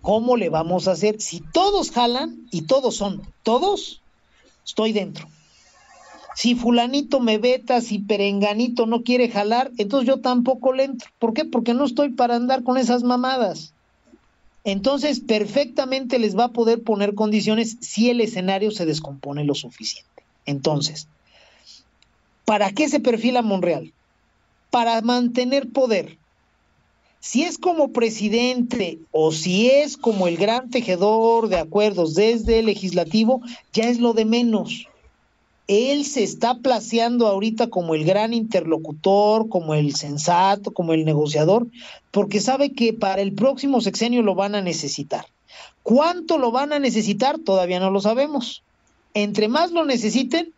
¿Cómo 0.00 0.38
le 0.38 0.48
vamos 0.48 0.88
a 0.88 0.92
hacer? 0.92 1.20
Si 1.20 1.40
todos 1.40 1.90
jalan 1.90 2.46
y 2.50 2.62
todos 2.62 2.96
son, 2.96 3.22
todos, 3.42 4.00
estoy 4.64 4.92
dentro. 4.92 5.28
Si 6.34 6.54
fulanito 6.54 7.20
me 7.20 7.38
veta, 7.38 7.80
si 7.80 7.98
perenganito 7.98 8.86
no 8.86 9.02
quiere 9.02 9.28
jalar, 9.28 9.72
entonces 9.76 10.06
yo 10.06 10.20
tampoco 10.20 10.72
le 10.72 10.84
entro. 10.84 11.10
¿Por 11.18 11.34
qué? 11.34 11.44
Porque 11.44 11.74
no 11.74 11.84
estoy 11.84 12.12
para 12.12 12.36
andar 12.36 12.62
con 12.62 12.78
esas 12.78 13.02
mamadas. 13.02 13.74
Entonces, 14.64 15.20
perfectamente 15.20 16.18
les 16.18 16.36
va 16.36 16.44
a 16.44 16.52
poder 16.52 16.82
poner 16.82 17.14
condiciones 17.14 17.78
si 17.80 18.10
el 18.10 18.20
escenario 18.20 18.70
se 18.70 18.86
descompone 18.86 19.44
lo 19.44 19.54
suficiente. 19.54 20.26
Entonces, 20.44 21.08
¿para 22.44 22.70
qué 22.72 22.88
se 22.88 23.00
perfila 23.00 23.42
Monreal? 23.42 23.94
Para 24.70 25.00
mantener 25.00 25.72
poder. 25.72 26.19
Si 27.20 27.44
es 27.44 27.58
como 27.58 27.92
presidente 27.92 28.98
o 29.12 29.30
si 29.30 29.68
es 29.68 29.96
como 29.96 30.26
el 30.26 30.36
gran 30.36 30.70
tejedor 30.70 31.48
de 31.48 31.58
acuerdos 31.58 32.14
desde 32.14 32.58
el 32.58 32.66
legislativo, 32.66 33.42
ya 33.72 33.84
es 33.84 34.00
lo 34.00 34.14
de 34.14 34.24
menos 34.24 34.88
él 35.70 36.04
se 36.04 36.24
está 36.24 36.58
placeando 36.58 37.28
ahorita 37.28 37.68
como 37.68 37.94
el 37.94 38.04
gran 38.04 38.34
interlocutor, 38.34 39.48
como 39.48 39.76
el 39.76 39.94
sensato, 39.94 40.72
como 40.72 40.94
el 40.94 41.04
negociador, 41.04 41.68
porque 42.10 42.40
sabe 42.40 42.72
que 42.72 42.92
para 42.92 43.22
el 43.22 43.34
próximo 43.34 43.80
sexenio 43.80 44.22
lo 44.22 44.34
van 44.34 44.56
a 44.56 44.62
necesitar. 44.62 45.26
¿Cuánto 45.84 46.38
lo 46.38 46.50
van 46.50 46.72
a 46.72 46.80
necesitar? 46.80 47.38
Todavía 47.38 47.78
no 47.78 47.92
lo 47.92 48.00
sabemos. 48.00 48.64
Entre 49.14 49.46
más 49.46 49.70
lo 49.70 49.84
necesiten, 49.84 50.52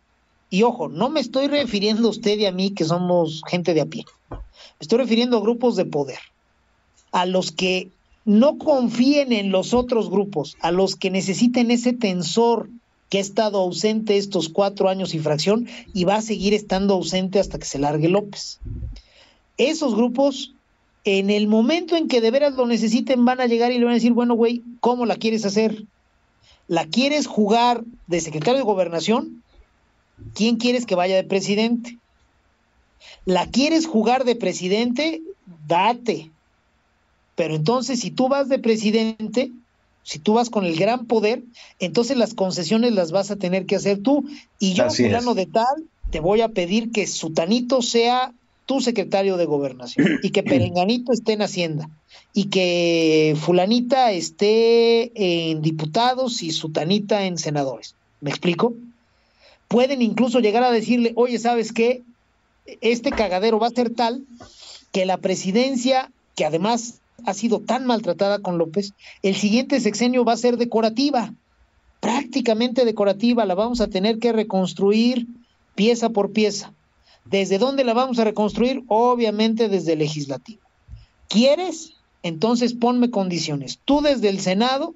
y 0.49 0.63
ojo, 0.63 0.89
no 0.89 1.09
me 1.09 1.19
estoy 1.19 1.45
refiriendo 1.45 2.07
a 2.07 2.11
usted 2.11 2.39
y 2.39 2.47
a 2.47 2.51
mí 2.51 2.71
que 2.71 2.83
somos 2.83 3.43
gente 3.47 3.75
de 3.75 3.81
a 3.81 3.85
pie, 3.85 4.05
me 4.31 4.39
estoy 4.79 4.97
refiriendo 4.97 5.37
a 5.37 5.41
grupos 5.41 5.75
de 5.75 5.85
poder, 5.85 6.19
a 7.13 7.25
los 7.25 7.51
que 7.51 7.89
no 8.25 8.57
confíen 8.57 9.31
en 9.31 9.51
los 9.51 9.73
otros 9.73 10.09
grupos, 10.09 10.57
a 10.59 10.71
los 10.71 10.95
que 10.95 11.11
necesiten 11.11 11.71
ese 11.71 11.93
tensor 11.93 12.69
que 13.09 13.19
ha 13.19 13.21
estado 13.21 13.59
ausente 13.59 14.17
estos 14.17 14.49
cuatro 14.49 14.89
años 14.89 15.13
y 15.13 15.19
fracción 15.19 15.67
y 15.93 16.03
va 16.03 16.15
a 16.15 16.21
seguir 16.21 16.53
estando 16.53 16.95
ausente 16.95 17.39
hasta 17.39 17.59
que 17.59 17.65
se 17.65 17.77
largue 17.77 18.09
López. 18.09 18.59
Esos 19.57 19.95
grupos, 19.95 20.53
en 21.03 21.29
el 21.29 21.47
momento 21.47 21.95
en 21.95 22.07
que 22.07 22.21
de 22.21 22.31
veras 22.31 22.55
lo 22.55 22.65
necesiten, 22.65 23.23
van 23.23 23.39
a 23.39 23.45
llegar 23.45 23.71
y 23.71 23.77
le 23.77 23.85
van 23.85 23.91
a 23.91 23.95
decir, 23.95 24.13
bueno, 24.13 24.33
güey, 24.33 24.63
¿cómo 24.79 25.05
la 25.05 25.15
quieres 25.15 25.45
hacer? 25.45 25.83
¿La 26.67 26.85
quieres 26.87 27.27
jugar 27.27 27.83
de 28.07 28.21
secretario 28.21 28.57
de 28.57 28.65
gobernación? 28.65 29.43
¿Quién 30.33 30.55
quieres 30.55 30.87
que 30.87 30.95
vaya 30.95 31.15
de 31.15 31.23
presidente? 31.23 31.97
¿La 33.25 33.47
quieres 33.47 33.85
jugar 33.85 34.23
de 34.23 34.35
presidente? 34.35 35.21
Date. 35.67 36.31
Pero 37.35 37.55
entonces, 37.55 37.99
si 37.99 38.11
tú 38.11 38.27
vas 38.27 38.49
de 38.49 38.59
presidente, 38.59 39.51
si 40.03 40.19
tú 40.19 40.33
vas 40.33 40.49
con 40.49 40.65
el 40.65 40.75
gran 40.75 41.05
poder, 41.05 41.43
entonces 41.79 42.17
las 42.17 42.33
concesiones 42.33 42.93
las 42.93 43.11
vas 43.11 43.31
a 43.31 43.37
tener 43.37 43.65
que 43.65 43.75
hacer 43.75 44.01
tú. 44.01 44.25
Y 44.59 44.73
yo, 44.73 44.89
fulano 44.89 45.33
de 45.33 45.45
tal, 45.45 45.89
te 46.11 46.19
voy 46.19 46.41
a 46.41 46.49
pedir 46.49 46.91
que 46.91 47.07
Sutanito 47.07 47.81
sea 47.81 48.33
tu 48.65 48.81
secretario 48.81 49.37
de 49.37 49.45
gobernación 49.45 50.19
y 50.21 50.29
que 50.29 50.43
Perenganito 50.43 51.11
esté 51.11 51.33
en 51.33 51.41
Hacienda 51.41 51.89
y 52.33 52.45
que 52.45 53.35
Fulanita 53.39 54.11
esté 54.11 55.11
en 55.51 55.61
diputados 55.61 56.43
y 56.43 56.51
Sutanita 56.51 57.25
en 57.25 57.37
senadores. 57.37 57.95
¿Me 58.21 58.29
explico? 58.29 58.73
Pueden 59.67 60.01
incluso 60.01 60.39
llegar 60.39 60.63
a 60.63 60.71
decirle, 60.71 61.13
oye, 61.15 61.39
¿sabes 61.39 61.71
qué? 61.71 62.03
Este 62.81 63.11
cagadero 63.11 63.59
va 63.59 63.67
a 63.67 63.71
ser 63.71 63.89
tal 63.89 64.23
que 64.91 65.05
la 65.05 65.17
presidencia, 65.17 66.11
que 66.35 66.45
además 66.45 67.01
ha 67.25 67.33
sido 67.33 67.59
tan 67.59 67.85
maltratada 67.85 68.39
con 68.39 68.57
López, 68.57 68.93
el 69.21 69.35
siguiente 69.35 69.79
sexenio 69.79 70.25
va 70.25 70.33
a 70.33 70.37
ser 70.37 70.57
decorativa, 70.57 71.33
prácticamente 71.99 72.85
decorativa, 72.85 73.45
la 73.45 73.55
vamos 73.55 73.79
a 73.81 73.87
tener 73.87 74.19
que 74.19 74.33
reconstruir 74.33 75.27
pieza 75.75 76.09
por 76.09 76.31
pieza. 76.31 76.73
¿Desde 77.25 77.57
dónde 77.57 77.83
la 77.83 77.93
vamos 77.93 78.19
a 78.19 78.25
reconstruir? 78.25 78.83
Obviamente 78.87 79.69
desde 79.69 79.93
el 79.93 79.99
legislativo. 79.99 80.61
¿Quieres? 81.29 81.93
Entonces 82.21 82.73
ponme 82.73 83.09
condiciones. 83.09 83.79
Tú 83.85 84.01
desde 84.01 84.29
el 84.29 84.39
Senado, 84.39 84.93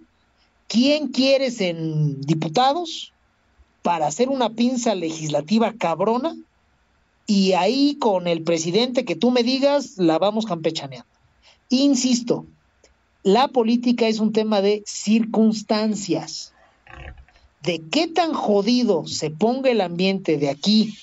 ¿quién 0.68 1.08
quieres 1.08 1.62
en 1.62 2.22
diputados 2.22 3.14
para 3.82 4.08
hacer 4.08 4.30
una 4.30 4.50
pinza 4.50 4.94
legislativa 4.96 5.74
cabrona? 5.74 6.36
Y 7.26 7.54
ahí 7.54 7.96
con 7.96 8.28
el 8.28 8.44
presidente 8.44 9.04
que 9.04 9.16
tú 9.16 9.32
me 9.32 9.44
digas, 9.44 9.98
la 9.98 10.18
vamos 10.18 10.46
campechaneando. 10.46 11.17
Insisto, 11.70 12.46
la 13.24 13.50
política 13.50 14.08
es 14.08 14.20
un 14.20 14.32
tema 14.32 14.62
de 14.62 14.84
circunstancias. 14.86 16.54
De 17.62 17.82
qué 17.92 18.08
tan 18.08 18.34
jodido 18.34 19.06
se 19.08 19.30
ponga 19.30 19.70
el 19.70 19.82
ambiente 19.82 20.38
de 20.38 20.50
aquí 20.50 20.94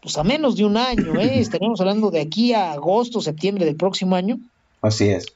pues 0.00 0.16
a 0.16 0.24
menos 0.24 0.56
de 0.56 0.64
un 0.64 0.76
año, 0.76 1.20
¿eh? 1.20 1.38
estaríamos 1.40 1.80
hablando 1.80 2.10
de 2.10 2.20
aquí 2.20 2.52
a 2.52 2.72
agosto, 2.72 3.20
septiembre 3.20 3.64
del 3.64 3.76
próximo 3.76 4.16
año, 4.16 4.38
Así 4.80 5.08
es. 5.08 5.26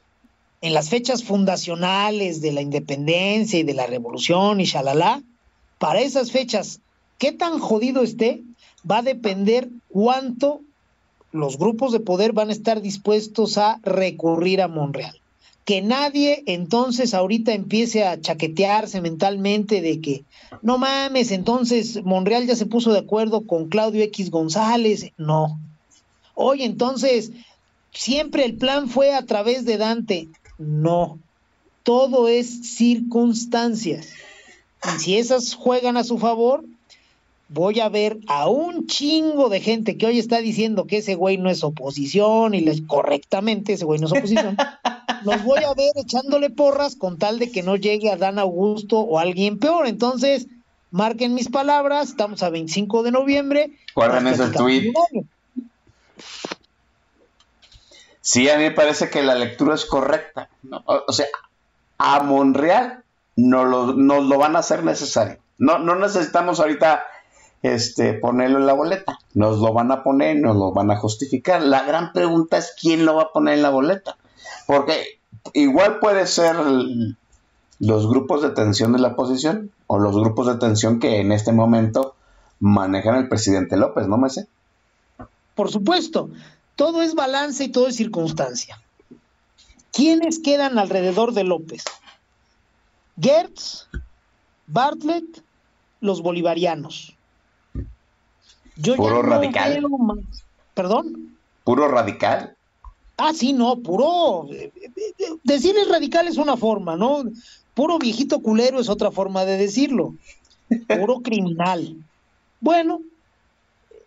en 0.61 0.73
las 0.73 0.89
fechas 0.89 1.23
fundacionales 1.23 2.41
de 2.41 2.53
la 2.53 2.61
independencia 2.61 3.59
y 3.59 3.63
de 3.63 3.73
la 3.73 3.87
revolución 3.87 4.61
y 4.61 4.65
shalala, 4.65 5.21
para 5.79 6.01
esas 6.01 6.31
fechas, 6.31 6.79
qué 7.17 7.31
tan 7.31 7.59
jodido 7.59 8.03
esté, 8.03 8.41
va 8.89 8.99
a 8.99 9.03
depender 9.03 9.69
cuánto 9.89 10.61
los 11.33 11.57
grupos 11.57 11.91
de 11.91 11.99
poder 11.99 12.31
van 12.31 12.49
a 12.49 12.53
estar 12.53 12.81
dispuestos 12.81 13.57
a 13.57 13.79
recurrir 13.83 14.61
a 14.61 14.67
Monreal. 14.67 15.19
Que 15.65 15.81
nadie 15.81 16.43
entonces 16.45 17.13
ahorita 17.13 17.53
empiece 17.53 18.05
a 18.05 18.19
chaquetearse 18.21 19.01
mentalmente 19.01 19.81
de 19.81 19.99
que, 19.99 20.23
no 20.61 20.77
mames, 20.77 21.31
entonces 21.31 22.03
Monreal 22.03 22.45
ya 22.45 22.55
se 22.55 22.67
puso 22.67 22.93
de 22.93 22.99
acuerdo 22.99 23.47
con 23.47 23.67
Claudio 23.67 24.03
X 24.03 24.29
González. 24.29 25.11
No. 25.17 25.59
Oye, 26.35 26.65
entonces, 26.65 27.31
siempre 27.91 28.45
el 28.45 28.55
plan 28.57 28.87
fue 28.87 29.13
a 29.13 29.25
través 29.25 29.65
de 29.65 29.77
Dante. 29.77 30.27
No. 30.57 31.17
Todo 31.83 32.27
es 32.27 32.75
circunstancias. 32.75 34.09
Y 34.95 34.99
si 34.99 35.17
esas 35.17 35.55
juegan 35.55 35.97
a 35.97 36.03
su 36.03 36.19
favor, 36.19 36.63
voy 37.53 37.79
a 37.79 37.89
ver 37.89 38.17
a 38.27 38.49
un 38.49 38.87
chingo 38.87 39.47
de 39.49 39.61
gente 39.61 39.97
que 39.97 40.07
hoy 40.07 40.17
está 40.17 40.39
diciendo 40.39 40.87
que 40.87 40.97
ese 40.97 41.15
güey 41.15 41.37
no 41.37 41.49
es 41.49 41.63
oposición 41.63 42.55
y 42.55 42.61
les, 42.61 42.81
correctamente 42.81 43.73
ese 43.73 43.85
güey 43.85 43.99
no 43.99 44.07
es 44.07 44.13
oposición. 44.13 44.57
Los 45.23 45.43
voy 45.43 45.63
a 45.63 45.73
ver 45.73 45.91
echándole 45.95 46.49
porras 46.49 46.95
con 46.95 47.17
tal 47.17 47.39
de 47.39 47.51
que 47.51 47.63
no 47.63 47.75
llegue 47.75 48.11
a 48.11 48.17
Dan 48.17 48.39
Augusto 48.39 48.99
o 48.99 49.19
alguien 49.19 49.59
peor. 49.59 49.87
Entonces, 49.87 50.47
marquen 50.91 51.33
mis 51.33 51.49
palabras, 51.49 52.09
estamos 52.09 52.43
a 52.43 52.49
25 52.49 53.03
de 53.03 53.11
noviembre. 53.11 53.71
Guarden 53.95 54.27
ese 54.27 54.47
tweet. 54.47 54.91
Sí, 58.19 58.49
a 58.49 58.57
mí 58.57 58.63
me 58.63 58.71
parece 58.71 59.09
que 59.09 59.21
la 59.21 59.35
lectura 59.35 59.75
es 59.75 59.85
correcta. 59.85 60.49
¿no? 60.63 60.83
O, 60.85 61.13
sea, 61.13 61.27
a 61.99 62.21
Monreal 62.23 63.03
no 63.35 63.63
lo, 63.63 63.93
nos 63.93 64.25
lo 64.25 64.37
van 64.37 64.55
a 64.55 64.59
hacer 64.59 64.83
necesario. 64.83 65.37
No, 65.57 65.77
no 65.79 65.95
necesitamos 65.95 66.59
ahorita 66.59 67.05
este, 67.63 68.13
ponerlo 68.13 68.59
en 68.59 68.67
la 68.67 68.73
boleta. 68.73 69.17
Nos 69.33 69.59
lo 69.59 69.73
van 69.73 69.91
a 69.91 70.03
poner, 70.03 70.37
nos 70.37 70.55
lo 70.55 70.73
van 70.73 70.91
a 70.91 70.97
justificar. 70.97 71.61
La 71.63 71.83
gran 71.83 72.13
pregunta 72.13 72.57
es 72.57 72.75
quién 72.79 73.05
lo 73.05 73.15
va 73.15 73.23
a 73.23 73.31
poner 73.31 73.55
en 73.55 73.63
la 73.63 73.69
boleta. 73.69 74.17
Porque 74.67 75.01
igual 75.53 75.99
puede 75.99 76.27
ser 76.27 76.55
los 77.79 78.09
grupos 78.09 78.41
de 78.41 78.51
tensión 78.51 78.91
de 78.91 78.99
la 78.99 79.09
oposición 79.09 79.71
o 79.87 79.97
los 79.97 80.15
grupos 80.15 80.47
de 80.47 80.55
tensión 80.55 80.99
que 80.99 81.19
en 81.21 81.31
este 81.31 81.53
momento 81.53 82.15
manejan 82.59 83.15
el 83.15 83.29
presidente 83.29 83.77
López, 83.77 84.07
¿no 84.07 84.17
me 84.17 84.29
sé? 84.29 84.47
Por 85.55 85.71
supuesto, 85.71 86.29
todo 86.75 87.01
es 87.01 87.15
balance 87.15 87.63
y 87.63 87.69
todo 87.69 87.87
es 87.87 87.95
circunstancia. 87.95 88.81
¿Quiénes 89.91 90.39
quedan 90.39 90.79
alrededor 90.79 91.33
de 91.33 91.43
López? 91.43 91.83
Gertz, 93.19 93.87
Bartlett, 94.67 95.43
los 96.01 96.21
bolivarianos. 96.21 97.15
Yo 98.75 98.95
Puro 98.95 99.15
no 99.23 99.29
radical. 99.29 99.79
veo 99.79 99.89
más- 99.89 100.17
¿Perdón? 100.73 101.37
Puro 101.63 101.87
radical. 101.87 102.55
Ah, 103.17 103.31
sí, 103.33 103.53
no, 103.53 103.77
puro. 103.77 104.47
eh, 104.51 104.71
eh, 104.75 104.91
eh, 104.97 105.25
Decirles 105.43 105.87
radical 105.89 106.27
es 106.27 106.37
una 106.37 106.57
forma, 106.57 106.95
¿no? 106.97 107.23
Puro 107.75 107.99
viejito 107.99 108.41
culero 108.41 108.79
es 108.79 108.89
otra 108.89 109.11
forma 109.11 109.45
de 109.45 109.57
decirlo. 109.57 110.15
Puro 110.87 111.19
criminal. 111.23 111.95
Bueno, 112.59 113.01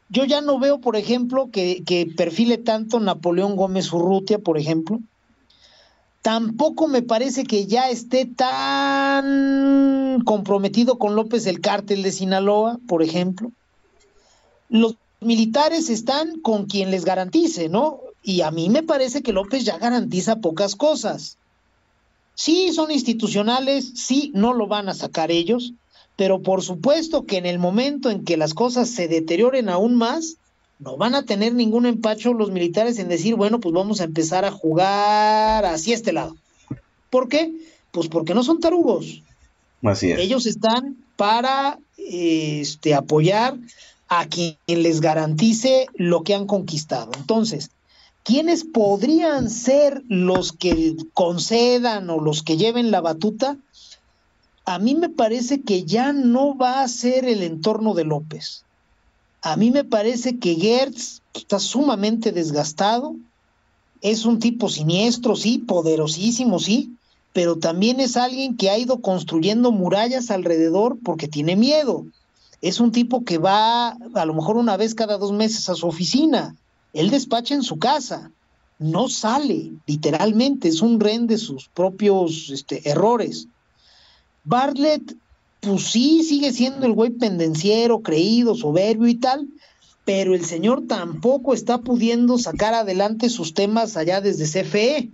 yo 0.09 0.25
ya 0.25 0.41
no 0.41 0.59
veo, 0.59 0.81
por 0.81 0.97
ejemplo, 0.97 1.51
que, 1.53 1.83
que 1.85 2.07
perfile 2.17 2.59
tanto 2.59 2.99
Napoleón 2.99 3.55
Gómez 3.55 3.93
Urrutia, 3.93 4.39
por 4.39 4.59
ejemplo. 4.59 4.99
Tampoco 6.23 6.89
me 6.89 7.03
parece 7.03 7.45
que 7.45 7.67
ya 7.67 7.89
esté 7.91 8.27
tan 8.27 10.23
comprometido 10.25 10.99
con 10.99 11.15
López 11.15 11.47
el 11.47 11.61
cártel 11.61 12.03
de 12.03 12.11
Sinaloa, 12.11 12.79
por 12.89 13.03
ejemplo. 13.05 13.53
Los 14.69 14.97
militares 15.21 15.91
están 15.91 16.41
con 16.41 16.67
quien 16.67 16.91
les 16.91 17.05
garantice, 17.05 17.69
¿no? 17.69 18.01
Y 18.23 18.41
a 18.43 18.51
mí 18.51 18.69
me 18.69 18.83
parece 18.83 19.23
que 19.23 19.33
López 19.33 19.65
ya 19.65 19.79
garantiza 19.79 20.37
pocas 20.37 20.77
cosas. 20.77 21.39
Sí, 22.35 22.73
son 22.73 22.91
institucionales, 22.91 23.93
sí, 23.95 24.31
no 24.35 24.53
lo 24.53 24.67
van 24.67 24.89
a 24.89 24.95
sacar 24.95 25.31
ellos, 25.31 25.73
pero 26.17 26.43
por 26.43 26.63
supuesto 26.63 27.25
que 27.25 27.39
en 27.39 27.47
el 27.47 27.59
momento 27.59 28.11
en 28.11 28.25
que 28.25 28.37
las 28.37 28.53
cosas 28.53 28.91
se 28.91 29.09
deterioren 29.09 29.69
aún 29.69 29.95
más, 29.95 30.37
no 30.79 30.97
van 30.97 31.15
a 31.15 31.25
tener 31.25 31.55
ningún 31.55 31.87
empacho 31.87 32.35
los 32.35 32.51
militares 32.51 32.99
en 32.99 33.09
decir, 33.09 33.35
bueno, 33.37 33.61
pues 33.61 33.75
vamos 33.75 34.01
a 34.01 34.05
empezar 34.05 34.45
a 34.45 34.51
jugar 34.51 35.65
hacia 35.65 35.95
este 35.95 36.13
lado. 36.13 36.37
¿Por 37.09 37.29
qué? 37.29 37.53
Pues 37.93 38.09
porque 38.09 38.35
no 38.35 38.43
son 38.43 38.61
tarugos. 38.61 39.23
Así 39.83 40.11
es. 40.11 40.19
Ellos 40.19 40.45
están 40.47 40.97
para 41.17 41.79
este, 41.97 42.95
apoyar 42.95 43.57
a 44.09 44.27
quien 44.29 44.57
les 44.67 45.01
garantice 45.01 45.87
lo 45.95 46.23
que 46.23 46.35
han 46.35 46.47
conquistado. 46.47 47.13
Entonces, 47.17 47.71
¿quiénes 48.23 48.65
podrían 48.65 49.51
ser 49.51 50.03
los 50.09 50.53
que 50.53 50.97
concedan 51.13 52.11
o 52.11 52.21
los 52.21 52.43
que 52.43 52.57
lleven 52.57 52.91
la 52.91 53.01
batuta? 53.01 53.59
A 54.65 54.79
mí 54.79 54.95
me 54.95 55.09
parece 55.09 55.63
que 55.63 55.85
ya 55.85 56.13
no 56.13 56.57
va 56.57 56.83
a 56.83 56.89
ser 56.89 57.25
el 57.25 57.43
entorno 57.43 57.95
de 57.95 58.05
López. 58.05 58.65
A 59.43 59.57
mí 59.57 59.71
me 59.71 59.85
parece 59.85 60.39
que 60.39 60.57
Gertz 60.57 61.23
está 61.33 61.61
sumamente 61.61 62.33
desgastado. 62.33 63.15
Es 64.01 64.25
un 64.25 64.41
tipo 64.41 64.69
siniestro, 64.69 65.37
sí, 65.37 65.59
poderosísimo, 65.59 66.59
sí, 66.59 66.97
pero 67.33 67.59
también 67.59 68.01
es 68.01 68.17
alguien 68.17 68.57
que 68.57 68.71
ha 68.71 68.79
ido 68.79 69.01
construyendo 69.01 69.71
murallas 69.71 70.31
alrededor 70.31 70.99
porque 71.05 71.29
tiene 71.29 71.55
miedo. 71.55 72.07
Es 72.63 72.81
un 72.81 72.93
tipo 72.93 73.25
que 73.25 73.39
va 73.39 73.91
a 73.91 74.25
lo 74.25 74.35
mejor 74.35 74.57
una 74.57 74.77
vez 74.77 74.95
cada 74.95 75.19
dos 75.19 75.33
meses 75.33 75.69
a 75.69 75.75
su 75.75 75.87
oficina. 75.87 76.57
Él 76.93 77.11
despacha 77.11 77.55
en 77.55 77.63
su 77.63 77.79
casa. 77.79 78.31
No 78.79 79.09
sale, 79.09 79.73
literalmente, 79.87 80.69
es 80.69 80.83
un 80.83 81.01
ren 81.01 81.27
de 81.27 81.39
sus 81.39 81.69
propios 81.69 82.51
este, 82.51 82.89
errores. 82.89 83.49
Bartlett, 84.45 85.17
pues 85.61 85.85
sí, 85.85 86.23
sigue 86.23 86.53
siendo 86.53 86.87
el 86.87 86.93
güey 86.93 87.11
pendenciero, 87.11 88.01
creído, 88.01 88.55
soberbio 88.55 89.09
y 89.09 89.15
tal, 89.15 89.49
pero 90.05 90.35
el 90.35 90.45
señor 90.45 90.87
tampoco 90.87 91.55
está 91.55 91.79
pudiendo 91.79 92.39
sacar 92.39 92.75
adelante 92.75 93.29
sus 93.29 93.55
temas 93.55 93.97
allá 93.97 94.21
desde 94.21 94.45
CFE. 94.45 95.11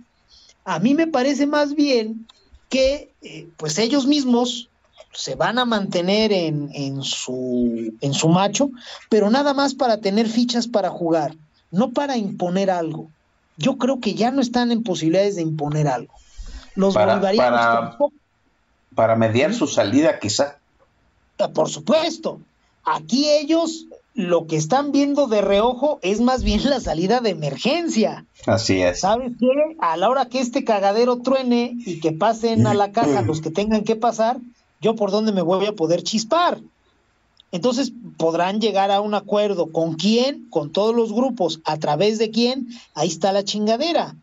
A 0.65 0.79
mí 0.79 0.93
me 0.93 1.07
parece 1.07 1.47
más 1.47 1.73
bien 1.73 2.27
que 2.69 3.11
eh, 3.21 3.47
pues 3.57 3.77
ellos 3.79 4.07
mismos 4.07 4.69
se 5.13 5.35
van 5.35 5.59
a 5.59 5.65
mantener 5.65 6.31
en, 6.33 6.69
en, 6.73 7.03
su, 7.03 7.93
en 8.01 8.13
su 8.13 8.29
macho, 8.29 8.69
pero 9.09 9.29
nada 9.29 9.53
más 9.53 9.73
para 9.75 9.97
tener 9.97 10.27
fichas 10.27 10.67
para 10.67 10.89
jugar, 10.89 11.35
no 11.71 11.91
para 11.91 12.17
imponer 12.17 12.69
algo. 12.71 13.09
Yo 13.57 13.77
creo 13.77 13.99
que 13.99 14.15
ya 14.15 14.31
no 14.31 14.41
están 14.41 14.71
en 14.71 14.83
posibilidades 14.83 15.35
de 15.35 15.43
imponer 15.43 15.87
algo. 15.87 16.13
Los 16.75 16.93
Para- 16.95 17.13
bolivarianos 17.13 17.59
para- 17.59 17.89
tampoco. 17.89 18.13
Para 18.95 19.15
mediar 19.15 19.53
su 19.53 19.67
salida, 19.67 20.19
quizá. 20.19 20.57
Ah, 21.39 21.47
Por 21.49 21.69
supuesto. 21.69 22.39
Aquí 22.85 23.29
ellos 23.29 23.85
lo 24.13 24.45
que 24.45 24.55
están 24.57 24.91
viendo 24.91 25.25
de 25.27 25.41
reojo 25.41 25.97
es 26.03 26.19
más 26.21 26.43
bien 26.43 26.67
la 26.69 26.79
salida 26.79 27.19
de 27.19 27.31
emergencia. 27.31 28.25
Así 28.45 28.81
es. 28.81 28.99
¿Sabes 28.99 29.31
qué? 29.39 29.47
A 29.79 29.97
la 29.97 30.09
hora 30.09 30.25
que 30.27 30.39
este 30.39 30.63
cagadero 30.63 31.19
truene 31.21 31.73
y 31.85 31.99
que 31.99 32.11
pasen 32.11 32.67
a 32.67 32.73
la 32.75 32.91
casa 32.91 33.21
los 33.25 33.41
que 33.41 33.49
tengan 33.49 33.83
que 33.83 33.95
pasar, 33.95 34.37
yo 34.83 34.95
por 34.95 35.09
dónde 35.09 35.31
me 35.31 35.41
voy 35.41 35.65
a 35.65 35.73
poder 35.73 36.03
chispar. 36.03 36.59
Entonces 37.51 37.91
podrán 38.17 38.59
llegar 38.59 38.91
a 38.91 38.99
un 39.01 39.13
acuerdo. 39.13 39.71
¿Con 39.71 39.93
quién? 39.93 40.49
Con 40.49 40.71
todos 40.71 40.93
los 40.95 41.13
grupos. 41.13 41.61
¿A 41.65 41.77
través 41.77 42.17
de 42.17 42.29
quién? 42.31 42.67
Ahí 42.93 43.07
está 43.07 43.31
la 43.31 43.43
chingadera. 43.43 44.15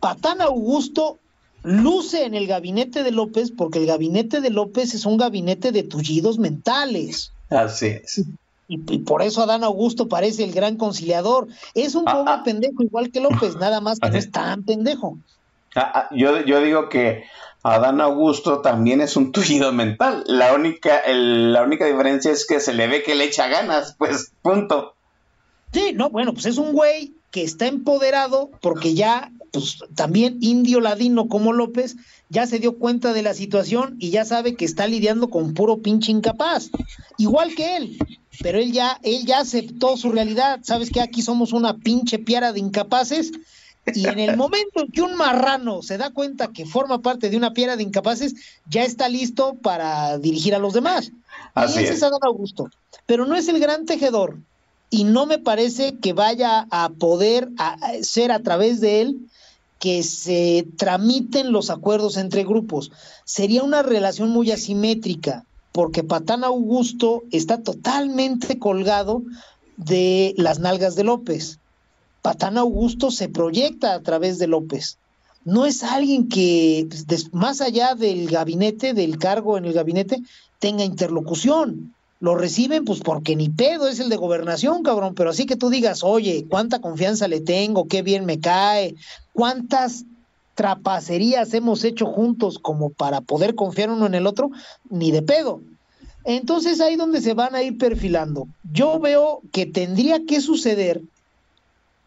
Patán 0.00 0.40
Augusto 0.40 1.18
luce 1.62 2.24
en 2.24 2.34
el 2.34 2.46
gabinete 2.46 3.02
de 3.02 3.10
López 3.10 3.50
porque 3.56 3.78
el 3.78 3.86
gabinete 3.86 4.40
de 4.40 4.50
López 4.50 4.92
es 4.94 5.06
un 5.06 5.16
gabinete 5.16 5.72
de 5.72 5.82
tullidos 5.84 6.38
mentales. 6.38 7.32
Así 7.48 7.86
es. 7.86 8.18
Y, 8.66 8.80
y 8.92 8.98
por 8.98 9.22
eso 9.22 9.42
Adán 9.42 9.62
Augusto 9.62 10.08
parece 10.08 10.42
el 10.42 10.52
gran 10.52 10.76
conciliador. 10.76 11.48
Es 11.74 11.94
un 11.94 12.04
Ah, 12.08 12.12
pobre 12.12 12.32
ah. 12.32 12.42
pendejo 12.44 12.82
igual 12.82 13.10
que 13.10 13.20
López, 13.20 13.56
nada 13.56 13.80
más 13.80 14.00
que 14.00 14.10
no 14.10 14.16
es 14.18 14.30
tan 14.30 14.62
pendejo. 14.64 15.16
Ah, 15.76 15.92
ah, 15.94 16.08
yo, 16.14 16.40
yo 16.44 16.60
digo 16.60 16.88
que 16.88 17.24
Adán 17.64 18.02
Augusto 18.02 18.60
también 18.60 19.00
es 19.00 19.16
un 19.16 19.32
tullido 19.32 19.72
mental. 19.72 20.22
La 20.26 20.52
única, 20.52 21.00
la 21.08 21.62
única 21.62 21.86
diferencia 21.86 22.30
es 22.30 22.46
que 22.46 22.60
se 22.60 22.74
le 22.74 22.86
ve 22.88 23.02
que 23.02 23.14
le 23.14 23.24
echa 23.24 23.48
ganas, 23.48 23.96
pues 23.98 24.32
punto. 24.42 24.94
Sí, 25.72 25.92
no, 25.94 26.10
bueno, 26.10 26.34
pues 26.34 26.44
es 26.44 26.58
un 26.58 26.72
güey 26.72 27.14
que 27.30 27.42
está 27.42 27.66
empoderado 27.66 28.50
porque 28.60 28.92
ya, 28.92 29.32
pues 29.50 29.78
también 29.94 30.38
indio 30.42 30.80
ladino 30.80 31.26
como 31.26 31.54
López, 31.54 31.96
ya 32.28 32.46
se 32.46 32.58
dio 32.58 32.78
cuenta 32.78 33.14
de 33.14 33.22
la 33.22 33.32
situación 33.32 33.96
y 33.98 34.10
ya 34.10 34.26
sabe 34.26 34.56
que 34.56 34.66
está 34.66 34.86
lidiando 34.86 35.30
con 35.30 35.54
puro 35.54 35.78
pinche 35.78 36.12
incapaz, 36.12 36.68
igual 37.16 37.54
que 37.54 37.78
él. 37.78 37.98
pero 38.42 38.58
él 38.58 38.72
ya, 38.72 39.00
él 39.02 39.24
ya 39.24 39.40
aceptó 39.40 39.96
su 39.96 40.12
realidad. 40.12 40.60
¿Sabes 40.62 40.90
que 40.90 41.00
aquí 41.00 41.22
somos 41.22 41.54
una 41.54 41.78
pinche 41.78 42.18
piara 42.18 42.52
de 42.52 42.60
incapaces? 42.60 43.32
Y 43.86 44.06
en 44.06 44.18
el 44.18 44.36
momento 44.36 44.80
en 44.80 44.90
que 44.90 45.02
un 45.02 45.14
marrano 45.16 45.82
se 45.82 45.98
da 45.98 46.10
cuenta 46.10 46.48
que 46.48 46.64
forma 46.64 47.02
parte 47.02 47.28
de 47.28 47.36
una 47.36 47.52
piara 47.52 47.76
de 47.76 47.82
incapaces, 47.82 48.34
ya 48.68 48.84
está 48.84 49.08
listo 49.08 49.54
para 49.62 50.18
dirigir 50.18 50.54
a 50.54 50.58
los 50.58 50.72
demás. 50.72 51.12
Así 51.54 51.80
y 51.80 51.84
ese 51.84 51.92
es. 51.92 51.98
es 51.98 52.02
Adán 52.02 52.20
Augusto. 52.22 52.70
Pero 53.06 53.26
no 53.26 53.36
es 53.36 53.48
el 53.48 53.60
gran 53.60 53.84
tejedor. 53.84 54.38
Y 54.90 55.04
no 55.04 55.26
me 55.26 55.38
parece 55.38 55.96
que 55.98 56.12
vaya 56.12 56.66
a 56.70 56.90
poder 56.90 57.50
a 57.58 57.76
ser 58.02 58.32
a 58.32 58.42
través 58.42 58.80
de 58.80 59.02
él 59.02 59.18
que 59.78 60.02
se 60.02 60.66
tramiten 60.78 61.52
los 61.52 61.68
acuerdos 61.68 62.16
entre 62.16 62.44
grupos. 62.44 62.90
Sería 63.24 63.62
una 63.62 63.82
relación 63.82 64.30
muy 64.30 64.50
asimétrica, 64.50 65.44
porque 65.72 66.02
Patán 66.02 66.44
Augusto 66.44 67.22
está 67.32 67.62
totalmente 67.62 68.58
colgado 68.58 69.22
de 69.76 70.34
las 70.38 70.58
nalgas 70.58 70.94
de 70.94 71.04
López. 71.04 71.58
Patán 72.24 72.56
Augusto 72.56 73.10
se 73.10 73.28
proyecta 73.28 73.92
a 73.92 74.00
través 74.00 74.38
de 74.38 74.46
López. 74.46 74.96
No 75.44 75.66
es 75.66 75.82
alguien 75.82 76.26
que, 76.26 76.88
pues, 77.06 77.34
más 77.34 77.60
allá 77.60 77.94
del 77.94 78.30
gabinete, 78.30 78.94
del 78.94 79.18
cargo 79.18 79.58
en 79.58 79.66
el 79.66 79.74
gabinete, 79.74 80.22
tenga 80.58 80.84
interlocución. 80.84 81.94
Lo 82.20 82.34
reciben, 82.34 82.86
pues 82.86 83.00
porque 83.00 83.36
ni 83.36 83.50
pedo 83.50 83.88
es 83.88 84.00
el 84.00 84.08
de 84.08 84.16
gobernación, 84.16 84.82
cabrón. 84.82 85.14
Pero 85.14 85.28
así 85.28 85.44
que 85.44 85.56
tú 85.56 85.68
digas, 85.68 86.02
oye, 86.02 86.46
cuánta 86.48 86.80
confianza 86.80 87.28
le 87.28 87.42
tengo, 87.42 87.88
qué 87.88 88.00
bien 88.00 88.24
me 88.24 88.40
cae, 88.40 88.94
cuántas 89.34 90.06
trapacerías 90.54 91.52
hemos 91.52 91.84
hecho 91.84 92.06
juntos 92.06 92.58
como 92.58 92.88
para 92.88 93.20
poder 93.20 93.54
confiar 93.54 93.90
uno 93.90 94.06
en 94.06 94.14
el 94.14 94.26
otro, 94.26 94.50
ni 94.88 95.10
de 95.10 95.20
pedo. 95.20 95.60
Entonces 96.24 96.80
ahí 96.80 96.96
donde 96.96 97.20
se 97.20 97.34
van 97.34 97.54
a 97.54 97.62
ir 97.62 97.76
perfilando. 97.76 98.48
Yo 98.72 98.98
veo 98.98 99.42
que 99.52 99.66
tendría 99.66 100.24
que 100.24 100.40
suceder 100.40 101.02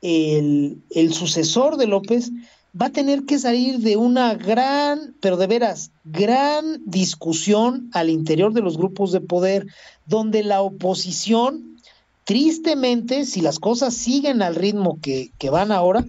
el, 0.08 1.14
sucesor 1.14 1.78
de 1.78 1.88
López 1.88 2.32
va 2.80 2.88
a 2.88 2.92
tener 2.92 3.24
que 3.24 3.40
salir 3.40 3.80
de 3.80 3.98
una 3.98 4.36
gran, 4.36 5.16
pero 5.20 5.38
de 5.38 5.48
veras, 5.48 5.92
gran 6.06 6.82
discusión 6.86 7.90
al 7.94 8.10
interior 8.10 8.54
de 8.54 8.62
los 8.62 8.78
grupos 8.78 9.12
de 9.12 9.22
poder, 9.22 9.68
donde 10.06 10.44
la 10.44 10.62
oposición, 10.62 11.78
tristemente, 12.24 13.26
si 13.26 13.42
las 13.42 13.60
cosas 13.60 13.94
siguen 13.96 14.42
al 14.42 14.56
ritmo 14.56 15.00
que, 15.02 15.32
que 15.38 15.50
van 15.50 15.72
ahora, 15.72 16.06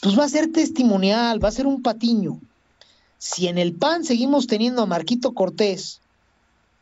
pues 0.00 0.18
va 0.18 0.24
a 0.24 0.28
ser 0.28 0.52
testimonial, 0.52 1.42
va 1.42 1.48
a 1.48 1.52
ser 1.52 1.66
un 1.66 1.82
patiño. 1.82 2.40
Si 3.18 3.46
en 3.48 3.58
el 3.58 3.74
PAN 3.74 4.04
seguimos 4.04 4.46
teniendo 4.46 4.82
a 4.82 4.86
Marquito 4.86 5.34
Cortés 5.34 6.00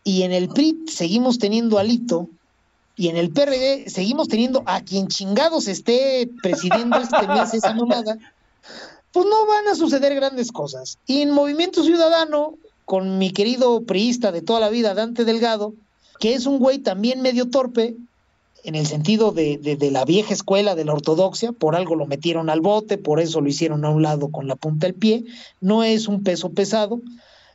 y 0.02 0.22
en 0.22 0.32
el 0.32 0.48
PRI 0.48 0.84
seguimos 0.86 1.38
teniendo 1.38 1.78
a 1.78 1.84
Lito, 1.84 2.28
y 2.96 3.08
en 3.08 3.16
el 3.16 3.30
PRD 3.30 3.88
seguimos 3.88 4.28
teniendo 4.28 4.62
a 4.66 4.82
quien 4.82 5.08
chingados 5.08 5.68
esté 5.68 6.28
presidiendo 6.42 6.98
este 6.98 7.26
mes 7.28 7.54
esa 7.54 7.74
mamada, 7.74 8.18
pues 9.12 9.26
no 9.26 9.46
van 9.46 9.68
a 9.68 9.74
suceder 9.74 10.14
grandes 10.14 10.52
cosas. 10.52 10.98
Y 11.06 11.22
en 11.22 11.30
Movimiento 11.30 11.82
Ciudadano, 11.82 12.54
con 12.84 13.18
mi 13.18 13.32
querido 13.32 13.82
priista 13.82 14.32
de 14.32 14.42
toda 14.42 14.60
la 14.60 14.68
vida, 14.68 14.94
Dante 14.94 15.24
Delgado, 15.24 15.74
que 16.20 16.34
es 16.34 16.46
un 16.46 16.58
güey 16.58 16.78
también 16.78 17.20
medio 17.20 17.50
torpe, 17.50 17.96
en 18.64 18.74
el 18.74 18.86
sentido 18.86 19.30
de, 19.30 19.58
de, 19.58 19.76
de 19.76 19.90
la 19.90 20.06
vieja 20.06 20.32
escuela 20.32 20.74
de 20.74 20.86
la 20.86 20.94
ortodoxia, 20.94 21.52
por 21.52 21.76
algo 21.76 21.96
lo 21.96 22.06
metieron 22.06 22.48
al 22.48 22.62
bote, 22.62 22.96
por 22.96 23.20
eso 23.20 23.42
lo 23.42 23.48
hicieron 23.48 23.84
a 23.84 23.90
un 23.90 24.02
lado 24.02 24.30
con 24.30 24.48
la 24.48 24.56
punta 24.56 24.86
del 24.86 24.94
pie, 24.94 25.24
no 25.60 25.84
es 25.84 26.08
un 26.08 26.22
peso 26.22 26.50
pesado. 26.50 27.00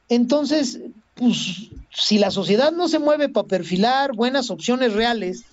Entonces, 0.10 0.80
pues 1.16 1.70
si 1.92 2.18
la 2.18 2.32
sociedad 2.32 2.72
no 2.72 2.88
se 2.88 3.00
mueve 3.00 3.30
para 3.30 3.48
perfilar 3.48 4.16
buenas 4.16 4.50
opciones 4.50 4.94
reales, 4.94 5.44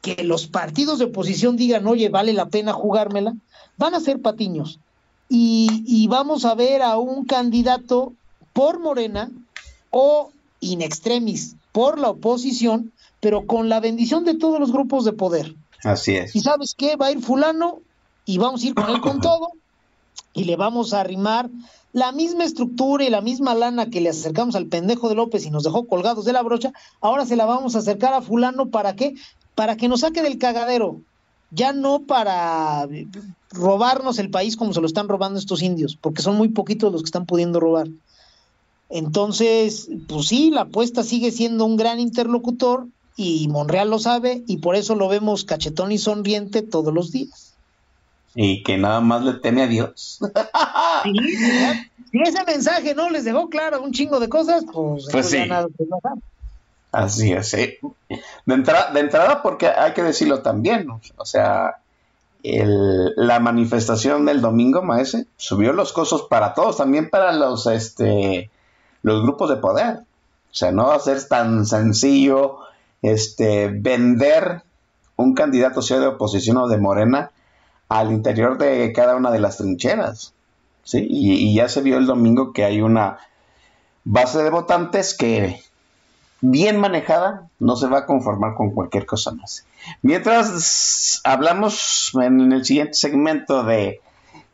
que 0.00 0.24
los 0.24 0.46
partidos 0.46 0.98
de 0.98 1.06
oposición 1.06 1.56
digan, 1.56 1.86
oye, 1.86 2.08
vale 2.08 2.32
la 2.32 2.46
pena 2.46 2.72
jugármela, 2.72 3.34
van 3.76 3.94
a 3.94 4.00
ser 4.00 4.20
patiños. 4.20 4.78
Y, 5.28 5.84
y 5.86 6.08
vamos 6.08 6.44
a 6.44 6.54
ver 6.54 6.82
a 6.82 6.98
un 6.98 7.24
candidato 7.24 8.12
por 8.52 8.80
Morena 8.80 9.30
o 9.90 10.30
in 10.60 10.82
extremis 10.82 11.56
por 11.72 11.98
la 11.98 12.10
oposición, 12.10 12.92
pero 13.20 13.46
con 13.46 13.68
la 13.68 13.80
bendición 13.80 14.24
de 14.24 14.34
todos 14.34 14.60
los 14.60 14.72
grupos 14.72 15.04
de 15.04 15.12
poder. 15.12 15.54
Así 15.84 16.16
es. 16.16 16.36
Y 16.36 16.40
sabes 16.40 16.74
qué, 16.76 16.96
va 16.96 17.06
a 17.06 17.12
ir 17.12 17.20
fulano 17.20 17.80
y 18.24 18.38
vamos 18.38 18.62
a 18.62 18.66
ir 18.66 18.74
con 18.74 18.90
él 18.90 19.00
con 19.00 19.20
todo 19.22 19.52
y 20.34 20.44
le 20.44 20.56
vamos 20.56 20.94
a 20.94 21.00
arrimar 21.00 21.50
la 21.92 22.12
misma 22.12 22.44
estructura 22.44 23.04
y 23.04 23.10
la 23.10 23.20
misma 23.20 23.54
lana 23.54 23.90
que 23.90 24.00
le 24.00 24.08
acercamos 24.08 24.54
al 24.54 24.66
pendejo 24.66 25.08
de 25.08 25.14
López 25.14 25.44
y 25.44 25.50
nos 25.50 25.64
dejó 25.64 25.86
colgados 25.86 26.24
de 26.24 26.32
la 26.32 26.42
brocha, 26.42 26.72
ahora 27.00 27.26
se 27.26 27.36
la 27.36 27.44
vamos 27.44 27.76
a 27.76 27.80
acercar 27.80 28.14
a 28.14 28.22
fulano 28.22 28.70
para 28.70 28.96
qué? 28.96 29.14
Para 29.54 29.76
que 29.76 29.88
nos 29.88 30.00
saque 30.00 30.22
del 30.22 30.38
cagadero, 30.38 31.00
ya 31.50 31.72
no 31.72 32.00
para 32.00 32.88
robarnos 33.50 34.18
el 34.18 34.30
país 34.30 34.56
como 34.56 34.72
se 34.72 34.80
lo 34.80 34.86
están 34.86 35.08
robando 35.08 35.38
estos 35.38 35.62
indios, 35.62 35.96
porque 36.00 36.22
son 36.22 36.36
muy 36.36 36.48
poquitos 36.48 36.90
los 36.90 37.02
que 37.02 37.06
están 37.06 37.26
pudiendo 37.26 37.60
robar. 37.60 37.88
Entonces, 38.88 39.88
pues 40.08 40.28
sí, 40.28 40.50
la 40.50 40.62
apuesta 40.62 41.02
sigue 41.02 41.30
siendo 41.30 41.64
un 41.64 41.76
gran 41.76 42.00
interlocutor 42.00 42.86
y 43.16 43.48
Monreal 43.48 43.90
lo 43.90 43.98
sabe 43.98 44.42
y 44.46 44.58
por 44.58 44.76
eso 44.76 44.94
lo 44.94 45.08
vemos 45.08 45.44
cachetón 45.44 45.92
y 45.92 45.98
sonriente 45.98 46.62
todos 46.62 46.92
los 46.92 47.10
días. 47.10 47.51
Y 48.34 48.62
que 48.62 48.78
nada 48.78 49.00
más 49.00 49.22
le 49.22 49.34
teme 49.34 49.62
a 49.62 49.66
Dios. 49.66 50.18
Sí, 51.02 51.12
si 52.10 52.22
ese 52.22 52.44
mensaje 52.46 52.94
no 52.94 53.10
les 53.10 53.24
dejó 53.24 53.48
claro 53.48 53.82
un 53.82 53.92
chingo 53.92 54.20
de 54.20 54.28
cosas, 54.28 54.64
pues, 54.72 55.06
Pues 55.10 55.28
sí. 55.30 55.44
nada. 55.48 55.66
Así 56.92 57.32
es. 57.32 57.48
sí. 57.48 57.78
De, 58.46 58.54
entrada, 58.54 58.92
de 58.92 59.00
entrada, 59.00 59.42
porque 59.42 59.68
hay 59.68 59.92
que 59.94 60.02
decirlo 60.02 60.42
también, 60.42 60.86
¿no? 60.86 61.00
o 61.16 61.24
sea, 61.24 61.76
el- 62.42 63.14
la 63.16 63.38
manifestación 63.40 64.26
del 64.26 64.40
domingo, 64.42 64.82
maese, 64.82 65.26
subió 65.36 65.72
los 65.72 65.92
costos 65.92 66.22
para 66.28 66.52
todos, 66.54 66.76
también 66.76 67.08
para 67.08 67.32
los, 67.32 67.66
este, 67.66 68.50
los 69.02 69.22
grupos 69.22 69.48
de 69.50 69.56
poder. 69.56 69.98
O 70.50 70.54
sea, 70.54 70.70
no 70.72 70.88
va 70.88 70.96
a 70.96 71.00
ser 71.00 71.26
tan 71.28 71.64
sencillo, 71.66 72.58
este, 73.00 73.68
vender 73.68 74.62
un 75.16 75.34
candidato 75.34 75.80
sea 75.82 75.98
de 75.98 76.08
oposición 76.08 76.58
o 76.58 76.68
de 76.68 76.76
Morena 76.78 77.30
al 77.92 78.10
interior 78.10 78.58
de 78.58 78.92
cada 78.92 79.16
una 79.16 79.30
de 79.30 79.40
las 79.40 79.58
trincheras. 79.58 80.32
¿sí? 80.84 81.06
Y, 81.08 81.54
ya 81.54 81.68
se 81.68 81.82
vio 81.82 81.98
el 81.98 82.06
domingo 82.06 82.52
que 82.52 82.64
hay 82.64 82.80
una 82.80 83.18
base 84.04 84.42
de 84.42 84.50
votantes 84.50 85.14
que 85.14 85.60
bien 86.40 86.80
manejada 86.80 87.48
no 87.60 87.76
se 87.76 87.86
va 87.86 87.98
a 87.98 88.06
conformar 88.06 88.54
con 88.54 88.70
cualquier 88.70 89.06
cosa 89.06 89.32
más. 89.32 89.64
Mientras 90.00 91.20
hablamos 91.24 92.12
en 92.20 92.52
el 92.52 92.64
siguiente 92.64 92.94
segmento 92.94 93.62
de 93.62 94.00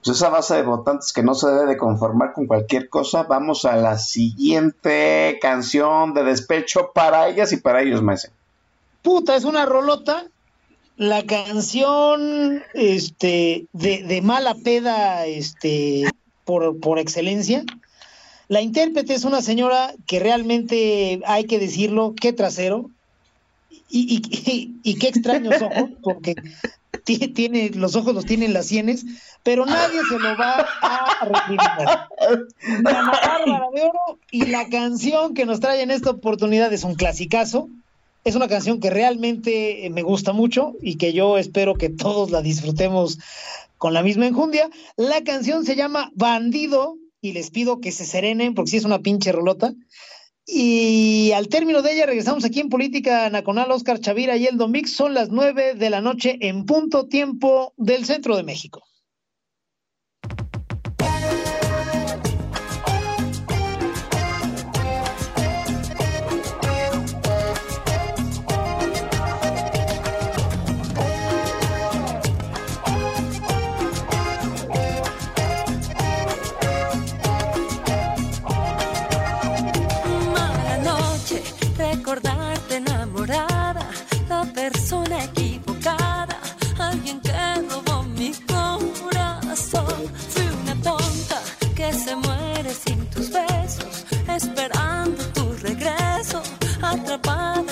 pues, 0.04 0.16
esa 0.16 0.28
base 0.28 0.56
de 0.56 0.62
votantes 0.62 1.12
que 1.12 1.22
no 1.22 1.34
se 1.34 1.48
debe 1.48 1.66
de 1.66 1.76
conformar 1.76 2.32
con 2.32 2.46
cualquier 2.46 2.88
cosa, 2.88 3.22
vamos 3.22 3.64
a 3.64 3.76
la 3.76 3.98
siguiente 3.98 5.38
canción 5.40 6.12
de 6.12 6.24
despecho 6.24 6.90
para 6.92 7.28
ellas 7.28 7.52
y 7.52 7.56
para 7.58 7.82
ellos, 7.82 8.02
maese. 8.02 8.30
Puta, 9.02 9.36
es 9.36 9.44
una 9.44 9.64
rolota. 9.64 10.26
La 10.98 11.24
canción 11.24 12.62
este, 12.74 13.66
de, 13.72 14.02
de 14.02 14.20
mala 14.20 14.56
peda 14.56 15.26
este, 15.26 16.10
por, 16.44 16.80
por 16.80 16.98
excelencia. 16.98 17.64
La 18.48 18.62
intérprete 18.62 19.14
es 19.14 19.24
una 19.24 19.40
señora 19.40 19.94
que 20.06 20.18
realmente, 20.18 21.20
hay 21.24 21.44
que 21.44 21.60
decirlo, 21.60 22.14
qué 22.20 22.32
trasero 22.32 22.90
y, 23.70 24.16
y, 24.16 24.72
y- 24.82 24.98
qué 24.98 25.08
extraños 25.08 25.62
ojos, 25.62 25.90
porque 26.02 26.34
ti- 27.04 27.28
tiene, 27.28 27.70
los 27.70 27.94
ojos 27.94 28.14
los 28.14 28.24
tiene 28.24 28.46
en 28.46 28.52
las 28.52 28.66
sienes, 28.66 29.04
pero 29.44 29.66
nadie 29.66 30.00
se 30.08 30.18
lo 30.18 30.36
va 30.36 30.66
a 30.82 31.24
recriminar. 31.24 32.08
La 32.82 33.02
Bárbara 33.02 33.66
de 33.72 33.82
Oro 33.82 34.18
y 34.32 34.46
la 34.46 34.68
canción 34.68 35.34
que 35.34 35.46
nos 35.46 35.60
trae 35.60 35.82
en 35.82 35.90
esta 35.90 36.10
oportunidad 36.10 36.72
es 36.72 36.82
un 36.82 36.96
clasicazo. 36.96 37.68
Es 38.24 38.34
una 38.34 38.48
canción 38.48 38.80
que 38.80 38.90
realmente 38.90 39.86
eh, 39.86 39.90
me 39.90 40.02
gusta 40.02 40.32
mucho 40.32 40.74
y 40.82 40.96
que 40.96 41.12
yo 41.12 41.38
espero 41.38 41.74
que 41.74 41.88
todos 41.88 42.30
la 42.30 42.42
disfrutemos 42.42 43.18
con 43.78 43.94
la 43.94 44.02
misma 44.02 44.26
enjundia. 44.26 44.68
La 44.96 45.22
canción 45.22 45.64
se 45.64 45.76
llama 45.76 46.10
Bandido 46.14 46.96
y 47.20 47.32
les 47.32 47.50
pido 47.50 47.80
que 47.80 47.92
se 47.92 48.04
serenen 48.04 48.54
porque 48.54 48.72
sí 48.72 48.76
es 48.76 48.84
una 48.84 49.00
pinche 49.00 49.32
rolota. 49.32 49.72
Y 50.50 51.32
al 51.32 51.48
término 51.48 51.82
de 51.82 51.92
ella 51.92 52.06
regresamos 52.06 52.44
aquí 52.44 52.60
en 52.60 52.70
Política 52.70 53.28
Nacional, 53.28 53.70
Oscar 53.70 54.00
Chavira 54.00 54.36
y 54.36 54.46
Eldo 54.46 54.66
Mix. 54.66 54.92
Son 54.94 55.12
las 55.12 55.28
nueve 55.28 55.74
de 55.74 55.90
la 55.90 56.00
noche 56.00 56.38
en 56.40 56.64
punto 56.64 57.06
tiempo 57.06 57.74
del 57.76 58.06
centro 58.06 58.34
de 58.36 58.44
México. 58.44 58.87
the 97.08 97.18
path. 97.20 97.67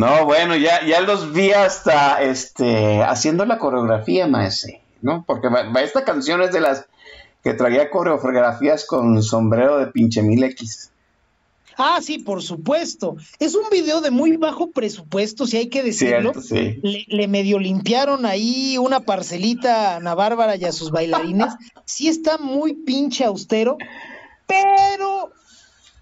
No, 0.00 0.24
bueno, 0.24 0.56
ya, 0.56 0.82
ya 0.86 1.02
los 1.02 1.34
vi 1.34 1.50
hasta 1.50 2.22
este 2.22 3.02
haciendo 3.02 3.44
la 3.44 3.58
coreografía, 3.58 4.26
maese, 4.26 4.80
¿no? 5.02 5.24
Porque 5.26 5.48
esta 5.82 6.04
canción 6.04 6.40
es 6.40 6.52
de 6.52 6.60
las 6.62 6.86
que 7.44 7.52
traía 7.52 7.90
coreografías 7.90 8.86
con 8.86 9.22
sombrero 9.22 9.78
de 9.78 9.88
pinche 9.88 10.22
mil 10.22 10.42
X. 10.42 10.90
Ah, 11.76 11.98
sí, 12.00 12.18
por 12.18 12.42
supuesto. 12.42 13.18
Es 13.38 13.54
un 13.54 13.68
video 13.70 14.00
de 14.00 14.10
muy 14.10 14.38
bajo 14.38 14.70
presupuesto, 14.70 15.46
si 15.46 15.58
hay 15.58 15.68
que 15.68 15.82
decirlo. 15.82 16.32
Cierto, 16.32 16.40
sí. 16.40 16.80
Le, 16.82 17.04
le 17.06 17.28
medio 17.28 17.58
limpiaron 17.58 18.24
ahí 18.24 18.78
una 18.78 19.00
parcelita 19.00 19.92
a 19.92 19.96
Ana 19.96 20.14
Bárbara 20.14 20.56
y 20.56 20.64
a 20.64 20.72
sus 20.72 20.90
bailarines. 20.90 21.52
Sí 21.84 22.08
está 22.08 22.38
muy 22.38 22.72
pinche 22.72 23.26
austero, 23.26 23.76
pero 24.46 25.30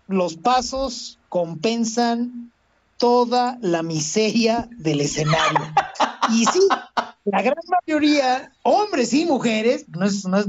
los 0.06 0.36
pasos 0.36 1.18
compensan 1.28 2.52
toda 2.98 3.58
la 3.62 3.82
miseria 3.82 4.68
del 4.78 5.00
escenario. 5.00 5.72
Y 6.30 6.44
sí, 6.44 6.60
la 7.24 7.42
gran 7.42 7.56
mayoría, 7.86 8.52
hombres 8.62 9.14
y 9.14 9.24
mujeres, 9.24 9.86
no 9.88 10.04
es, 10.04 10.26
no 10.26 10.38
es- 10.38 10.46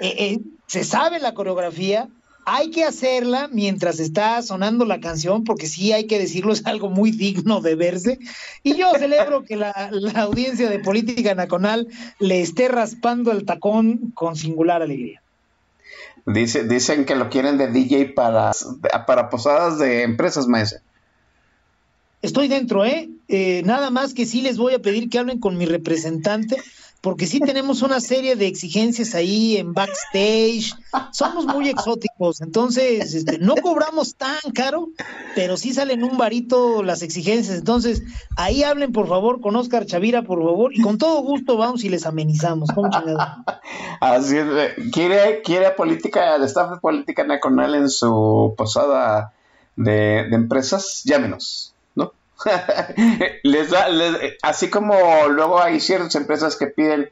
eh, 0.00 0.14
eh, 0.18 0.40
se 0.66 0.84
sabe 0.84 1.18
la 1.18 1.34
coreografía, 1.34 2.08
hay 2.46 2.70
que 2.70 2.84
hacerla 2.84 3.48
mientras 3.52 4.00
está 4.00 4.40
sonando 4.42 4.84
la 4.84 5.00
canción, 5.00 5.44
porque 5.44 5.66
sí 5.66 5.92
hay 5.92 6.06
que 6.06 6.18
decirlo, 6.18 6.52
es 6.52 6.66
algo 6.66 6.90
muy 6.90 7.10
digno 7.10 7.60
de 7.60 7.74
verse. 7.74 8.18
Y 8.62 8.76
yo 8.76 8.92
celebro 8.98 9.44
que 9.44 9.56
la, 9.56 9.90
audiencia 10.16 10.68
de 10.68 10.78
Política 10.78 11.34
Nacional 11.34 11.88
le 12.18 12.40
esté 12.40 12.68
raspando 12.68 13.30
el 13.32 13.44
tacón 13.44 14.12
con 14.14 14.36
singular 14.36 14.82
alegría. 14.82 15.22
Dice, 16.26 16.64
dicen 16.64 17.04
que 17.04 17.16
lo 17.16 17.30
quieren 17.30 17.56
de 17.56 17.68
DJ 17.68 18.12
para, 18.14 18.52
para 19.06 19.30
posadas 19.30 19.78
de 19.78 20.02
empresas, 20.02 20.46
maese. 20.46 20.80
Estoy 22.22 22.48
dentro, 22.48 22.84
¿eh? 22.84 23.10
¿eh? 23.28 23.62
Nada 23.64 23.90
más 23.90 24.12
que 24.12 24.26
sí 24.26 24.42
les 24.42 24.58
voy 24.58 24.74
a 24.74 24.82
pedir 24.82 25.08
que 25.08 25.18
hablen 25.18 25.40
con 25.40 25.56
mi 25.56 25.64
representante, 25.64 26.56
porque 27.00 27.26
sí 27.26 27.40
tenemos 27.40 27.80
una 27.80 27.98
serie 27.98 28.36
de 28.36 28.46
exigencias 28.46 29.14
ahí 29.14 29.56
en 29.56 29.72
backstage. 29.72 30.74
Somos 31.12 31.46
muy 31.46 31.70
exóticos, 31.70 32.42
entonces 32.42 33.14
este, 33.14 33.38
no 33.38 33.54
cobramos 33.56 34.16
tan 34.16 34.36
caro, 34.54 34.88
pero 35.34 35.56
sí 35.56 35.72
salen 35.72 36.04
un 36.04 36.18
varito 36.18 36.82
las 36.82 37.00
exigencias. 37.00 37.56
Entonces, 37.56 38.02
ahí 38.36 38.64
hablen, 38.64 38.92
por 38.92 39.08
favor, 39.08 39.40
con 39.40 39.56
Oscar 39.56 39.86
Chavira, 39.86 40.22
por 40.22 40.40
favor, 40.40 40.74
y 40.74 40.82
con 40.82 40.98
todo 40.98 41.22
gusto 41.22 41.56
vamos 41.56 41.84
y 41.84 41.88
les 41.88 42.04
amenizamos. 42.04 42.68
Así 44.00 44.36
es, 44.36 44.46
eh, 44.46 44.74
quiere, 44.92 45.40
quiere 45.40 45.70
política, 45.70 46.36
el 46.36 46.44
staff 46.44 46.70
de 46.70 46.76
política 46.80 47.24
nacional 47.24 47.74
en 47.76 47.88
su 47.88 48.54
posada 48.58 49.32
de, 49.76 50.26
de 50.28 50.36
empresas, 50.36 51.00
llámenos, 51.04 51.69
¿no? 51.69 51.69
les 53.42 53.70
da, 53.70 53.88
les- 53.88 54.36
así 54.42 54.70
como 54.70 54.94
luego 55.28 55.60
hay 55.60 55.80
ciertas 55.80 56.14
empresas 56.14 56.56
que 56.56 56.66
piden 56.66 57.10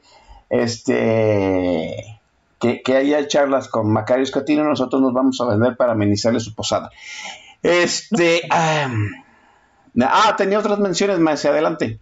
este 0.49 2.19
que, 2.59 2.81
que 2.81 2.95
haya 2.97 3.27
charlas 3.27 3.67
con 3.69 3.91
Macario 3.91 4.23
Escotino, 4.23 4.63
nosotros 4.63 5.01
nos 5.01 5.13
vamos 5.13 5.39
a 5.39 5.45
vender 5.45 5.77
para 5.77 5.93
amenizarle 5.93 6.39
su 6.41 6.53
posada. 6.53 6.91
Este, 7.63 8.41
ah, 8.51 8.89
tenía 10.37 10.59
otras 10.59 10.79
menciones 10.79 11.19
más 11.19 11.45
adelante. 11.45 11.99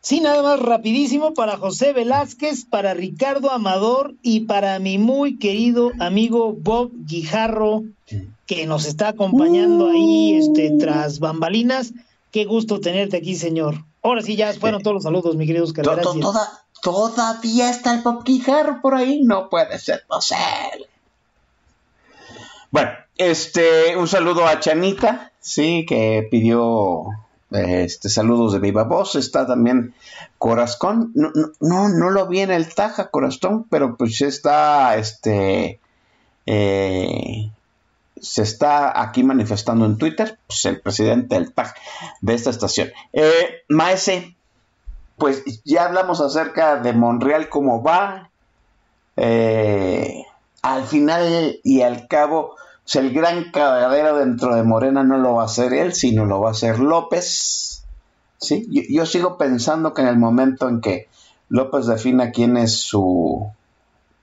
Sí, 0.00 0.20
nada 0.20 0.42
más 0.42 0.60
rapidísimo 0.60 1.32
para 1.32 1.56
José 1.56 1.92
Velázquez, 1.94 2.66
para 2.66 2.92
Ricardo 2.92 3.50
Amador 3.50 4.14
y 4.22 4.40
para 4.40 4.78
mi 4.78 4.98
muy 4.98 5.38
querido 5.38 5.92
amigo 5.98 6.52
Bob 6.52 6.90
Guijarro, 7.06 7.84
que 8.46 8.66
nos 8.66 8.84
está 8.86 9.08
acompañando 9.08 9.88
ahí 9.88 10.34
este, 10.34 10.72
tras 10.78 11.20
bambalinas. 11.20 11.94
Qué 12.34 12.46
gusto 12.46 12.80
tenerte 12.80 13.16
aquí, 13.18 13.36
señor. 13.36 13.84
Ahora 14.02 14.20
sí, 14.20 14.34
ya 14.34 14.52
fueron 14.54 14.82
todos 14.82 14.94
los 14.94 15.04
saludos, 15.04 15.36
mi 15.36 15.46
querido 15.46 15.62
Oscar. 15.62 15.84
Gracias. 15.84 16.18
toda- 16.18 16.64
todavía 16.82 17.70
está 17.70 17.94
el 17.94 18.02
Pop 18.02 18.26
por 18.82 18.96
ahí. 18.96 19.22
No 19.22 19.48
puede 19.48 19.78
ser 19.78 20.02
posible. 20.08 20.88
Bueno, 22.72 22.90
este, 23.18 23.96
un 23.96 24.08
saludo 24.08 24.48
a 24.48 24.58
Chanita, 24.58 25.30
sí, 25.38 25.86
que 25.88 26.26
pidió 26.28 27.04
este 27.52 28.08
saludos 28.08 28.52
de 28.54 28.58
viva 28.58 28.82
voz. 28.82 29.14
Está 29.14 29.46
también 29.46 29.94
Corazón. 30.36 31.12
No, 31.14 31.30
no, 31.36 31.52
no, 31.60 31.88
no 31.88 32.10
lo 32.10 32.26
vi 32.26 32.40
en 32.40 32.50
el 32.50 32.74
Taja, 32.74 33.12
Corazón, 33.12 33.64
pero 33.70 33.96
pues 33.96 34.20
está, 34.22 34.96
este, 34.96 35.78
eh, 36.46 37.48
se 38.24 38.42
está 38.42 39.00
aquí 39.00 39.22
manifestando 39.22 39.84
en 39.84 39.98
Twitter, 39.98 40.38
pues 40.46 40.64
el 40.64 40.80
presidente 40.80 41.34
del 41.34 41.52
TAG 41.52 41.74
de 42.20 42.34
esta 42.34 42.50
estación. 42.50 42.90
Eh, 43.12 43.62
Maese, 43.68 44.36
pues 45.16 45.42
ya 45.64 45.84
hablamos 45.84 46.20
acerca 46.20 46.76
de 46.76 46.92
Monreal, 46.92 47.48
cómo 47.48 47.82
va. 47.82 48.30
Eh, 49.16 50.24
al 50.62 50.84
final 50.84 51.60
y 51.62 51.82
al 51.82 52.08
cabo, 52.08 52.56
el 52.94 53.12
gran 53.12 53.50
cagadero 53.52 54.16
dentro 54.16 54.54
de 54.54 54.62
Morena 54.62 55.04
no 55.04 55.18
lo 55.18 55.34
va 55.34 55.42
a 55.42 55.46
hacer 55.46 55.74
él, 55.74 55.94
sino 55.94 56.24
lo 56.24 56.40
va 56.40 56.48
a 56.48 56.52
hacer 56.52 56.78
López. 56.78 57.84
¿sí? 58.38 58.66
Yo, 58.70 58.82
yo 58.88 59.06
sigo 59.06 59.36
pensando 59.36 59.92
que 59.92 60.02
en 60.02 60.08
el 60.08 60.16
momento 60.16 60.68
en 60.68 60.80
que 60.80 61.08
López 61.50 61.86
defina 61.86 62.30
quién 62.30 62.56
es 62.56 62.78
su, 62.78 63.46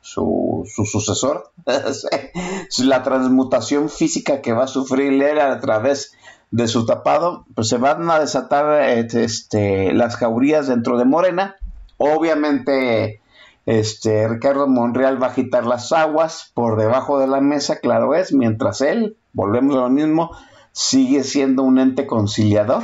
su, 0.01 0.67
su 0.73 0.85
sucesor, 0.85 1.51
la 2.79 3.03
transmutación 3.03 3.89
física 3.89 4.41
que 4.41 4.53
va 4.53 4.65
a 4.65 4.67
sufrir 4.67 5.21
él 5.21 5.39
a 5.39 5.59
través 5.59 6.13
de 6.51 6.67
su 6.67 6.85
tapado, 6.85 7.45
pues 7.55 7.69
se 7.69 7.77
van 7.77 8.09
a 8.09 8.19
desatar 8.19 8.81
este, 8.81 9.93
las 9.93 10.17
jaurías 10.17 10.67
dentro 10.67 10.97
de 10.97 11.05
Morena. 11.05 11.55
Obviamente, 11.97 13.21
este, 13.65 14.27
Ricardo 14.27 14.67
Monreal 14.67 15.21
va 15.21 15.27
a 15.27 15.31
agitar 15.31 15.65
las 15.65 15.91
aguas 15.91 16.51
por 16.53 16.77
debajo 16.77 17.19
de 17.19 17.27
la 17.27 17.39
mesa, 17.39 17.79
claro 17.79 18.15
es, 18.15 18.33
mientras 18.33 18.81
él, 18.81 19.15
volvemos 19.33 19.77
a 19.77 19.81
lo 19.81 19.89
mismo, 19.89 20.31
sigue 20.73 21.23
siendo 21.23 21.63
un 21.63 21.79
ente 21.79 22.05
conciliador. 22.05 22.83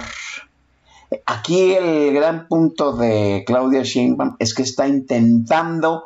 Aquí 1.26 1.74
el 1.74 2.14
gran 2.14 2.48
punto 2.48 2.94
de 2.94 3.44
Claudia 3.46 3.84
Sheinbaum 3.84 4.36
es 4.40 4.54
que 4.54 4.64
está 4.64 4.88
intentando 4.88 6.04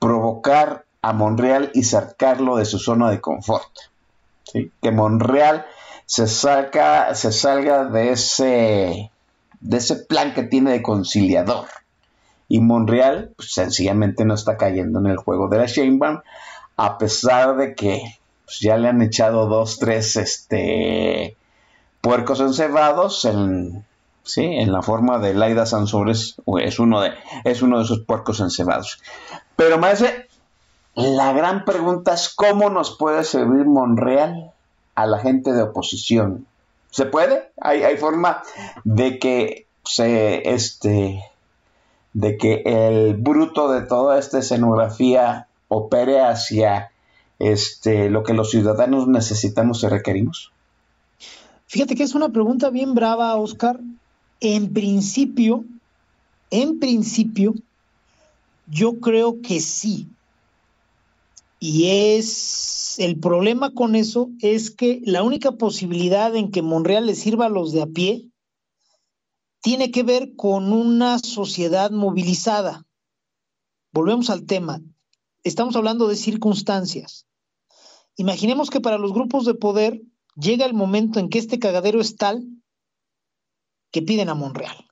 provocar 0.00 0.84
a 1.02 1.12
Monreal 1.12 1.70
y 1.74 1.84
sacarlo 1.84 2.56
de 2.56 2.64
su 2.64 2.80
zona 2.80 3.10
de 3.10 3.20
confort. 3.20 3.70
Que 4.52 4.90
Monreal 4.90 5.66
se, 6.06 6.26
saca, 6.26 7.14
se 7.14 7.30
salga 7.30 7.84
de 7.84 8.10
ese, 8.10 9.12
de 9.60 9.76
ese 9.76 9.96
plan 9.96 10.34
que 10.34 10.42
tiene 10.42 10.72
de 10.72 10.82
conciliador. 10.82 11.66
Y 12.48 12.58
Monreal 12.58 13.32
pues, 13.36 13.52
sencillamente 13.52 14.24
no 14.24 14.34
está 14.34 14.56
cayendo 14.56 14.98
en 14.98 15.06
el 15.06 15.18
juego 15.18 15.48
de 15.48 15.58
la 15.58 15.66
Sheinbaum, 15.66 16.20
a 16.76 16.98
pesar 16.98 17.56
de 17.56 17.76
que 17.76 18.02
pues, 18.44 18.58
ya 18.58 18.76
le 18.76 18.88
han 18.88 19.02
echado 19.02 19.46
dos, 19.46 19.78
tres 19.78 20.16
este, 20.16 21.36
puercos 22.00 22.40
encebados 22.40 23.24
en, 23.24 23.84
¿sí? 24.24 24.42
en 24.44 24.72
la 24.72 24.82
forma 24.82 25.18
de 25.18 25.34
Laida 25.34 25.66
Sansores, 25.66 26.36
es 26.60 26.78
uno 26.78 27.00
de, 27.00 27.12
es 27.44 27.62
uno 27.62 27.78
de 27.78 27.84
esos 27.84 28.00
puercos 28.00 28.40
encebados. 28.40 29.00
Pero 29.60 29.78
más 29.78 30.02
la 30.94 31.34
gran 31.34 31.66
pregunta 31.66 32.14
es 32.14 32.30
cómo 32.34 32.70
nos 32.70 32.96
puede 32.96 33.24
servir 33.24 33.66
Monreal 33.66 34.52
a 34.94 35.04
la 35.04 35.18
gente 35.18 35.52
de 35.52 35.64
oposición. 35.64 36.46
¿Se 36.90 37.04
puede? 37.04 37.50
¿Hay, 37.60 37.82
hay 37.82 37.98
forma 37.98 38.42
de 38.84 39.18
que 39.18 39.66
se 39.84 40.54
este 40.54 41.22
de 42.14 42.38
que 42.38 42.62
el 42.64 43.16
bruto 43.16 43.70
de 43.70 43.82
toda 43.82 44.18
esta 44.18 44.38
escenografía 44.38 45.46
opere 45.68 46.22
hacia 46.22 46.90
este 47.38 48.08
lo 48.08 48.22
que 48.22 48.32
los 48.32 48.50
ciudadanos 48.50 49.08
necesitamos 49.08 49.82
y 49.82 49.88
requerimos? 49.88 50.52
Fíjate 51.66 51.96
que 51.96 52.04
es 52.04 52.14
una 52.14 52.30
pregunta 52.30 52.70
bien 52.70 52.94
brava, 52.94 53.36
Oscar. 53.36 53.78
En 54.40 54.72
principio, 54.72 55.64
en 56.50 56.80
principio, 56.80 57.52
yo 58.70 59.00
creo 59.00 59.42
que 59.42 59.60
sí. 59.60 60.08
Y 61.58 61.88
es 61.88 62.98
el 62.98 63.18
problema 63.18 63.74
con 63.74 63.94
eso 63.94 64.30
es 64.40 64.70
que 64.70 65.02
la 65.04 65.22
única 65.22 65.52
posibilidad 65.52 66.34
en 66.34 66.50
que 66.50 66.62
Monreal 66.62 67.06
le 67.06 67.14
sirva 67.14 67.46
a 67.46 67.50
los 67.50 67.72
de 67.72 67.82
a 67.82 67.86
pie 67.86 68.30
tiene 69.60 69.90
que 69.90 70.02
ver 70.02 70.34
con 70.36 70.72
una 70.72 71.18
sociedad 71.18 71.90
movilizada. 71.90 72.86
Volvemos 73.92 74.30
al 74.30 74.46
tema. 74.46 74.80
Estamos 75.42 75.76
hablando 75.76 76.08
de 76.08 76.16
circunstancias. 76.16 77.26
Imaginemos 78.16 78.70
que 78.70 78.80
para 78.80 78.98
los 78.98 79.12
grupos 79.12 79.44
de 79.44 79.54
poder 79.54 80.00
llega 80.36 80.64
el 80.64 80.74
momento 80.74 81.18
en 81.18 81.28
que 81.28 81.38
este 81.38 81.58
cagadero 81.58 82.00
es 82.00 82.16
tal 82.16 82.46
que 83.90 84.02
piden 84.02 84.28
a 84.28 84.34
Monreal. 84.34 84.89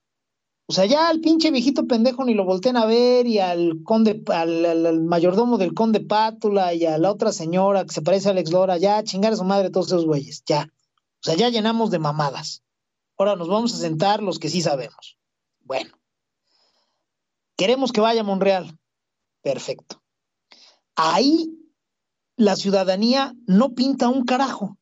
O 0.70 0.74
sea, 0.74 0.84
ya 0.84 1.08
al 1.08 1.20
pinche 1.20 1.50
viejito 1.50 1.86
pendejo 1.86 2.26
ni 2.26 2.34
lo 2.34 2.44
voltean 2.44 2.76
a 2.76 2.84
ver 2.84 3.26
y 3.26 3.38
al 3.38 3.82
conde, 3.84 4.22
al, 4.26 5.00
mayordomo 5.00 5.56
del 5.56 5.72
conde 5.72 6.00
Pátula 6.00 6.74
y 6.74 6.84
a 6.84 6.98
la 6.98 7.10
otra 7.10 7.32
señora 7.32 7.86
que 7.86 7.94
se 7.94 8.02
parece 8.02 8.28
a 8.28 8.32
Alex 8.32 8.52
Lora, 8.52 8.76
ya 8.76 9.02
chingar 9.02 9.32
a 9.32 9.36
su 9.36 9.44
madre 9.44 9.70
todos 9.70 9.86
esos 9.86 10.04
güeyes, 10.04 10.44
ya. 10.44 10.68
O 10.70 11.22
sea, 11.22 11.36
ya 11.36 11.48
llenamos 11.48 11.90
de 11.90 11.98
mamadas. 11.98 12.62
Ahora 13.16 13.34
nos 13.34 13.48
vamos 13.48 13.72
a 13.72 13.78
sentar 13.78 14.22
los 14.22 14.38
que 14.38 14.50
sí 14.50 14.60
sabemos. 14.60 15.18
Bueno. 15.60 15.90
Queremos 17.56 17.90
que 17.90 18.02
vaya 18.02 18.20
a 18.20 18.24
Monreal. 18.24 18.78
Perfecto. 19.40 20.02
Ahí 20.96 21.50
la 22.36 22.56
ciudadanía 22.56 23.34
no 23.46 23.74
pinta 23.74 24.10
un 24.10 24.26
carajo. 24.26 24.76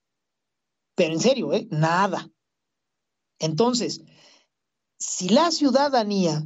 Pero 0.96 1.14
en 1.14 1.20
serio, 1.20 1.52
¿eh? 1.52 1.68
Nada. 1.70 2.28
Entonces, 3.38 4.02
si 4.98 5.28
la 5.28 5.50
ciudadanía, 5.50 6.44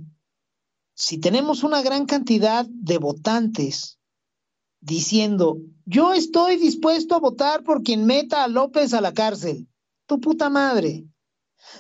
si 0.95 1.19
tenemos 1.19 1.63
una 1.63 1.83
gran 1.83 2.07
cantidad 2.07 2.67
de 2.67 2.99
votantes 2.99 3.99
diciendo, 4.81 5.59
yo 5.85 6.13
estoy 6.13 6.57
dispuesto 6.57 7.15
a 7.15 7.21
votar 7.21 7.63
por 7.65 7.83
quien 7.83 8.07
meta 8.07 8.45
a 8.45 8.49
López 8.49 8.95
a 8.95 9.01
la 9.01 9.13
cárcel, 9.13 9.69
tu 10.07 10.21
puta 10.21 10.51
madre. 10.51 11.05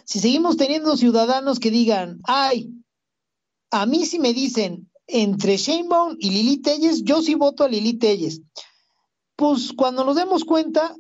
Si 0.04 0.20
seguimos 0.20 0.56
teniendo 0.56 0.96
ciudadanos 0.96 1.58
que 1.58 1.70
digan, 1.70 2.20
ay, 2.24 2.70
a 3.70 3.86
mí 3.86 4.04
si 4.06 4.18
me 4.18 4.32
dicen 4.32 4.90
entre 5.06 5.56
Sheinbaum 5.56 6.16
y 6.18 6.30
Lili 6.30 6.58
Telles, 6.58 7.02
yo 7.02 7.22
sí 7.22 7.34
voto 7.34 7.64
a 7.64 7.68
Lili 7.68 7.94
Telles. 7.94 8.42
Pues 9.36 9.72
cuando 9.72 10.04
nos 10.04 10.16
demos 10.16 10.44
cuenta, 10.44 10.94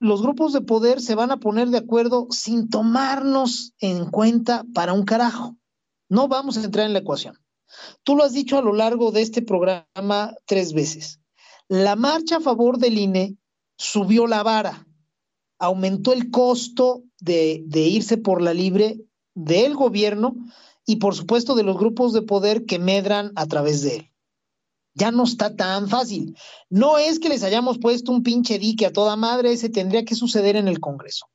los 0.00 0.22
grupos 0.22 0.52
de 0.52 0.60
poder 0.60 1.00
se 1.00 1.14
van 1.14 1.30
a 1.30 1.38
poner 1.38 1.68
de 1.68 1.78
acuerdo 1.78 2.26
sin 2.30 2.68
tomarnos 2.68 3.72
en 3.78 4.10
cuenta 4.10 4.64
para 4.74 4.92
un 4.92 5.04
carajo. 5.04 5.56
No 6.08 6.28
vamos 6.28 6.56
a 6.56 6.64
entrar 6.64 6.86
en 6.86 6.92
la 6.92 6.98
ecuación. 7.00 7.38
Tú 8.02 8.16
lo 8.16 8.24
has 8.24 8.32
dicho 8.32 8.58
a 8.58 8.62
lo 8.62 8.72
largo 8.72 9.10
de 9.10 9.22
este 9.22 9.42
programa 9.42 10.34
tres 10.46 10.72
veces. 10.72 11.20
La 11.68 11.96
marcha 11.96 12.36
a 12.36 12.40
favor 12.40 12.78
del 12.78 12.98
INE 12.98 13.36
subió 13.76 14.26
la 14.26 14.42
vara, 14.42 14.86
aumentó 15.58 16.12
el 16.12 16.30
costo 16.30 17.02
de, 17.20 17.64
de 17.66 17.80
irse 17.80 18.18
por 18.18 18.42
la 18.42 18.54
libre 18.54 19.00
del 19.34 19.74
gobierno 19.74 20.36
y 20.86 20.96
por 20.96 21.14
supuesto 21.14 21.54
de 21.54 21.62
los 21.62 21.78
grupos 21.78 22.12
de 22.12 22.22
poder 22.22 22.66
que 22.66 22.78
medran 22.78 23.32
a 23.36 23.46
través 23.46 23.82
de 23.82 23.96
él 23.96 24.13
ya 24.94 25.10
no 25.10 25.24
está 25.24 25.54
tan 25.54 25.88
fácil. 25.88 26.36
No 26.70 26.98
es 26.98 27.18
que 27.18 27.28
les 27.28 27.42
hayamos 27.42 27.78
puesto 27.78 28.12
un 28.12 28.22
pinche 28.22 28.58
dique 28.58 28.86
a 28.86 28.92
toda 28.92 29.16
madre, 29.16 29.52
ese 29.52 29.68
tendría 29.68 30.04
que 30.04 30.14
suceder 30.14 30.56
en 30.56 30.68
el 30.68 30.80
Congreso. 30.80 31.26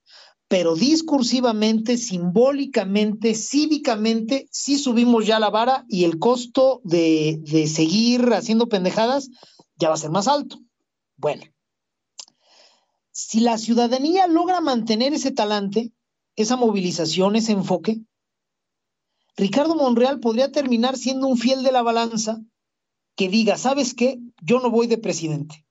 Pero 0.47 0.75
discursivamente, 0.75 1.97
simbólicamente, 1.97 3.35
cívicamente, 3.35 4.47
sí 4.51 4.79
subimos 4.79 5.27
ya 5.27 5.39
la 5.39 5.49
vara 5.49 5.85
y 5.87 6.05
el 6.05 6.17
costo 6.17 6.81
de, 6.83 7.39
de 7.43 7.67
seguir 7.67 8.33
haciendo 8.33 8.67
pendejadas 8.67 9.29
ya 9.75 9.89
va 9.89 9.95
a 9.95 9.97
ser 9.97 10.09
más 10.09 10.27
alto. 10.27 10.59
Bueno, 11.17 11.43
si 13.11 13.41
la 13.41 13.57
ciudadanía 13.57 14.27
logra 14.27 14.61
mantener 14.61 15.13
ese 15.13 15.31
talante, 15.31 15.91
esa 16.35 16.55
movilización, 16.55 17.35
ese 17.35 17.51
enfoque, 17.51 18.01
Ricardo 19.35 19.75
Monreal 19.75 20.19
podría 20.19 20.51
terminar 20.51 20.97
siendo 20.97 21.27
un 21.27 21.37
fiel 21.37 21.63
de 21.63 21.71
la 21.71 21.81
balanza 21.81 22.41
que 23.19 23.27
diga, 23.27 23.57
¿sabes 23.57 23.93
qué? 23.93 24.17
Yo 24.41 24.61
no 24.61 24.71
voy 24.71 24.87
de 24.87 24.97
presidente. 24.97 25.65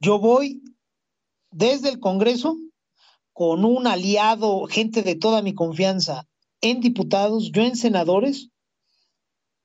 Yo 0.00 0.18
voy 0.18 0.62
desde 1.50 1.88
el 1.88 1.98
Congreso 1.98 2.58
con 3.32 3.64
un 3.64 3.86
aliado, 3.86 4.66
gente 4.66 5.02
de 5.02 5.14
toda 5.14 5.40
mi 5.40 5.54
confianza 5.54 6.28
en 6.60 6.82
diputados, 6.82 7.50
yo 7.52 7.62
en 7.62 7.74
senadores, 7.74 8.50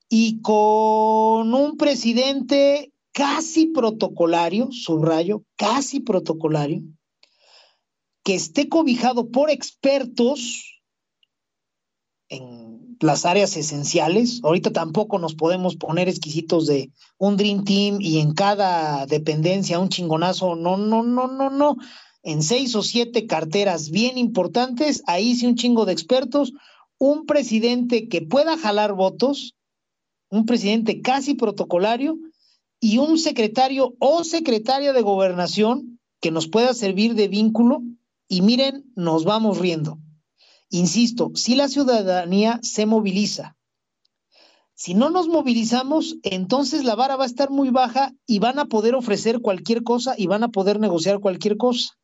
y 0.08 0.40
con 0.40 1.52
un 1.52 1.76
presidente 1.76 2.90
casi 3.12 3.66
protocolario, 3.66 4.68
subrayo, 4.72 5.44
casi 5.56 6.00
protocolario, 6.00 6.80
que 8.24 8.34
esté 8.34 8.70
cobijado 8.70 9.30
por 9.30 9.50
expertos 9.50 10.82
en 12.30 12.65
las 13.00 13.26
áreas 13.26 13.56
esenciales. 13.56 14.40
Ahorita 14.42 14.72
tampoco 14.72 15.18
nos 15.18 15.34
podemos 15.34 15.76
poner 15.76 16.08
exquisitos 16.08 16.66
de 16.66 16.90
un 17.18 17.36
Dream 17.36 17.64
Team 17.64 17.98
y 18.00 18.18
en 18.20 18.32
cada 18.32 19.06
dependencia 19.06 19.78
un 19.78 19.88
chingonazo. 19.88 20.56
No, 20.56 20.76
no, 20.76 21.02
no, 21.02 21.28
no, 21.28 21.50
no. 21.50 21.76
En 22.22 22.42
seis 22.42 22.74
o 22.74 22.82
siete 22.82 23.26
carteras 23.26 23.90
bien 23.90 24.18
importantes, 24.18 25.02
ahí 25.06 25.34
sí 25.34 25.46
un 25.46 25.54
chingo 25.54 25.84
de 25.84 25.92
expertos, 25.92 26.52
un 26.98 27.26
presidente 27.26 28.08
que 28.08 28.22
pueda 28.22 28.56
jalar 28.58 28.94
votos, 28.94 29.54
un 30.30 30.44
presidente 30.44 31.02
casi 31.02 31.34
protocolario 31.34 32.18
y 32.80 32.98
un 32.98 33.18
secretario 33.18 33.94
o 34.00 34.24
secretaria 34.24 34.92
de 34.92 35.02
gobernación 35.02 36.00
que 36.20 36.30
nos 36.30 36.48
pueda 36.48 36.74
servir 36.74 37.14
de 37.14 37.28
vínculo. 37.28 37.82
Y 38.28 38.42
miren, 38.42 38.90
nos 38.96 39.24
vamos 39.24 39.58
riendo 39.58 39.98
Insisto, 40.70 41.32
si 41.34 41.54
la 41.54 41.68
ciudadanía 41.68 42.58
se 42.62 42.86
moviliza, 42.86 43.56
si 44.74 44.92
no 44.92 45.08
nos 45.08 45.26
movilizamos, 45.26 46.16
entonces 46.22 46.84
la 46.84 46.94
vara 46.94 47.16
va 47.16 47.24
a 47.24 47.28
estar 47.28 47.50
muy 47.50 47.70
baja 47.70 48.12
y 48.26 48.40
van 48.40 48.58
a 48.58 48.66
poder 48.66 48.94
ofrecer 48.94 49.40
cualquier 49.40 49.82
cosa 49.82 50.14
y 50.18 50.26
van 50.26 50.42
a 50.42 50.48
poder 50.48 50.78
negociar 50.80 51.18
cualquier 51.18 51.56
cosa. 51.56 51.96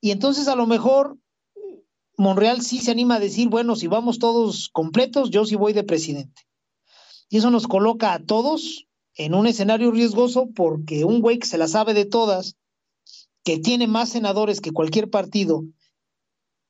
Y 0.00 0.10
entonces 0.10 0.48
a 0.48 0.56
lo 0.56 0.66
mejor 0.66 1.16
Monreal 2.16 2.60
sí 2.62 2.80
se 2.80 2.90
anima 2.90 3.14
a 3.14 3.20
decir, 3.20 3.48
bueno, 3.48 3.76
si 3.76 3.86
vamos 3.86 4.18
todos 4.18 4.68
completos, 4.72 5.30
yo 5.30 5.44
sí 5.44 5.54
voy 5.54 5.72
de 5.72 5.84
presidente. 5.84 6.42
Y 7.28 7.38
eso 7.38 7.52
nos 7.52 7.68
coloca 7.68 8.12
a 8.14 8.18
todos 8.18 8.88
en 9.14 9.34
un 9.34 9.46
escenario 9.46 9.92
riesgoso 9.92 10.48
porque 10.54 11.04
un 11.04 11.20
güey 11.20 11.38
que 11.38 11.46
se 11.46 11.56
la 11.56 11.68
sabe 11.68 11.94
de 11.94 12.04
todas, 12.04 12.56
que 13.44 13.58
tiene 13.58 13.86
más 13.86 14.08
senadores 14.08 14.60
que 14.60 14.72
cualquier 14.72 15.08
partido, 15.08 15.64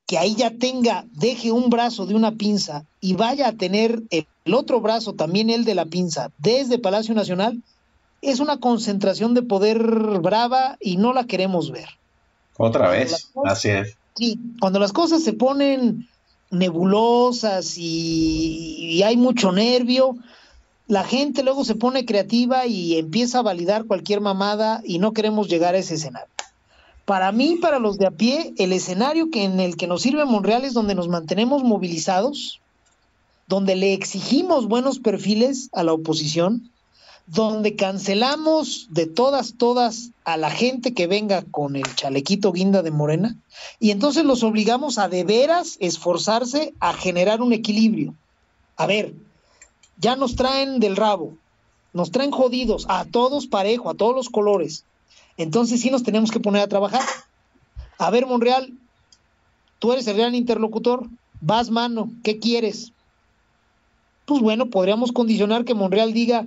que 0.07 0.19
ahí 0.19 0.35
ya 0.35 0.51
tenga, 0.51 1.05
deje 1.13 1.53
un 1.53 1.71
brazo 1.71 2.07
de 2.07 2.15
una 2.15 2.33
pinza 2.33 2.85
y 3.01 3.15
vaya 3.15 3.49
a 3.49 3.53
tener 3.53 4.03
el 4.11 4.55
otro 4.55 4.81
brazo, 4.81 5.15
también 5.15 5.51
el 5.51 5.65
de 5.65 5.75
la 5.75 5.87
pinza, 5.87 6.31
desde 6.39 6.79
Palacio 6.79 7.15
Nacional, 7.15 7.63
es 8.21 8.41
una 8.41 8.59
concentración 8.59 9.35
de 9.35 9.43
poder 9.43 9.79
brava 10.21 10.77
y 10.81 10.97
no 10.97 11.13
la 11.13 11.25
queremos 11.25 11.71
ver. 11.71 11.89
Otra 12.57 12.91
vez, 12.91 13.31
así 13.45 13.71
es. 13.71 13.97
Sí, 14.17 14.39
cuando 14.61 14.79
las 14.79 14.93
cosas 14.93 15.25
se 15.25 15.33
ponen 15.33 16.09
nebulosas 16.51 17.79
y, 17.79 18.77
y 18.79 19.03
hay 19.03 19.17
mucho 19.17 19.53
nervio, 19.53 20.17
la 20.87 21.05
gente 21.05 21.43
luego 21.43 21.65
se 21.65 21.75
pone 21.75 22.05
creativa 22.05 22.67
y 22.67 22.99
empieza 22.99 23.39
a 23.39 23.43
validar 23.43 23.87
cualquier 23.87 24.21
mamada 24.21 24.83
y 24.85 24.99
no 24.99 25.13
queremos 25.13 25.49
llegar 25.49 25.75
a 25.75 25.79
ese 25.79 25.95
escenario. 25.95 26.29
Para 27.05 27.33
mí, 27.33 27.59
para 27.61 27.79
los 27.79 27.99
de 27.99 28.07
a 28.07 28.11
pie, 28.11 28.55
el 28.59 28.73
escenario 28.73 29.31
que 29.31 29.45
en 29.45 29.59
el 29.59 29.77
que 29.77 29.87
nos 29.87 30.03
sirve 30.03 30.25
Monreal 30.25 30.65
es 30.65 30.73
donde 30.73 30.95
nos 30.95 31.09
mantenemos 31.09 31.65
movilizados, 31.65 32.61
donde 33.49 33.75
le 33.75 33.93
exigimos 33.93 34.69
buenos 34.69 34.99
perfiles 35.01 35.69
a 35.73 35.83
la 35.83 35.93
oposición, 35.93 36.71
donde 37.27 37.77
cancelamos 37.77 38.87
de 38.91 39.07
todas, 39.07 39.55
todas 39.57 40.11
a 40.25 40.37
la 40.37 40.51
gente 40.51 40.95
que 40.95 41.07
venga 41.07 41.43
con 41.51 41.77
el 41.77 41.95
chalequito 41.95 42.53
guinda 42.53 42.83
de 42.83 42.91
Morena, 42.91 43.37
y 43.81 43.91
entonces 43.91 44.25
los 44.25 44.43
obligamos 44.43 44.99
a 44.99 45.09
de 45.09 45.25
veras 45.25 45.77
esforzarse 45.81 46.73
a 46.81 46.93
generar 46.93 47.43
un 47.43 47.53
equilibrio. 47.53 48.15
A 48.77 48.87
ver, 48.87 49.15
ya 49.99 50.17
nos 50.17 50.37
traen 50.37 50.81
del 50.81 50.97
rabo, 50.97 51.35
nos 51.93 52.11
traen 52.11 52.31
jodidos, 52.31 52.87
a 52.89 53.05
todos 53.05 53.47
parejo, 53.47 53.91
a 53.91 53.95
todos 53.95 54.15
los 54.15 54.29
colores. 54.29 54.85
Entonces 55.37 55.81
sí 55.81 55.91
nos 55.91 56.03
tenemos 56.03 56.31
que 56.31 56.41
poner 56.41 56.63
a 56.63 56.69
trabajar. 56.69 57.03
A 57.99 58.11
ver, 58.11 58.27
Monreal, 58.27 58.73
tú 59.79 59.93
eres 59.93 60.07
el 60.07 60.17
gran 60.17 60.35
interlocutor, 60.35 61.09
vas 61.41 61.71
mano, 61.71 62.11
¿qué 62.23 62.39
quieres? 62.39 62.93
Pues 64.25 64.41
bueno, 64.41 64.67
podríamos 64.71 65.13
condicionar 65.13 65.65
que 65.65 65.75
Monreal 65.75 66.13
diga, 66.13 66.47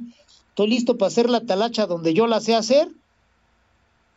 estoy 0.49 0.69
listo 0.69 0.97
para 0.97 1.07
hacer 1.07 1.29
la 1.29 1.41
talacha 1.41 1.85
donde 1.85 2.13
yo 2.13 2.27
la 2.27 2.39
sé 2.39 2.55
hacer. 2.55 2.89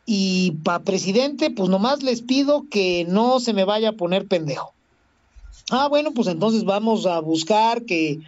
Y 0.05 0.51
para 0.63 0.83
presidente, 0.83 1.51
pues 1.51 1.69
nomás 1.69 2.01
les 2.01 2.21
pido 2.21 2.65
que 2.71 3.05
no 3.07 3.39
se 3.39 3.53
me 3.53 3.63
vaya 3.63 3.89
a 3.89 3.93
poner 3.93 4.27
pendejo. 4.27 4.73
Ah, 5.69 5.87
bueno, 5.87 6.13
pues 6.13 6.27
entonces 6.27 6.63
vamos 6.63 7.05
a 7.05 7.19
buscar 7.19 7.83
que 7.85 8.19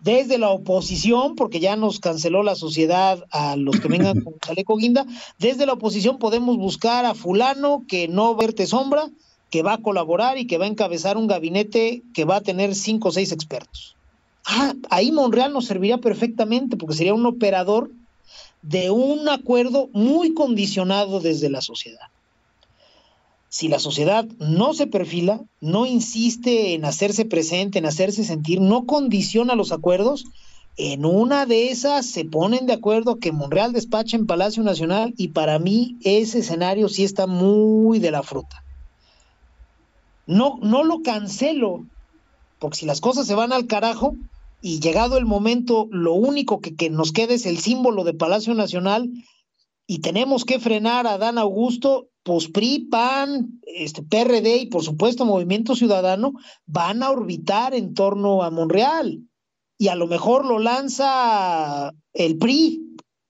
desde 0.00 0.38
la 0.38 0.50
oposición, 0.50 1.34
porque 1.34 1.60
ya 1.60 1.76
nos 1.76 2.00
canceló 2.00 2.42
la 2.42 2.54
sociedad 2.54 3.24
a 3.30 3.56
los 3.56 3.80
que 3.80 3.88
vengan 3.88 4.20
con 4.24 4.38
chaleco 4.38 4.76
guinda, 4.76 5.06
desde 5.38 5.66
la 5.66 5.74
oposición 5.74 6.18
podemos 6.18 6.56
buscar 6.56 7.04
a 7.04 7.14
fulano 7.14 7.84
que 7.88 8.08
no 8.08 8.34
verte 8.34 8.66
sombra, 8.66 9.10
que 9.50 9.62
va 9.62 9.74
a 9.74 9.82
colaborar 9.82 10.38
y 10.38 10.46
que 10.46 10.58
va 10.58 10.66
a 10.66 10.68
encabezar 10.68 11.16
un 11.16 11.26
gabinete 11.26 12.02
que 12.14 12.24
va 12.24 12.36
a 12.36 12.40
tener 12.42 12.74
cinco 12.74 13.08
o 13.08 13.12
seis 13.12 13.32
expertos. 13.32 13.96
Ah, 14.44 14.74
ahí 14.90 15.12
Monreal 15.12 15.52
nos 15.52 15.66
serviría 15.66 15.98
perfectamente 15.98 16.76
porque 16.76 16.94
sería 16.94 17.14
un 17.14 17.26
operador 17.26 17.90
de 18.62 18.90
un 18.90 19.28
acuerdo 19.28 19.88
muy 19.92 20.34
condicionado 20.34 21.20
desde 21.20 21.48
la 21.50 21.60
sociedad 21.60 22.08
si 23.48 23.68
la 23.68 23.78
sociedad 23.78 24.26
no 24.38 24.74
se 24.74 24.86
perfila, 24.86 25.40
no 25.60 25.86
insiste 25.86 26.74
en 26.74 26.84
hacerse 26.84 27.24
presente, 27.24 27.78
en 27.78 27.86
hacerse 27.86 28.24
sentir, 28.24 28.60
no 28.60 28.84
condiciona 28.84 29.54
los 29.54 29.72
acuerdos, 29.72 30.24
en 30.76 31.04
una 31.04 31.44
de 31.44 31.70
esas 31.70 32.06
se 32.06 32.24
ponen 32.24 32.66
de 32.66 32.74
acuerdo 32.74 33.16
que 33.16 33.32
Monreal 33.32 33.72
despache 33.72 34.16
en 34.16 34.26
Palacio 34.26 34.62
Nacional 34.62 35.12
y 35.16 35.28
para 35.28 35.58
mí 35.58 35.96
ese 36.04 36.38
escenario 36.38 36.88
sí 36.88 37.02
está 37.02 37.26
muy 37.26 37.98
de 37.98 38.12
la 38.12 38.22
fruta. 38.22 38.62
No, 40.26 40.58
no 40.62 40.84
lo 40.84 41.02
cancelo, 41.02 41.84
porque 42.60 42.78
si 42.78 42.86
las 42.86 43.00
cosas 43.00 43.26
se 43.26 43.34
van 43.34 43.52
al 43.52 43.66
carajo 43.66 44.14
y 44.60 44.78
llegado 44.78 45.18
el 45.18 45.24
momento, 45.24 45.88
lo 45.90 46.12
único 46.12 46.60
que, 46.60 46.76
que 46.76 46.90
nos 46.90 47.10
queda 47.10 47.34
es 47.34 47.46
el 47.46 47.58
símbolo 47.58 48.04
de 48.04 48.14
Palacio 48.14 48.54
Nacional 48.54 49.10
y 49.86 49.98
tenemos 49.98 50.44
que 50.44 50.60
frenar 50.60 51.08
a 51.08 51.18
Dan 51.18 51.38
Augusto, 51.38 52.08
pues 52.28 52.50
PAN, 52.90 53.58
este, 53.62 54.02
PRD 54.02 54.58
y 54.58 54.66
por 54.66 54.82
supuesto 54.82 55.24
Movimiento 55.24 55.74
Ciudadano 55.74 56.34
van 56.66 57.02
a 57.02 57.10
orbitar 57.10 57.72
en 57.72 57.94
torno 57.94 58.42
a 58.42 58.50
Monreal. 58.50 59.20
Y 59.78 59.88
a 59.88 59.94
lo 59.94 60.06
mejor 60.06 60.44
lo 60.44 60.58
lanza 60.58 61.94
el 62.12 62.36
PRI 62.36 62.82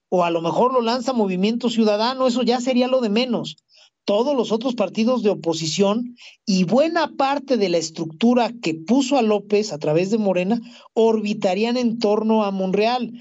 o 0.09 0.25
a 0.25 0.31
lo 0.31 0.41
mejor 0.41 0.73
lo 0.73 0.81
lanza 0.81 1.12
Movimiento 1.12 1.70
Ciudadano, 1.70 2.27
eso 2.27 2.43
ya 2.43 2.61
sería 2.61 2.89
lo 2.89 3.01
de 3.01 3.09
menos. 3.09 3.59
Todos 4.05 4.35
los 4.35 4.51
otros 4.51 4.75
partidos 4.75 5.23
de 5.23 5.31
oposición 5.31 6.16
y 6.45 6.65
buena 6.65 7.12
parte 7.16 7.57
de 7.57 7.69
la 7.69 7.79
estructura 7.79 8.51
que 8.61 8.75
puso 8.75 9.16
a 9.16 9.23
López 9.23 9.73
a 9.73 9.79
través 9.79 10.11
de 10.11 10.19
Morena 10.19 10.61
orbitarían 10.93 11.77
en 11.77 12.01
torno 12.01 12.43
a 12.43 12.51
Monreal. 12.51 13.12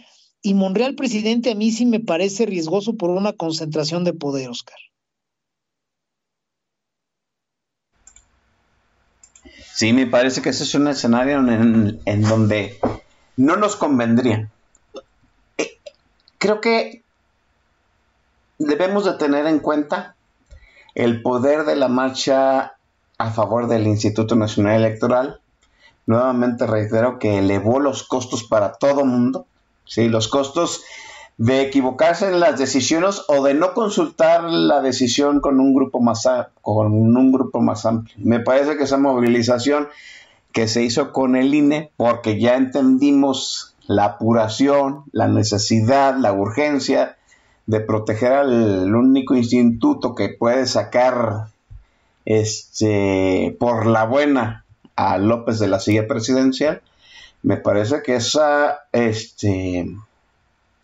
Y 0.42 0.56
Monreal 0.56 0.96
presidente 0.96 1.52
a 1.52 1.56
mí 1.56 1.70
sí 1.70 1.86
me 1.86 2.00
parece 2.00 2.48
riesgoso 2.48 2.96
por 2.96 3.12
una 3.12 3.34
concentración 3.34 4.06
de 4.06 4.14
poder, 4.14 4.50
Oscar. 4.50 4.78
Sí, 9.78 9.94
me 9.94 10.08
parece 10.08 10.42
que 10.42 10.50
ese 10.50 10.64
es 10.64 10.74
un 10.74 10.88
escenario 10.88 11.38
en, 11.38 12.22
donde 12.24 12.80
no 13.36 13.58
nos 13.58 13.76
convendría. 13.76 14.50
Eh, 15.60 15.78
creo 16.40 16.62
que 16.62 17.04
debemos 18.58 19.06
de 19.06 19.14
tener 19.14 19.46
en 19.46 19.60
cuenta 19.60 20.16
el 20.96 21.22
poder 21.22 21.64
de 21.66 21.76
la 21.76 21.90
marcha 21.90 22.74
a 23.20 23.32
favor 23.32 23.68
del 23.68 23.86
Instituto 23.86 24.34
Nacional 24.36 24.84
Electoral. 24.84 25.42
Nuevamente 26.08 26.66
reitero 26.66 27.20
que 27.20 27.38
elevó 27.38 27.80
los 27.80 28.02
costos 28.02 28.46
para 28.46 28.72
todo 28.72 29.06
mundo. 29.06 29.46
Sí, 29.86 30.10
los 30.10 30.28
costos 30.28 30.82
de 31.38 31.62
equivocarse 31.62 32.28
en 32.28 32.40
las 32.40 32.58
decisiones 32.58 33.22
o 33.28 33.44
de 33.44 33.54
no 33.54 33.74
consultar 33.74 34.44
la 34.44 34.82
decisión 34.82 35.40
con 35.40 35.60
un 35.60 35.74
grupo 35.74 36.00
más 36.02 36.28
con 36.62 36.92
un 36.92 37.32
grupo 37.32 37.62
más 37.62 37.86
amplio. 37.86 38.16
Me 38.18 38.40
parece 38.40 38.76
que 38.76 38.84
esa 38.84 38.98
movilización 38.98 39.88
que 40.52 40.68
se 40.68 40.84
hizo 40.84 41.14
con 41.14 41.36
el 41.36 41.54
INE 41.54 41.92
porque 41.96 42.40
ya 42.40 42.56
entendimos 42.56 43.76
la 43.86 44.06
apuración, 44.06 45.04
la 45.12 45.28
necesidad, 45.28 46.18
la 46.18 46.34
urgencia 46.34 47.18
de 47.68 47.82
proteger 47.82 48.34
al 48.34 48.96
único 48.96 49.36
instituto 49.36 50.16
que 50.16 50.30
puede 50.30 50.66
sacar 50.66 51.48
este 52.26 53.56
por 53.60 53.86
la 53.86 54.06
buena 54.06 54.66
a 54.96 55.20
López 55.20 55.60
de 55.60 55.68
la 55.68 55.80
silla 55.80 56.08
presidencial, 56.08 56.82
me 57.44 57.58
parece 57.58 58.02
que 58.02 58.16
esa 58.16 58.80
este 58.92 59.96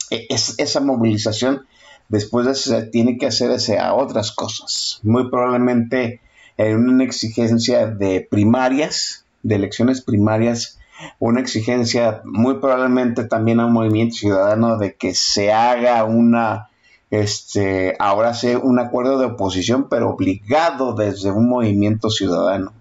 es, 0.10 0.60
esa 0.60 0.80
movilización 0.80 1.66
después 2.10 2.66
de 2.66 2.84
tiene 2.84 3.18
que 3.18 3.28
hacer 3.28 3.52
a 3.80 3.94
otras 3.94 4.32
cosas. 4.32 5.00
Muy 5.04 5.30
probablemente 5.30 6.22
en 6.58 6.88
una 6.88 7.04
exigencia 7.04 7.88
de 7.88 8.22
primarias, 8.30 9.26
de 9.42 9.56
elecciones 9.56 10.02
primarias, 10.02 10.80
una 11.20 11.42
exigencia 11.42 12.22
muy 12.24 12.56
probablemente 12.56 13.26
también 13.26 13.60
a 13.60 13.66
un 13.66 13.74
movimiento 13.74 14.16
ciudadano 14.16 14.78
de 14.78 14.96
que 14.96 15.14
se 15.14 15.52
haga 15.52 16.04
una, 16.04 16.70
este, 17.10 17.96
ahora 18.00 18.34
sí, 18.34 18.56
un 18.56 18.80
acuerdo 18.80 19.20
de 19.20 19.26
oposición, 19.26 19.90
pero 19.90 20.12
obligado 20.12 20.94
desde 20.94 21.32
un 21.32 21.50
movimiento 21.50 22.10
ciudadano. 22.10 22.74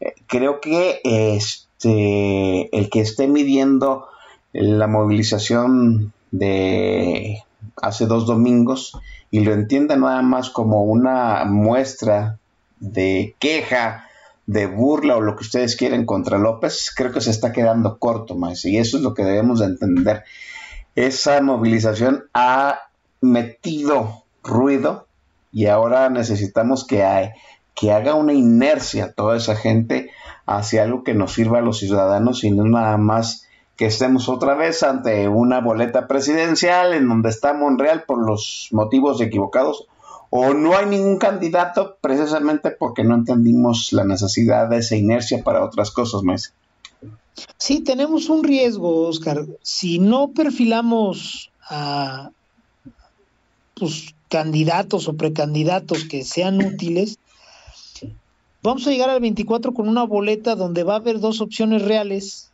Eh, 0.00 0.14
creo 0.26 0.60
que 0.60 1.00
este, 1.04 2.76
el 2.76 2.90
que 2.90 3.00
esté 3.00 3.28
midiendo 3.28 4.06
la 4.52 4.88
movilización 4.88 6.12
de 6.30 7.42
hace 7.76 8.06
dos 8.06 8.26
domingos 8.26 8.98
y 9.30 9.40
lo 9.40 9.52
entienda 9.52 9.96
nada 9.96 10.22
más 10.22 10.50
como 10.50 10.82
una 10.84 11.44
muestra 11.44 12.38
de 12.80 13.34
queja, 13.38 14.06
de 14.46 14.66
burla 14.66 15.16
o 15.16 15.20
lo 15.20 15.36
que 15.36 15.42
ustedes 15.42 15.76
quieren 15.76 16.06
contra 16.06 16.38
López, 16.38 16.92
creo 16.94 17.12
que 17.12 17.20
se 17.20 17.30
está 17.30 17.52
quedando 17.52 17.98
corto, 17.98 18.34
más 18.34 18.64
y 18.64 18.78
eso 18.78 18.96
es 18.96 19.02
lo 19.02 19.14
que 19.14 19.24
debemos 19.24 19.60
de 19.60 19.66
entender. 19.66 20.24
Esa 20.96 21.40
movilización 21.40 22.24
ha 22.34 22.80
metido 23.20 24.24
ruido 24.42 25.06
y 25.52 25.66
ahora 25.66 26.08
necesitamos 26.08 26.86
que, 26.86 27.32
que 27.74 27.92
haga 27.92 28.14
una 28.14 28.32
inercia 28.32 29.12
toda 29.12 29.36
esa 29.36 29.54
gente 29.54 30.10
hacia 30.46 30.82
algo 30.82 31.04
que 31.04 31.14
nos 31.14 31.34
sirva 31.34 31.58
a 31.58 31.62
los 31.62 31.78
ciudadanos 31.78 32.42
y 32.42 32.50
no 32.50 32.64
nada 32.64 32.96
más 32.96 33.46
que 33.80 33.86
estemos 33.86 34.28
otra 34.28 34.54
vez 34.54 34.82
ante 34.82 35.26
una 35.26 35.62
boleta 35.62 36.06
presidencial 36.06 36.92
en 36.92 37.08
donde 37.08 37.30
está 37.30 37.54
Monreal 37.54 38.04
por 38.04 38.18
los 38.18 38.68
motivos 38.72 39.22
equivocados 39.22 39.86
o 40.28 40.52
no 40.52 40.76
hay 40.76 40.84
ningún 40.84 41.16
candidato 41.16 41.96
precisamente 42.02 42.72
porque 42.72 43.04
no 43.04 43.14
entendimos 43.14 43.94
la 43.94 44.04
necesidad 44.04 44.68
de 44.68 44.80
esa 44.80 44.96
inercia 44.96 45.42
para 45.42 45.64
otras 45.64 45.90
cosas, 45.92 46.22
más. 46.22 46.52
Sí, 47.56 47.80
tenemos 47.80 48.28
un 48.28 48.44
riesgo, 48.44 49.08
Oscar. 49.08 49.46
Si 49.62 49.98
no 49.98 50.28
perfilamos 50.28 51.50
a 51.66 52.32
pues, 53.76 54.14
candidatos 54.28 55.08
o 55.08 55.14
precandidatos 55.14 56.04
que 56.04 56.22
sean 56.22 56.62
útiles, 56.62 57.18
vamos 58.62 58.86
a 58.86 58.90
llegar 58.90 59.08
al 59.08 59.22
24 59.22 59.72
con 59.72 59.88
una 59.88 60.04
boleta 60.04 60.54
donde 60.54 60.82
va 60.82 60.92
a 60.92 60.96
haber 60.96 61.18
dos 61.18 61.40
opciones 61.40 61.80
reales. 61.80 62.49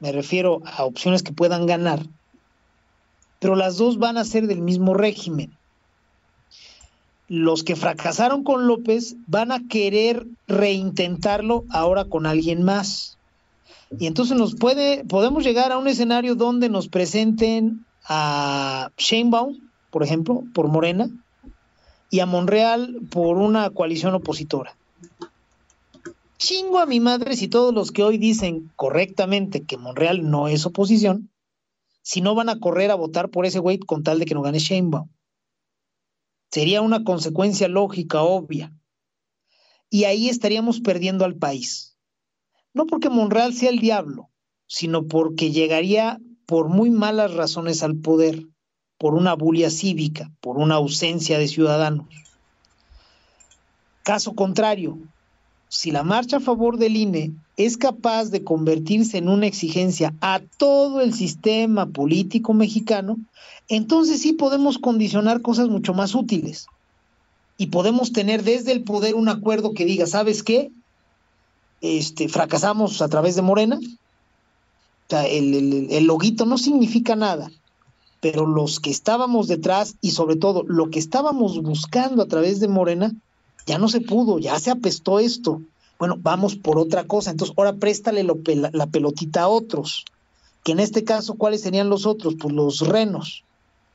Me 0.00 0.12
refiero 0.12 0.62
a 0.64 0.84
opciones 0.84 1.22
que 1.22 1.32
puedan 1.32 1.66
ganar, 1.66 2.00
pero 3.40 3.56
las 3.56 3.76
dos 3.76 3.98
van 3.98 4.16
a 4.16 4.24
ser 4.24 4.46
del 4.46 4.60
mismo 4.60 4.94
régimen. 4.94 5.56
Los 7.28 7.62
que 7.62 7.76
fracasaron 7.76 8.42
con 8.42 8.66
López 8.66 9.16
van 9.26 9.52
a 9.52 9.66
querer 9.68 10.26
reintentarlo 10.46 11.64
ahora 11.70 12.04
con 12.06 12.26
alguien 12.26 12.62
más. 12.62 13.18
Y 13.98 14.06
entonces 14.06 14.36
nos 14.36 14.54
puede, 14.54 15.04
podemos 15.04 15.44
llegar 15.44 15.72
a 15.72 15.78
un 15.78 15.88
escenario 15.88 16.34
donde 16.34 16.68
nos 16.68 16.88
presenten 16.88 17.84
a 18.08 18.90
Sheinbaum, 18.96 19.58
por 19.90 20.02
ejemplo, 20.02 20.42
por 20.54 20.68
Morena, 20.68 21.10
y 22.10 22.20
a 22.20 22.26
Monreal 22.26 22.96
por 23.10 23.36
una 23.36 23.68
coalición 23.70 24.14
opositora. 24.14 24.74
Chingo 26.38 26.78
a 26.78 26.86
mi 26.86 27.00
madre 27.00 27.36
si 27.36 27.48
todos 27.48 27.74
los 27.74 27.90
que 27.90 28.04
hoy 28.04 28.16
dicen 28.16 28.70
correctamente 28.76 29.64
que 29.64 29.76
Monreal 29.76 30.30
no 30.30 30.46
es 30.46 30.64
oposición, 30.66 31.32
si 32.02 32.20
no 32.20 32.36
van 32.36 32.48
a 32.48 32.60
correr 32.60 32.92
a 32.92 32.94
votar 32.94 33.28
por 33.28 33.44
ese 33.44 33.58
güey 33.58 33.80
con 33.80 34.04
tal 34.04 34.20
de 34.20 34.24
que 34.24 34.34
no 34.34 34.42
gane 34.42 34.60
Sheinbaum. 34.60 35.10
Sería 36.50 36.80
una 36.80 37.02
consecuencia 37.02 37.66
lógica, 37.66 38.22
obvia. 38.22 38.72
Y 39.90 40.04
ahí 40.04 40.28
estaríamos 40.28 40.80
perdiendo 40.80 41.24
al 41.24 41.34
país. 41.34 41.98
No 42.72 42.86
porque 42.86 43.10
Monreal 43.10 43.52
sea 43.52 43.70
el 43.70 43.80
diablo, 43.80 44.30
sino 44.68 45.08
porque 45.08 45.50
llegaría 45.50 46.20
por 46.46 46.68
muy 46.68 46.90
malas 46.90 47.34
razones 47.34 47.82
al 47.82 47.96
poder, 47.96 48.46
por 48.96 49.14
una 49.14 49.34
bulia 49.34 49.70
cívica, 49.70 50.30
por 50.40 50.56
una 50.56 50.76
ausencia 50.76 51.36
de 51.36 51.48
ciudadanos. 51.48 52.06
Caso 54.04 54.34
contrario, 54.34 54.98
si 55.68 55.90
la 55.90 56.02
marcha 56.02 56.38
a 56.38 56.40
favor 56.40 56.78
del 56.78 56.96
INE 56.96 57.32
es 57.56 57.76
capaz 57.76 58.30
de 58.30 58.42
convertirse 58.42 59.18
en 59.18 59.28
una 59.28 59.46
exigencia 59.46 60.14
a 60.20 60.40
todo 60.56 61.00
el 61.00 61.12
sistema 61.12 61.86
político 61.86 62.54
mexicano, 62.54 63.18
entonces 63.68 64.22
sí 64.22 64.32
podemos 64.32 64.78
condicionar 64.78 65.42
cosas 65.42 65.68
mucho 65.68 65.92
más 65.92 66.14
útiles. 66.14 66.66
Y 67.58 67.66
podemos 67.66 68.12
tener 68.12 68.44
desde 68.44 68.72
el 68.72 68.84
poder 68.84 69.14
un 69.14 69.28
acuerdo 69.28 69.74
que 69.74 69.84
diga, 69.84 70.06
¿sabes 70.06 70.42
qué? 70.42 70.70
Este, 71.80 72.28
fracasamos 72.28 73.02
a 73.02 73.08
través 73.08 73.34
de 73.36 73.42
Morena. 73.42 73.78
O 73.78 75.10
sea, 75.10 75.26
el, 75.26 75.54
el, 75.54 75.86
el 75.90 76.04
loguito 76.04 76.46
no 76.46 76.56
significa 76.56 77.16
nada, 77.16 77.50
pero 78.20 78.46
los 78.46 78.80
que 78.80 78.90
estábamos 78.90 79.48
detrás 79.48 79.96
y 80.00 80.12
sobre 80.12 80.36
todo 80.36 80.62
lo 80.66 80.90
que 80.90 80.98
estábamos 80.98 81.60
buscando 81.62 82.22
a 82.22 82.28
través 82.28 82.60
de 82.60 82.68
Morena, 82.68 83.12
ya 83.68 83.76
no 83.76 83.88
se 83.88 84.00
pudo, 84.00 84.38
ya 84.38 84.58
se 84.58 84.70
apestó 84.70 85.18
esto. 85.18 85.60
Bueno, 85.98 86.16
vamos 86.18 86.56
por 86.56 86.78
otra 86.78 87.04
cosa. 87.04 87.30
Entonces, 87.30 87.54
ahora 87.58 87.74
préstale 87.74 88.24
la 88.24 88.86
pelotita 88.86 89.42
a 89.42 89.48
otros. 89.48 90.06
Que 90.64 90.72
en 90.72 90.80
este 90.80 91.04
caso, 91.04 91.34
¿cuáles 91.34 91.60
serían 91.60 91.90
los 91.90 92.06
otros? 92.06 92.36
Pues 92.40 92.54
los 92.54 92.80
renos. 92.80 93.44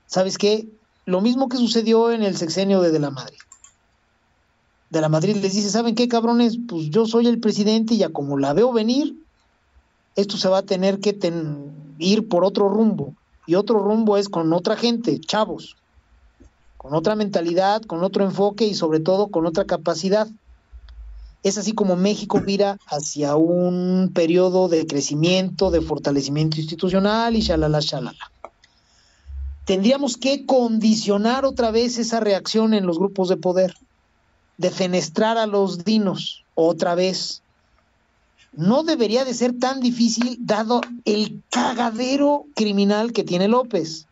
¿Sabes 0.06 0.38
qué? 0.38 0.68
Lo 1.06 1.22
mismo 1.22 1.50
que 1.50 1.58
sucedió 1.58 2.12
en 2.12 2.22
el 2.22 2.38
sexenio 2.38 2.82
de 2.82 2.92
De 2.92 3.00
la 3.00 3.10
Madrid. 3.10 3.40
De 4.92 5.02
la 5.02 5.10
Madrid 5.10 5.38
les 5.38 5.54
dice, 5.54 5.72
¿saben 5.72 5.96
qué, 5.96 6.08
cabrones? 6.08 6.60
Pues 6.68 6.92
yo 6.92 7.08
soy 7.08 7.26
el 7.26 7.40
presidente 7.40 7.96
y 7.96 7.98
ya 7.98 8.10
como 8.10 8.38
la 8.38 8.54
veo 8.54 8.72
venir, 8.74 9.16
esto 10.16 10.38
se 10.38 10.50
va 10.50 10.60
a 10.60 10.64
tener 10.64 11.00
que 11.00 11.14
ten 11.14 11.96
ir 11.98 12.28
por 12.28 12.46
otro 12.46 12.70
rumbo. 12.70 13.16
Y 13.48 13.56
otro 13.56 13.80
rumbo 13.80 14.18
es 14.18 14.30
con 14.30 14.54
otra 14.54 14.78
gente, 14.78 15.20
chavos, 15.20 15.78
con 16.84 16.94
otra 16.96 17.16
mentalidad, 17.16 17.82
con 17.84 18.04
otro 18.04 18.26
enfoque 18.26 18.66
y 18.66 18.76
sobre 18.76 19.00
todo 19.00 19.30
con 19.30 19.46
otra 19.46 19.64
capacidad. 19.64 20.28
Es 21.42 21.58
así 21.58 21.72
como 21.72 21.96
México 21.96 22.42
mira 22.46 22.78
hacia 22.88 23.38
un 23.38 24.12
periodo 24.14 24.68
de 24.68 24.86
crecimiento, 24.86 25.72
de 25.72 25.80
fortalecimiento 25.80 26.60
institucional 26.60 27.38
y 27.38 27.40
shalala, 27.40 27.80
shalala. 27.80 28.32
Tendríamos 29.64 30.18
que 30.18 30.46
condicionar 30.46 31.46
otra 31.46 31.72
vez 31.72 31.98
esa 31.98 32.20
reacción 32.20 32.74
en 32.74 32.86
los 32.86 33.00
grupos 33.00 33.30
de 33.30 33.38
poder, 33.38 33.78
defenestrar 34.58 35.38
a 35.38 35.48
los 35.48 35.86
dinos 35.86 36.44
otra 36.54 36.96
vez. 36.96 37.44
No 38.52 38.84
debería 38.84 39.24
de 39.24 39.34
ser 39.34 39.58
tan 39.58 39.80
difícil 39.80 40.36
dado 40.42 40.82
el 41.06 41.42
cagadero 41.50 42.44
criminal 42.56 43.14
que 43.14 43.24
tiene 43.24 43.48
López. 43.48 44.06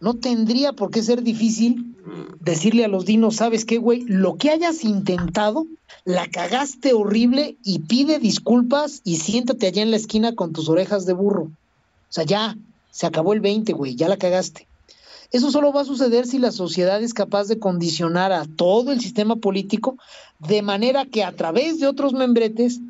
No 0.00 0.14
tendría 0.14 0.72
por 0.72 0.90
qué 0.90 1.02
ser 1.02 1.22
difícil 1.22 1.94
decirle 2.40 2.84
a 2.84 2.88
los 2.88 3.06
dinos, 3.06 3.36
¿sabes 3.36 3.64
qué, 3.64 3.78
güey? 3.78 4.02
Lo 4.02 4.36
que 4.36 4.50
hayas 4.50 4.84
intentado, 4.84 5.66
la 6.04 6.26
cagaste 6.28 6.92
horrible 6.92 7.56
y 7.64 7.80
pide 7.80 8.18
disculpas 8.18 9.00
y 9.04 9.16
siéntate 9.16 9.66
allá 9.66 9.82
en 9.82 9.90
la 9.90 9.96
esquina 9.96 10.34
con 10.34 10.52
tus 10.52 10.68
orejas 10.68 11.06
de 11.06 11.14
burro. 11.14 11.44
O 11.44 12.12
sea, 12.14 12.24
ya, 12.24 12.56
se 12.90 13.06
acabó 13.06 13.32
el 13.32 13.40
20, 13.40 13.72
güey, 13.72 13.94
ya 13.96 14.08
la 14.08 14.18
cagaste. 14.18 14.66
Eso 15.32 15.50
solo 15.50 15.72
va 15.72 15.80
a 15.80 15.84
suceder 15.84 16.26
si 16.26 16.38
la 16.38 16.52
sociedad 16.52 17.02
es 17.02 17.14
capaz 17.14 17.48
de 17.48 17.58
condicionar 17.58 18.32
a 18.32 18.44
todo 18.44 18.92
el 18.92 19.00
sistema 19.00 19.36
político 19.36 19.96
de 20.38 20.62
manera 20.62 21.06
que 21.06 21.24
a 21.24 21.32
través 21.32 21.80
de 21.80 21.88
otros 21.88 22.12
membretes 22.12 22.80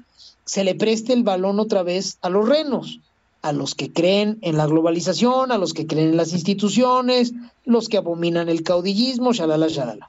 se 0.44 0.64
le 0.64 0.74
preste 0.74 1.12
el 1.12 1.22
balón 1.22 1.58
otra 1.58 1.82
vez 1.82 2.18
a 2.20 2.28
los 2.28 2.46
renos, 2.46 3.00
a 3.44 3.52
los 3.52 3.74
que 3.74 3.92
creen 3.92 4.38
en 4.40 4.56
la 4.56 4.66
globalización, 4.66 5.52
a 5.52 5.58
los 5.58 5.74
que 5.74 5.86
creen 5.86 6.08
en 6.08 6.16
las 6.16 6.32
instituciones, 6.32 7.34
los 7.66 7.90
que 7.90 7.98
abominan 7.98 8.48
el 8.48 8.62
caudillismo, 8.62 9.34
shalala, 9.34 9.68
shalala. 9.68 10.08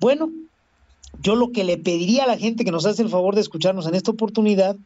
Bueno, 0.00 0.32
yo 1.22 1.36
lo 1.36 1.52
que 1.52 1.62
le 1.62 1.78
pediría 1.78 2.24
a 2.24 2.26
la 2.26 2.36
gente 2.36 2.64
que 2.64 2.72
nos 2.72 2.86
hace 2.86 3.02
el 3.02 3.08
favor 3.08 3.36
de 3.36 3.42
escucharnos 3.42 3.86
en 3.86 3.94
esta 3.94 4.10
oportunidad 4.10 4.76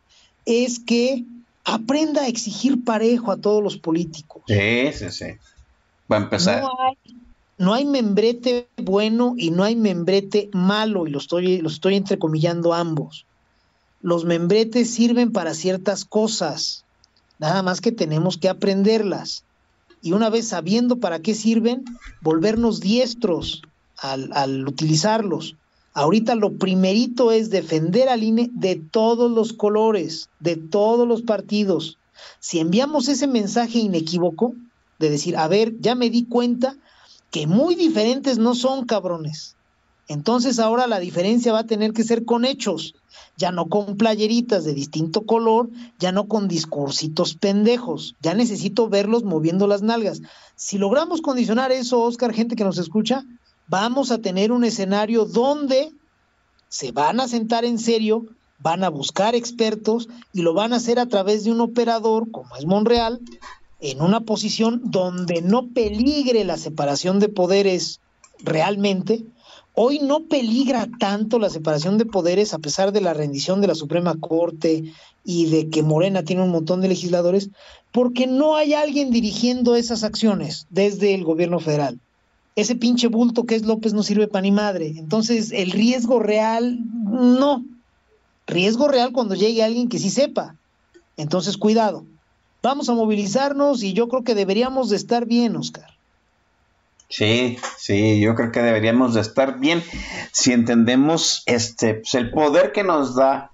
es 0.44 0.78
que 0.78 1.24
aprenda 1.64 2.24
a 2.24 2.28
exigir 2.28 2.84
parejo 2.84 3.32
a 3.32 3.38
todos 3.38 3.62
los 3.62 3.78
políticos. 3.78 4.42
Sí, 4.46 4.92
sí, 4.92 5.10
sí. 5.10 5.26
Va 6.12 6.18
a 6.18 6.20
empezar. 6.20 6.60
No 6.60 6.76
hay, 6.86 6.98
no 7.56 7.72
hay 7.72 7.86
membrete 7.86 8.68
bueno 8.76 9.36
y 9.38 9.52
no 9.52 9.64
hay 9.64 9.74
membrete 9.74 10.50
malo, 10.52 11.06
y 11.06 11.10
lo 11.10 11.18
estoy, 11.18 11.62
lo 11.62 11.70
estoy 11.70 11.96
entrecomillando 11.96 12.74
ambos. 12.74 13.24
Los 14.02 14.26
membretes 14.26 14.90
sirven 14.90 15.32
para 15.32 15.54
ciertas 15.54 16.04
cosas, 16.04 16.83
nada 17.38 17.62
más 17.62 17.80
que 17.80 17.92
tenemos 17.92 18.38
que 18.38 18.48
aprenderlas. 18.48 19.44
Y 20.02 20.12
una 20.12 20.28
vez 20.30 20.48
sabiendo 20.48 20.98
para 20.98 21.20
qué 21.20 21.34
sirven, 21.34 21.84
volvernos 22.20 22.80
diestros 22.80 23.62
al, 23.98 24.66
utilizarlos. 24.68 25.56
Ahorita 25.94 26.34
lo 26.34 26.58
primerito 26.58 27.30
es 27.30 27.50
defender 27.50 28.08
al 28.08 28.22
INE 28.22 28.50
de 28.52 28.76
todos 28.76 29.30
los 29.30 29.52
colores, 29.52 30.28
de 30.40 30.56
todos 30.56 31.06
los 31.06 31.22
partidos. 31.22 31.98
Si 32.40 32.58
enviamos 32.58 33.08
ese 33.08 33.26
mensaje 33.26 33.78
inequívoco 33.78 34.54
de 34.98 35.10
decir, 35.10 35.36
a 35.36 35.48
ver, 35.48 35.78
ya 35.80 35.94
me 35.94 36.10
di 36.10 36.24
cuenta 36.24 36.76
que 37.30 37.46
muy 37.46 37.74
diferentes 37.74 38.38
no 38.38 38.54
son 38.54 38.84
cabrones. 38.86 39.53
Entonces 40.08 40.58
ahora 40.58 40.86
la 40.86 41.00
diferencia 41.00 41.52
va 41.52 41.60
a 41.60 41.66
tener 41.66 41.92
que 41.92 42.04
ser 42.04 42.24
con 42.24 42.44
hechos, 42.44 42.94
ya 43.36 43.52
no 43.52 43.66
con 43.66 43.96
playeritas 43.96 44.64
de 44.64 44.74
distinto 44.74 45.22
color, 45.22 45.70
ya 45.98 46.12
no 46.12 46.28
con 46.28 46.46
discursitos 46.46 47.34
pendejos, 47.34 48.14
ya 48.20 48.34
necesito 48.34 48.88
verlos 48.88 49.24
moviendo 49.24 49.66
las 49.66 49.82
nalgas. 49.82 50.20
Si 50.56 50.78
logramos 50.78 51.20
condicionar 51.20 51.72
eso, 51.72 52.02
Oscar, 52.02 52.32
gente 52.32 52.56
que 52.56 52.64
nos 52.64 52.78
escucha, 52.78 53.24
vamos 53.66 54.10
a 54.10 54.18
tener 54.18 54.52
un 54.52 54.64
escenario 54.64 55.24
donde 55.24 55.90
se 56.68 56.92
van 56.92 57.20
a 57.20 57.28
sentar 57.28 57.64
en 57.64 57.78
serio, 57.78 58.26
van 58.58 58.84
a 58.84 58.90
buscar 58.90 59.34
expertos 59.34 60.08
y 60.32 60.42
lo 60.42 60.54
van 60.54 60.72
a 60.72 60.76
hacer 60.76 60.98
a 60.98 61.06
través 61.06 61.44
de 61.44 61.52
un 61.52 61.60
operador 61.60 62.30
como 62.30 62.56
es 62.56 62.66
Monreal, 62.66 63.20
en 63.80 64.00
una 64.00 64.20
posición 64.20 64.80
donde 64.84 65.42
no 65.42 65.68
peligre 65.68 66.44
la 66.44 66.56
separación 66.56 67.20
de 67.20 67.28
poderes 67.28 68.00
realmente. 68.38 69.24
Hoy 69.74 69.98
no 69.98 70.24
peligra 70.24 70.88
tanto 70.98 71.38
la 71.38 71.50
separación 71.50 71.98
de 71.98 72.06
poderes 72.06 72.54
a 72.54 72.58
pesar 72.58 72.92
de 72.92 73.00
la 73.00 73.12
rendición 73.12 73.60
de 73.60 73.66
la 73.66 73.74
Suprema 73.74 74.14
Corte 74.18 74.84
y 75.24 75.46
de 75.46 75.68
que 75.68 75.82
Morena 75.82 76.22
tiene 76.22 76.42
un 76.42 76.50
montón 76.50 76.80
de 76.80 76.88
legisladores, 76.88 77.50
porque 77.92 78.26
no 78.26 78.56
hay 78.56 78.74
alguien 78.74 79.10
dirigiendo 79.10 79.74
esas 79.74 80.04
acciones 80.04 80.66
desde 80.70 81.14
el 81.14 81.24
gobierno 81.24 81.58
federal 81.60 81.98
ese 82.56 82.76
pinche 82.76 83.08
bulto 83.08 83.44
que 83.44 83.56
es 83.56 83.64
López 83.64 83.94
no 83.94 84.02
sirve 84.02 84.28
para 84.28 84.42
ni 84.42 84.52
madre. 84.52 84.94
Entonces, 84.96 85.50
el 85.52 85.72
riesgo 85.72 86.20
real, 86.20 86.78
no. 87.04 87.64
Riesgo 88.46 88.88
real 88.88 89.12
cuando 89.12 89.34
llegue 89.34 89.62
alguien 89.62 89.88
que 89.88 89.98
sí 89.98 90.10
sepa. 90.10 90.56
Entonces, 91.16 91.56
cuidado. 91.56 92.06
Vamos 92.62 92.88
a 92.88 92.94
movilizarnos 92.94 93.82
y 93.82 93.92
yo 93.92 94.08
creo 94.08 94.22
que 94.22 94.34
deberíamos 94.34 94.90
de 94.90 94.96
estar 94.96 95.26
bien, 95.26 95.56
Oscar. 95.56 95.93
Sí, 97.16 97.58
sí, 97.78 98.20
yo 98.20 98.34
creo 98.34 98.50
que 98.50 98.60
deberíamos 98.60 99.14
de 99.14 99.20
estar 99.20 99.60
bien 99.60 99.84
si 100.32 100.52
entendemos 100.52 101.44
este 101.46 101.94
pues, 101.94 102.16
el 102.16 102.32
poder 102.32 102.72
que 102.72 102.82
nos 102.82 103.14
da 103.14 103.52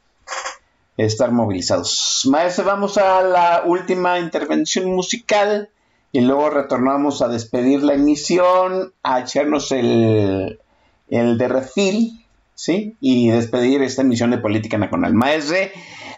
estar 0.97 1.31
movilizados. 1.31 2.27
Maestro, 2.31 2.65
vamos 2.65 2.97
a 2.97 3.21
la 3.21 3.65
última 3.67 4.19
intervención 4.19 4.87
musical 4.87 5.69
y 6.11 6.23
luego 6.23 6.49
retornamos 6.49 7.21
a 7.21 7.29
despedir 7.29 7.83
la 7.83 7.93
emisión, 7.93 8.95
a 9.03 9.21
echarnos 9.21 9.73
el, 9.73 10.59
el 11.11 11.37
de 11.37 11.49
refil, 11.49 12.25
¿sí? 12.55 12.97
Y 12.99 13.29
despedir 13.29 13.83
esta 13.83 14.01
emisión 14.01 14.31
de 14.31 14.39
Política 14.39 14.79
Nacional. 14.79 15.13
Maestre, 15.13 15.73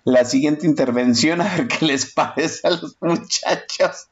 la 0.05 0.24
siguiente 0.24 0.64
intervención, 0.64 1.40
a 1.40 1.56
ver 1.56 1.66
qué 1.66 1.86
les 1.86 2.06
parece 2.14 2.69
a 2.69 2.70
los 2.70 2.97
muchachos. 3.01 4.11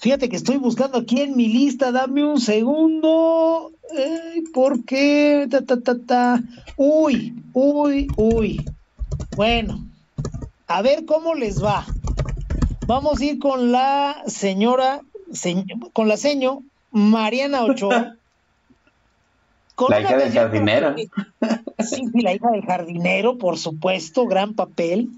Fíjate 0.00 0.30
que 0.30 0.36
estoy 0.36 0.56
buscando 0.56 0.96
aquí 0.96 1.20
en 1.20 1.36
mi 1.36 1.46
lista, 1.46 1.92
dame 1.92 2.24
un 2.24 2.40
segundo. 2.40 3.70
Eh, 3.94 4.42
¿Por 4.54 4.86
qué? 4.86 5.46
Ta, 5.50 5.60
ta, 5.60 5.78
ta, 5.78 5.94
ta. 5.98 6.40
Uy, 6.78 7.34
uy, 7.52 8.08
uy. 8.16 8.64
Bueno, 9.36 9.84
a 10.66 10.80
ver 10.80 11.04
cómo 11.04 11.34
les 11.34 11.62
va. 11.62 11.84
Vamos 12.86 13.20
a 13.20 13.24
ir 13.26 13.38
con 13.38 13.72
la 13.72 14.22
señora, 14.26 15.02
con 15.92 16.08
la 16.08 16.16
seño 16.16 16.62
Mariana 16.90 17.62
Ochoa. 17.64 18.16
la 19.90 20.00
hija 20.00 20.16
del 20.16 20.32
jardinero. 20.32 20.94
sí, 21.78 22.04
la 22.14 22.32
hija 22.32 22.50
del 22.52 22.64
jardinero, 22.64 23.36
por 23.36 23.58
supuesto, 23.58 24.26
gran 24.26 24.54
papel. 24.54 25.10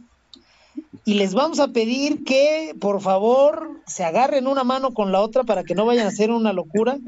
Y 1.05 1.15
les 1.15 1.33
vamos 1.35 1.59
a 1.59 1.69
pedir 1.69 2.23
que, 2.23 2.75
por 2.79 3.01
favor, 3.01 3.81
se 3.87 4.05
agarren 4.05 4.47
una 4.47 4.63
mano 4.63 4.93
con 4.93 5.11
la 5.11 5.21
otra 5.21 5.43
para 5.43 5.65
que 5.65 5.75
no 5.75 5.87
vayan 5.87 6.07
a 6.07 6.11
hacer 6.11 6.31
una 6.31 6.53
locura, 6.53 6.99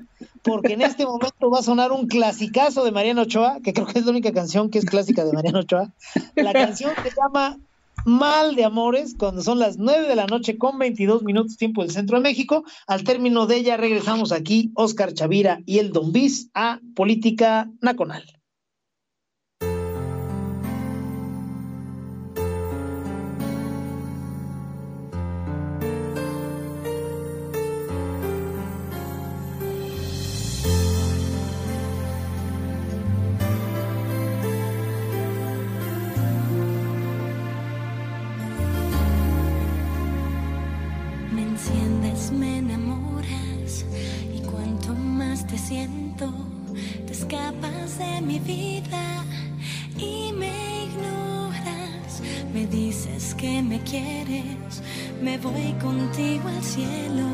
porque 0.43 0.73
en 0.73 0.82
este 0.82 1.05
momento 1.05 1.51
va 1.51 1.59
a 1.59 1.62
sonar 1.62 1.93
un 1.93 2.06
clasicazo 2.06 2.85
de 2.85 2.93
Mariano 2.93 3.23
Ochoa, 3.23 3.59
que 3.62 3.73
creo 3.73 3.86
que 3.86 3.98
es 3.98 4.06
la 4.06 4.12
única 4.12 4.32
canción 4.32 4.70
que 4.70 4.78
es 4.78 4.86
clásica 4.86 5.24
de 5.24 5.32
Mariano 5.32 5.61
Ochoa. 5.61 5.93
La 6.35 6.52
canción 6.52 6.93
se 7.02 7.11
llama 7.11 7.59
Mal 8.06 8.55
de 8.55 8.65
Amores, 8.65 9.15
cuando 9.19 9.43
son 9.43 9.59
las 9.59 9.78
9 9.78 10.09
de 10.09 10.16
la 10.16 10.27
noche 10.27 10.59
con 10.59 10.78
22 10.78 11.23
minutos 11.23 11.56
tiempo 11.56 11.82
del 11.82 11.90
Centro 11.90 12.16
de 12.16 12.23
México. 12.23 12.65
Al 12.86 13.05
término 13.05 13.47
de 13.47 13.56
ella 13.56 13.77
regresamos 13.77 14.32
aquí, 14.32 14.70
Oscar 14.74 15.12
Chavira 15.15 15.61
y 15.66 15.78
el 15.78 15.93
Don 15.93 16.12
Bis 16.12 16.51
a 16.55 16.81
Política 16.94 17.70
Nacional. 17.81 18.24
Me 53.74 53.80
quieres, 53.82 54.82
me 55.20 55.36
voy 55.38 55.72
contigo 55.82 56.48
al 56.48 56.62
cielo. 56.62 57.26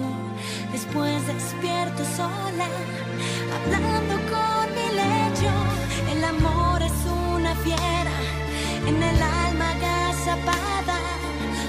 Después 0.73 1.27
despierto 1.27 2.03
sola, 2.17 2.69
hablando 3.57 4.15
con 4.33 4.65
mi 4.77 4.87
lecho. 5.01 5.53
El 6.13 6.25
amor 6.25 6.81
es 6.81 6.99
una 7.37 7.55
fiera 7.57 8.17
en 8.89 9.03
el 9.03 9.23
alma 9.23 9.71
agazapada, 9.73 10.99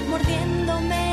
mordiéndome 0.08 1.11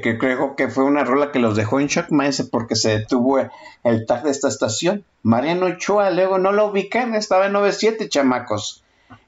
que, 0.00 0.18
creo 0.18 0.56
que 0.56 0.68
fue 0.68 0.84
una 0.84 1.04
rola 1.04 1.32
que 1.32 1.38
los 1.38 1.56
dejó 1.56 1.80
en 1.80 1.88
shock, 1.88 2.10
maese, 2.10 2.44
porque 2.44 2.76
se 2.76 2.98
detuvo 2.98 3.38
el 3.82 4.06
tag 4.06 4.22
de 4.22 4.30
esta 4.30 4.48
estación. 4.48 5.04
Mariano 5.22 5.66
Ochoa, 5.66 6.10
luego 6.10 6.38
no 6.38 6.52
lo 6.52 6.66
ubican, 6.66 7.14
estaba 7.14 7.46
en 7.46 7.52
97, 7.52 8.08
chamacos. 8.08 8.82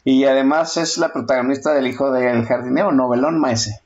Y 0.05 0.25
además 0.25 0.77
es 0.77 0.99
la 0.99 1.13
protagonista 1.13 1.75
del 1.75 1.87
hijo 1.87 2.11
del 2.13 2.45
jardinero, 2.47 2.93
novelón, 2.93 3.39
maese. 3.39 3.81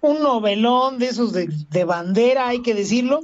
Un 0.00 0.20
novelón 0.22 0.98
de 0.98 1.06
esos 1.06 1.32
de 1.32 1.84
bandera, 1.84 2.48
hay 2.48 2.62
que 2.62 2.74
decirlo. 2.74 3.20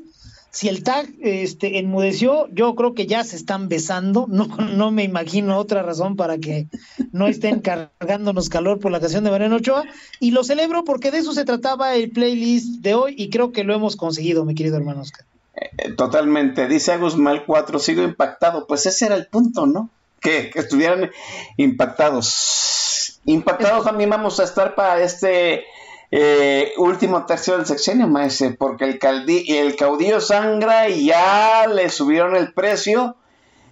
Si 0.55 0.69
el 0.69 0.85
tag 0.85 1.09
este, 1.21 1.81
enmudeció, 1.81 2.47
yo 2.53 2.77
creo 2.77 2.95
que 2.95 3.07
ya 3.07 3.25
se 3.25 3.35
están 3.35 3.69
besando. 3.69 4.29
No, 4.35 4.47
no 4.47 4.91
me 4.91 5.03
imagino 5.03 5.59
otra 5.59 5.83
razón 5.83 6.17
para 6.17 6.39
que 6.39 6.69
no 7.13 7.27
estén 7.27 7.61
cargándonos 7.61 8.49
calor 8.49 8.79
por 8.79 8.93
la 8.93 9.01
canción 9.01 9.25
de 9.25 9.31
Mariano 9.31 9.57
Ochoa. 9.57 9.85
Y 10.21 10.31
lo 10.31 10.45
celebro 10.45 10.85
porque 10.85 11.11
de 11.11 11.19
eso 11.19 11.33
se 11.33 11.45
trataba 11.45 11.95
el 11.95 12.11
playlist 12.11 12.83
de 12.83 12.95
hoy 12.95 13.15
y 13.17 13.31
creo 13.31 13.51
que 13.53 13.65
lo 13.65 13.75
hemos 13.75 13.97
conseguido, 13.97 14.45
mi 14.45 14.55
querido 14.55 14.77
hermano 14.77 15.03
Oscar. 15.03 15.27
Eh, 15.57 15.93
totalmente. 15.93 16.69
Dice 16.69 16.93
Agusmal 16.93 17.45
4, 17.45 17.79
sigo 17.81 18.03
impactado. 18.03 18.67
Pues 18.67 18.87
ese 18.87 19.07
era 19.07 19.17
el 19.17 19.27
punto, 19.27 19.67
¿no? 19.67 19.91
Que, 20.21 20.51
que 20.51 20.61
estuvieran 20.61 21.11
impactados. 21.57 23.21
Impactados 23.25 23.85
también 23.85 24.11
vamos 24.11 24.39
a 24.39 24.45
estar 24.45 24.75
para 24.75 25.03
este 25.03 25.65
eh, 26.17 26.75
último 26.77 27.27
tercio 27.27 27.57
del 27.57 27.67
sexenio, 27.67 28.07
maese, 28.07 28.53
porque 28.53 28.85
el, 28.85 28.99
caudillo 29.77 30.21
sangra 30.21 30.89
y 30.89 31.07
ya 31.07 31.67
le 31.67 31.89
subieron 31.89 32.37
el 32.37 32.53
precio. 32.53 33.17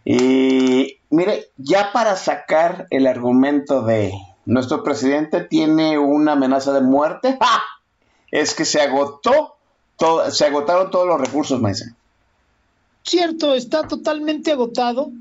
Y 0.05 0.99
mire, 1.09 1.51
ya 1.57 1.93
para 1.93 2.17
sacar 2.17 2.89
el 2.91 3.07
argumento 3.07 3.83
de 3.83 4.11
nuestro 4.45 4.83
presidente 4.83 5.45
tiene 5.45 5.99
una 5.99 6.33
amenaza 6.33 6.73
de 6.73 6.81
muerte, 6.81 7.39
¡ja! 7.41 7.63
es 8.33 8.55
que 8.55 8.65
se 8.65 8.81
agotó, 8.81 9.55
se 10.33 10.45
agotaron 10.45 10.91
todos 10.91 11.07
los 11.07 11.21
recursos, 11.21 11.61
maese. 11.61 11.95
Cierto, 13.05 13.55
está 13.55 13.87
totalmente 13.87 14.51
agotado. 14.51 15.13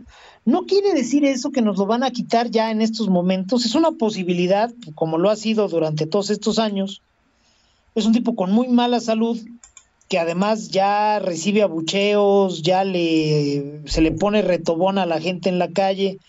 No 0.43 0.65
quiere 0.65 0.95
decir 0.95 1.23
eso 1.23 1.51
que 1.51 1.61
nos 1.61 1.77
lo 1.77 1.85
van 1.85 2.01
a 2.01 2.09
quitar 2.09 2.49
ya 2.49 2.71
en 2.71 2.81
estos 2.81 3.09
momentos. 3.09 3.63
Es 3.63 3.75
una 3.75 3.91
posibilidad, 3.91 4.73
como 4.95 5.19
lo 5.19 5.29
ha 5.29 5.35
sido 5.35 5.67
durante 5.67 6.07
todos 6.07 6.31
estos 6.31 6.57
años. 6.57 7.03
Es 7.95 8.05
un 8.05 8.13
tipo 8.13 8.35
con 8.35 8.51
muy 8.51 8.67
mala 8.67 8.99
salud, 8.99 9.39
que 10.07 10.19
además 10.19 10.69
ya 10.69 11.19
recibe 11.19 11.61
abucheos, 11.61 12.61
ya 12.61 12.83
le 12.83 13.81
se 13.85 14.01
le 14.01 14.11
pone 14.11 14.41
retobón 14.41 14.97
a 14.97 15.05
la 15.05 15.19
gente 15.19 15.49
en 15.49 15.59
la 15.59 15.71
calle. 15.71 16.19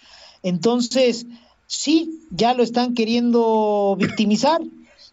Entonces, 0.42 1.26
sí, 1.66 2.20
ya 2.30 2.54
lo 2.54 2.62
están 2.62 2.94
queriendo 2.94 3.96
victimizar. 3.98 4.60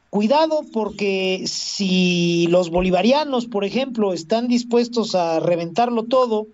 Cuidado 0.10 0.62
porque 0.74 1.44
si 1.46 2.48
los 2.50 2.72
bolivarianos, 2.72 3.46
por 3.46 3.64
ejemplo, 3.64 4.12
están 4.12 4.48
dispuestos 4.48 5.14
a 5.14 5.40
reventarlo 5.40 6.04
todo 6.04 6.48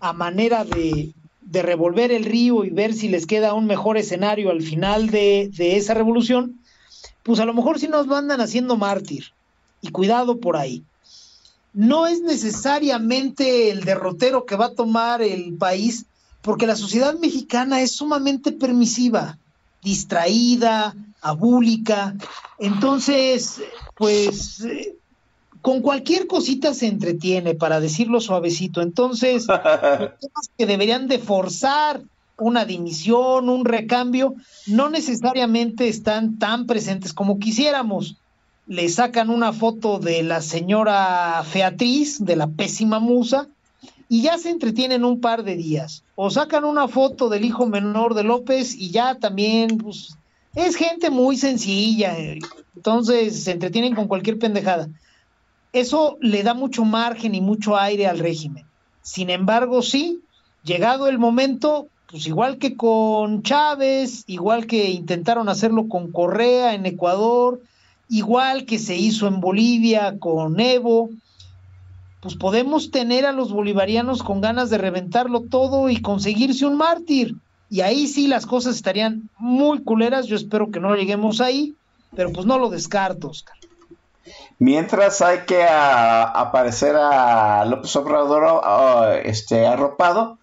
a 0.00 0.14
manera 0.14 0.64
de, 0.64 1.12
de 1.42 1.62
revolver 1.62 2.12
el 2.12 2.24
río 2.24 2.64
y 2.64 2.70
ver 2.70 2.94
si 2.94 3.08
les 3.08 3.26
queda 3.26 3.54
un 3.54 3.66
mejor 3.66 3.96
escenario 3.96 4.50
al 4.50 4.62
final 4.62 5.10
de, 5.10 5.50
de 5.54 5.76
esa 5.76 5.94
revolución, 5.94 6.60
pues 7.24 7.40
a 7.40 7.44
lo 7.44 7.54
mejor 7.54 7.80
sí 7.80 7.88
nos 7.88 8.06
lo 8.06 8.14
andan 8.14 8.40
haciendo 8.40 8.76
mártir. 8.76 9.32
Y 9.80 9.88
cuidado 9.88 10.38
por 10.38 10.56
ahí. 10.56 10.84
No 11.72 12.06
es 12.06 12.20
necesariamente 12.20 13.70
el 13.70 13.84
derrotero 13.84 14.46
que 14.46 14.56
va 14.56 14.66
a 14.66 14.74
tomar 14.74 15.20
el 15.22 15.54
país, 15.54 16.06
porque 16.42 16.66
la 16.66 16.76
sociedad 16.76 17.18
mexicana 17.18 17.80
es 17.80 17.96
sumamente 17.96 18.52
permisiva, 18.52 19.38
distraída, 19.82 20.94
abúlica. 21.20 22.14
Entonces, 22.58 23.60
pues 23.96 24.60
eh, 24.60 24.94
con 25.62 25.80
cualquier 25.80 26.26
cosita 26.26 26.74
se 26.74 26.86
entretiene, 26.86 27.54
para 27.54 27.80
decirlo 27.80 28.20
suavecito. 28.20 28.82
Entonces, 28.82 29.46
los 29.48 30.18
temas 30.20 30.50
que 30.56 30.66
deberían 30.66 31.08
de 31.08 31.18
forzar 31.18 32.02
una 32.38 32.64
dimisión, 32.64 33.48
un 33.48 33.64
recambio, 33.64 34.34
no 34.66 34.90
necesariamente 34.90 35.88
están 35.88 36.38
tan 36.38 36.66
presentes 36.66 37.12
como 37.12 37.38
quisiéramos. 37.38 38.16
Le 38.66 38.88
sacan 38.88 39.30
una 39.30 39.52
foto 39.52 39.98
de 39.98 40.22
la 40.22 40.40
señora 40.40 41.42
Featriz, 41.44 42.24
de 42.24 42.36
la 42.36 42.46
pésima 42.46 42.98
musa, 42.98 43.48
y 44.08 44.22
ya 44.22 44.38
se 44.38 44.50
entretienen 44.50 45.04
un 45.04 45.20
par 45.20 45.44
de 45.44 45.56
días. 45.56 46.04
O 46.14 46.30
sacan 46.30 46.64
una 46.64 46.88
foto 46.88 47.28
del 47.28 47.44
hijo 47.44 47.66
menor 47.66 48.14
de 48.14 48.24
López 48.24 48.74
y 48.74 48.90
ya 48.90 49.16
también, 49.16 49.78
pues, 49.78 50.16
es 50.54 50.76
gente 50.76 51.10
muy 51.10 51.36
sencilla, 51.36 52.18
eh, 52.18 52.38
entonces 52.76 53.44
se 53.44 53.52
entretienen 53.52 53.94
con 53.94 54.08
cualquier 54.08 54.38
pendejada. 54.38 54.88
Eso 55.72 56.16
le 56.20 56.42
da 56.44 56.54
mucho 56.54 56.84
margen 56.84 57.34
y 57.34 57.40
mucho 57.40 57.76
aire 57.76 58.06
al 58.06 58.20
régimen. 58.20 58.64
Sin 59.02 59.30
embargo, 59.30 59.82
sí, 59.82 60.20
llegado 60.62 61.08
el 61.08 61.18
momento, 61.18 61.88
pues 62.14 62.28
igual 62.28 62.58
que 62.58 62.76
con 62.76 63.42
Chávez, 63.42 64.22
igual 64.28 64.68
que 64.68 64.88
intentaron 64.88 65.48
hacerlo 65.48 65.88
con 65.88 66.12
Correa 66.12 66.72
en 66.74 66.86
Ecuador, 66.86 67.60
igual 68.08 68.66
que 68.66 68.78
se 68.78 68.94
hizo 68.94 69.26
en 69.26 69.40
Bolivia 69.40 70.16
con 70.20 70.60
Evo, 70.60 71.10
pues 72.20 72.36
podemos 72.36 72.92
tener 72.92 73.26
a 73.26 73.32
los 73.32 73.52
bolivarianos 73.52 74.22
con 74.22 74.40
ganas 74.40 74.70
de 74.70 74.78
reventarlo 74.78 75.40
todo 75.40 75.88
y 75.88 76.00
conseguirse 76.00 76.64
un 76.64 76.76
mártir. 76.76 77.34
Y 77.68 77.80
ahí 77.80 78.06
sí 78.06 78.28
las 78.28 78.46
cosas 78.46 78.76
estarían 78.76 79.28
muy 79.36 79.82
culeras, 79.82 80.26
yo 80.26 80.36
espero 80.36 80.70
que 80.70 80.78
no 80.78 80.94
lleguemos 80.94 81.40
ahí, 81.40 81.74
pero 82.14 82.30
pues 82.30 82.46
no 82.46 82.60
lo 82.60 82.70
descarto, 82.70 83.30
Oscar. 83.30 83.56
Mientras 84.60 85.20
hay 85.20 85.40
que 85.48 85.64
a, 85.64 86.22
aparecer 86.22 86.94
a 86.94 87.64
López 87.64 87.96
Obrador 87.96 88.62
a, 88.62 89.16
este, 89.16 89.66
arropado, 89.66 90.38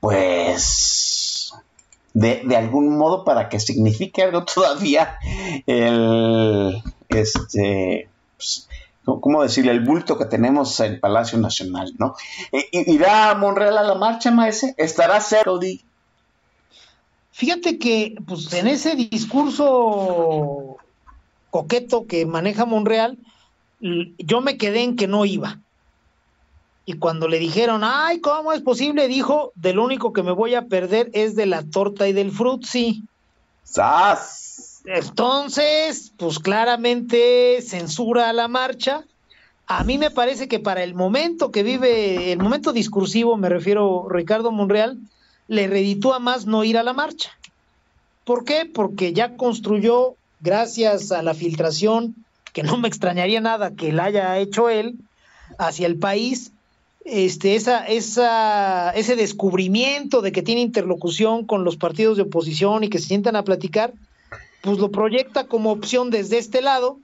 pues 0.00 1.54
de, 2.14 2.56
algún 2.56 2.96
modo 2.96 3.24
para 3.24 3.48
que 3.48 3.60
signifique 3.60 4.22
algo 4.22 4.44
todavía 4.54 5.16
el 5.66 6.82
este 7.08 8.08
pues, 8.36 8.68
¿cómo 9.04 9.42
decirle? 9.42 9.72
el 9.72 9.84
bulto 9.84 10.18
que 10.18 10.24
tenemos 10.24 10.78
en 10.80 11.00
Palacio 11.00 11.38
Nacional, 11.38 11.92
¿no? 11.98 12.14
¿Irá 12.72 13.34
Monreal 13.34 13.76
a 13.78 13.82
la 13.82 13.94
marcha, 13.94 14.30
maese? 14.30 14.74
¿Estará 14.78 15.20
cerca? 15.20 15.50
Fíjate 17.32 17.78
que 17.78 18.16
pues 18.26 18.52
en 18.52 18.68
ese 18.68 18.94
discurso 18.94 20.76
coqueto 21.50 22.06
que 22.06 22.26
maneja 22.26 22.66
Monreal, 22.66 23.18
yo 23.80 24.40
me 24.40 24.56
quedé 24.56 24.82
en 24.82 24.96
que 24.96 25.08
no 25.08 25.24
iba. 25.24 25.58
Y 26.90 26.94
cuando 26.94 27.28
le 27.28 27.38
dijeron, 27.38 27.82
ay, 27.84 28.20
¿cómo 28.20 28.52
es 28.52 28.62
posible? 28.62 29.06
Dijo, 29.06 29.52
del 29.54 29.78
único 29.78 30.12
que 30.12 30.24
me 30.24 30.32
voy 30.32 30.56
a 30.56 30.66
perder 30.66 31.08
es 31.12 31.36
de 31.36 31.46
la 31.46 31.62
torta 31.62 32.08
y 32.08 32.12
del 32.12 32.32
frutzi. 32.32 33.04
¡Sas! 33.62 34.82
Entonces, 34.86 36.12
pues 36.16 36.40
claramente 36.40 37.62
censura 37.62 38.28
a 38.28 38.32
la 38.32 38.48
marcha. 38.48 39.04
A 39.68 39.84
mí 39.84 39.98
me 39.98 40.10
parece 40.10 40.48
que 40.48 40.58
para 40.58 40.82
el 40.82 40.94
momento 40.94 41.52
que 41.52 41.62
vive, 41.62 42.32
el 42.32 42.40
momento 42.40 42.72
discursivo, 42.72 43.36
me 43.36 43.48
refiero 43.48 44.08
Ricardo 44.08 44.50
Monreal, 44.50 44.98
le 45.46 45.68
reditúa 45.68 46.18
más 46.18 46.46
no 46.46 46.64
ir 46.64 46.76
a 46.76 46.82
la 46.82 46.92
marcha. 46.92 47.30
¿Por 48.24 48.44
qué? 48.44 48.66
Porque 48.66 49.12
ya 49.12 49.36
construyó, 49.36 50.16
gracias 50.40 51.12
a 51.12 51.22
la 51.22 51.34
filtración, 51.34 52.16
que 52.52 52.64
no 52.64 52.78
me 52.78 52.88
extrañaría 52.88 53.40
nada 53.40 53.76
que 53.76 53.92
la 53.92 54.06
haya 54.06 54.36
hecho 54.38 54.68
él, 54.68 54.96
hacia 55.56 55.86
el 55.86 55.96
país, 55.96 56.50
este, 57.04 57.54
esa, 57.54 57.86
esa, 57.86 58.90
ese 58.90 59.16
descubrimiento 59.16 60.20
de 60.20 60.32
que 60.32 60.42
tiene 60.42 60.60
interlocución 60.60 61.46
con 61.46 61.64
los 61.64 61.76
partidos 61.76 62.16
de 62.16 62.24
oposición 62.24 62.84
y 62.84 62.88
que 62.88 62.98
se 62.98 63.08
sientan 63.08 63.36
a 63.36 63.44
platicar, 63.44 63.92
pues 64.62 64.78
lo 64.78 64.90
proyecta 64.90 65.44
como 65.44 65.70
opción 65.70 66.10
desde 66.10 66.38
este 66.38 66.60
lado. 66.60 66.98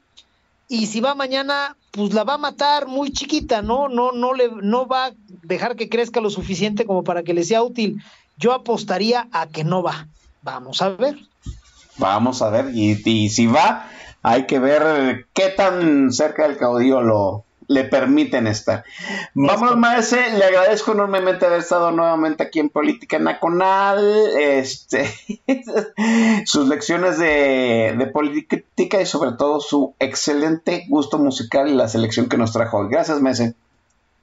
Y 0.68 0.86
si 0.86 1.01
va 1.01 1.14
mañana, 1.14 1.77
pues 1.93 2.12
la 2.12 2.24
va 2.24 2.35
a 2.35 2.39
matar 2.39 2.86
muy 2.86 3.12
chiquita, 3.12 3.62
¿no? 3.62 3.89
No, 3.89 4.12
no 4.12 4.35
le, 4.35 4.51
no 4.62 4.86
va 4.86 5.06
a 5.06 5.12
dejar 5.43 5.77
que 5.77 5.89
crezca 5.89 6.20
lo 6.20 6.28
suficiente 6.28 6.85
como 6.85 7.05
para 7.05 7.23
que 7.23 7.35
le 7.35 7.44
sea 7.44 7.62
útil. 7.62 8.02
Yo 8.36 8.52
apostaría 8.52 9.28
a 9.32 9.47
que 9.47 9.64
no 9.64 9.82
va. 9.82 10.09
Vamos 10.43 10.82
a 10.82 10.90
ver. 10.90 11.16
Vamos 11.97 12.43
a 12.43 12.51
ver. 12.51 12.74
Y, 12.74 13.01
y 13.05 13.31
si 13.31 13.47
va, 13.47 13.89
hay 14.23 14.47
que 14.47 14.59
ver 14.59 15.27
qué 15.32 15.48
tan 15.48 16.12
cerca 16.12 16.47
del 16.47 16.59
caudillo 16.59 17.01
lo, 17.01 17.45
le 17.69 17.85
permiten 17.85 18.47
estar. 18.47 18.85
Vamos, 19.35 19.77
maese, 19.77 20.37
le 20.37 20.45
agradezco 20.45 20.93
enormemente 20.93 21.47
haber 21.47 21.61
estado 21.61 21.91
nuevamente 21.91 22.43
aquí 22.43 22.61
en 22.61 22.69
Política 22.69 23.19
Nacional, 23.19 24.29
este, 24.39 25.11
sus 26.47 26.69
lecciones 26.69 27.19
de, 27.19 27.95
de, 27.99 28.07
política 28.07 29.01
y 29.01 29.07
sobre 29.07 29.33
todo 29.33 29.61
su 29.61 29.95
excelente 29.99 30.87
gusto 30.89 31.19
musical 31.19 31.69
y 31.69 31.75
la 31.75 31.89
selección 31.89 32.29
que 32.29 32.37
nos 32.37 32.53
trajo 32.53 32.79
hoy. 32.79 32.89
Gracias, 32.91 33.21
maese. 33.21 33.55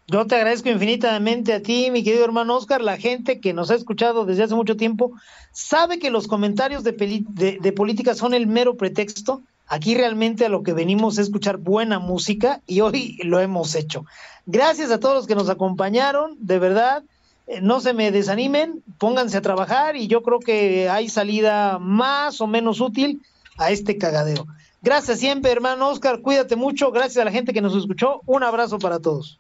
Yo 0.08 0.28
te 0.28 0.36
agradezco 0.36 0.70
infinitamente 0.70 1.54
a 1.54 1.62
ti, 1.62 1.90
mi 1.90 2.04
querido 2.04 2.26
hermano 2.26 2.58
Oscar. 2.58 2.82
La 2.82 2.98
gente 2.98 3.40
que 3.40 3.54
nos 3.54 3.72
ha 3.72 3.76
escuchado 3.76 4.26
desde 4.26 4.44
hace 4.44 4.56
mucho 4.56 4.76
tiempo 4.76 5.14
sabe 5.54 5.98
que 5.98 6.10
los 6.10 6.28
comentarios 6.28 6.84
de, 6.84 6.92
de, 6.92 7.58
de 7.62 7.72
política 7.72 8.14
son 8.14 8.34
el 8.34 8.46
mero 8.46 8.76
pretexto 8.76 9.42
Aquí 9.68 9.96
realmente 9.96 10.46
a 10.46 10.50
lo 10.50 10.62
que 10.64 10.74
venimos 10.74 11.18
es 11.18 11.26
escuchar 11.28 11.58
buena 11.58 12.00
música 12.00 12.62
y 12.68 12.82
hoy 12.82 13.18
lo 13.24 13.40
hemos 13.40 13.76
hecho. 13.76 14.06
Gracias 14.46 14.92
a 14.92 15.00
todos 15.00 15.16
los 15.16 15.28
que 15.28 15.36
nos 15.36 15.50
acompañaron, 15.50 16.36
de 16.40 16.60
verdad. 16.60 17.04
eh, 17.48 17.60
No 17.62 17.80
se 17.80 17.94
me 17.94 18.12
desanimen, 18.12 18.84
pónganse 19.00 19.38
a 19.38 19.42
trabajar 19.42 19.96
y 19.96 20.08
yo 20.08 20.22
creo 20.22 20.40
que 20.40 20.90
hay 20.90 21.10
salida 21.10 21.80
más 21.80 22.42
o 22.42 22.48
menos 22.48 22.82
útil 22.82 23.22
a 23.58 23.72
este 23.72 23.98
cagadero. 23.98 24.46
Gracias 24.82 25.20
siempre, 25.20 25.52
hermano 25.52 25.90
Oscar, 25.90 26.20
cuídate 26.22 26.56
mucho, 26.58 26.92
gracias 26.92 27.18
a 27.22 27.26
la 27.26 27.32
gente 27.32 27.54
que 27.54 27.62
nos 27.62 27.76
escuchó, 27.76 28.22
un 28.26 28.44
abrazo 28.44 28.80
para 28.80 29.00
todos. 29.00 29.40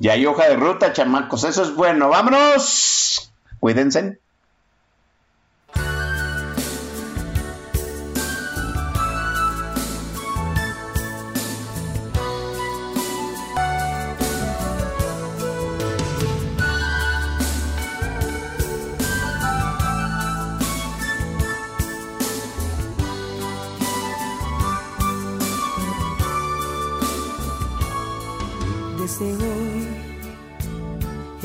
Y 0.00 0.08
hay 0.08 0.24
hoja 0.26 0.48
de 0.48 0.56
ruta, 0.56 0.92
chamacos, 0.92 1.44
eso 1.44 1.62
es 1.62 1.74
bueno. 1.74 2.08
¡Vámonos! 2.08 3.30
Cuídense. 3.60 4.18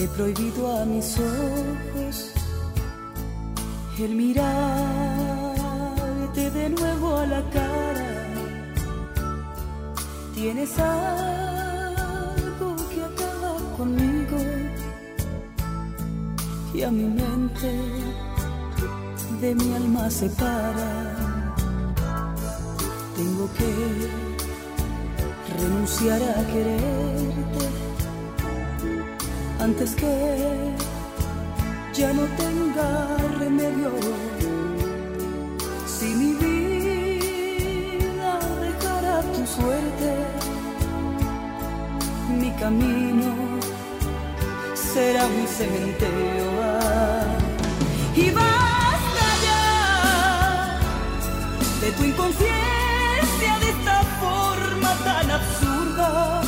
He 0.04 0.08
prohibido 0.08 0.78
a 0.78 0.86
mis 0.86 1.18
ojos 1.18 2.34
el 4.00 4.16
mirarte 4.16 4.44
de 6.52 6.70
nuevo 6.70 7.18
a 7.18 7.26
la 7.26 7.42
cara. 7.52 8.10
Tienes 10.36 10.78
algo 10.78 12.76
que 12.90 13.02
acaba 13.12 13.56
conmigo 13.78 14.38
y 16.74 16.82
a 16.82 16.92
mi 16.92 17.06
mente 17.06 17.72
de 19.40 19.56
mi 19.56 19.74
alma 19.74 20.10
separa. 20.10 21.16
Tengo 23.16 23.50
que 23.58 23.72
renunciar 25.60 26.22
a 26.24 26.46
quererte 26.48 27.83
antes 29.60 29.96
que 29.96 30.74
ya 31.94 32.14
no 32.14 32.24
tenga 32.38 33.18
remedio. 33.40 33.92
Si 35.86 36.06
mi 36.06 36.34
vida 36.34 38.40
dejara 38.66 39.22
tu 39.34 39.46
suerte, 39.46 40.12
mi 42.40 42.52
camino 42.52 43.60
será 44.74 45.26
un 45.26 45.48
cementerio. 45.48 46.52
Y 48.16 48.30
basta 48.32 49.28
ya 49.48 50.80
de 51.82 51.92
tu 51.92 52.04
inconsciencia 52.04 53.60
de 53.60 53.70
esta 53.70 54.04
forma 54.22 54.92
tan 55.04 55.32
absurda 55.32 56.42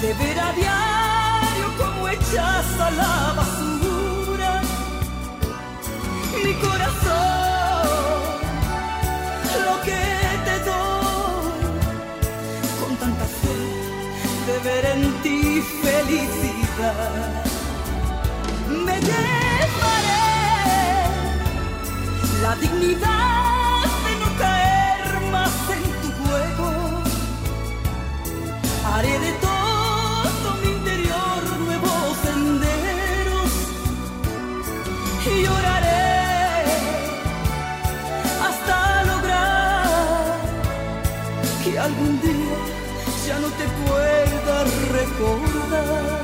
de 0.00 0.14
ver 0.14 0.40
a 0.40 0.52
diario 0.52 0.91
echas 2.14 2.80
a 2.80 2.90
la 2.90 3.32
basura. 3.38 4.52
Mi 6.44 6.54
corazón 6.54 7.92
lo 9.66 9.74
que 9.86 10.02
te 10.46 10.56
doy 10.68 11.62
con 12.80 12.92
tanta 12.96 13.26
fe 13.40 13.58
de 14.46 14.56
ver 14.66 14.84
en 14.94 15.02
ti 15.22 15.62
felicidad. 15.84 17.44
Me 18.86 18.96
llevaré 19.08 20.26
la 22.42 22.52
dignidad 22.56 23.61
te 43.58 43.66
pueda 43.84 44.64
recordar. 44.92 46.21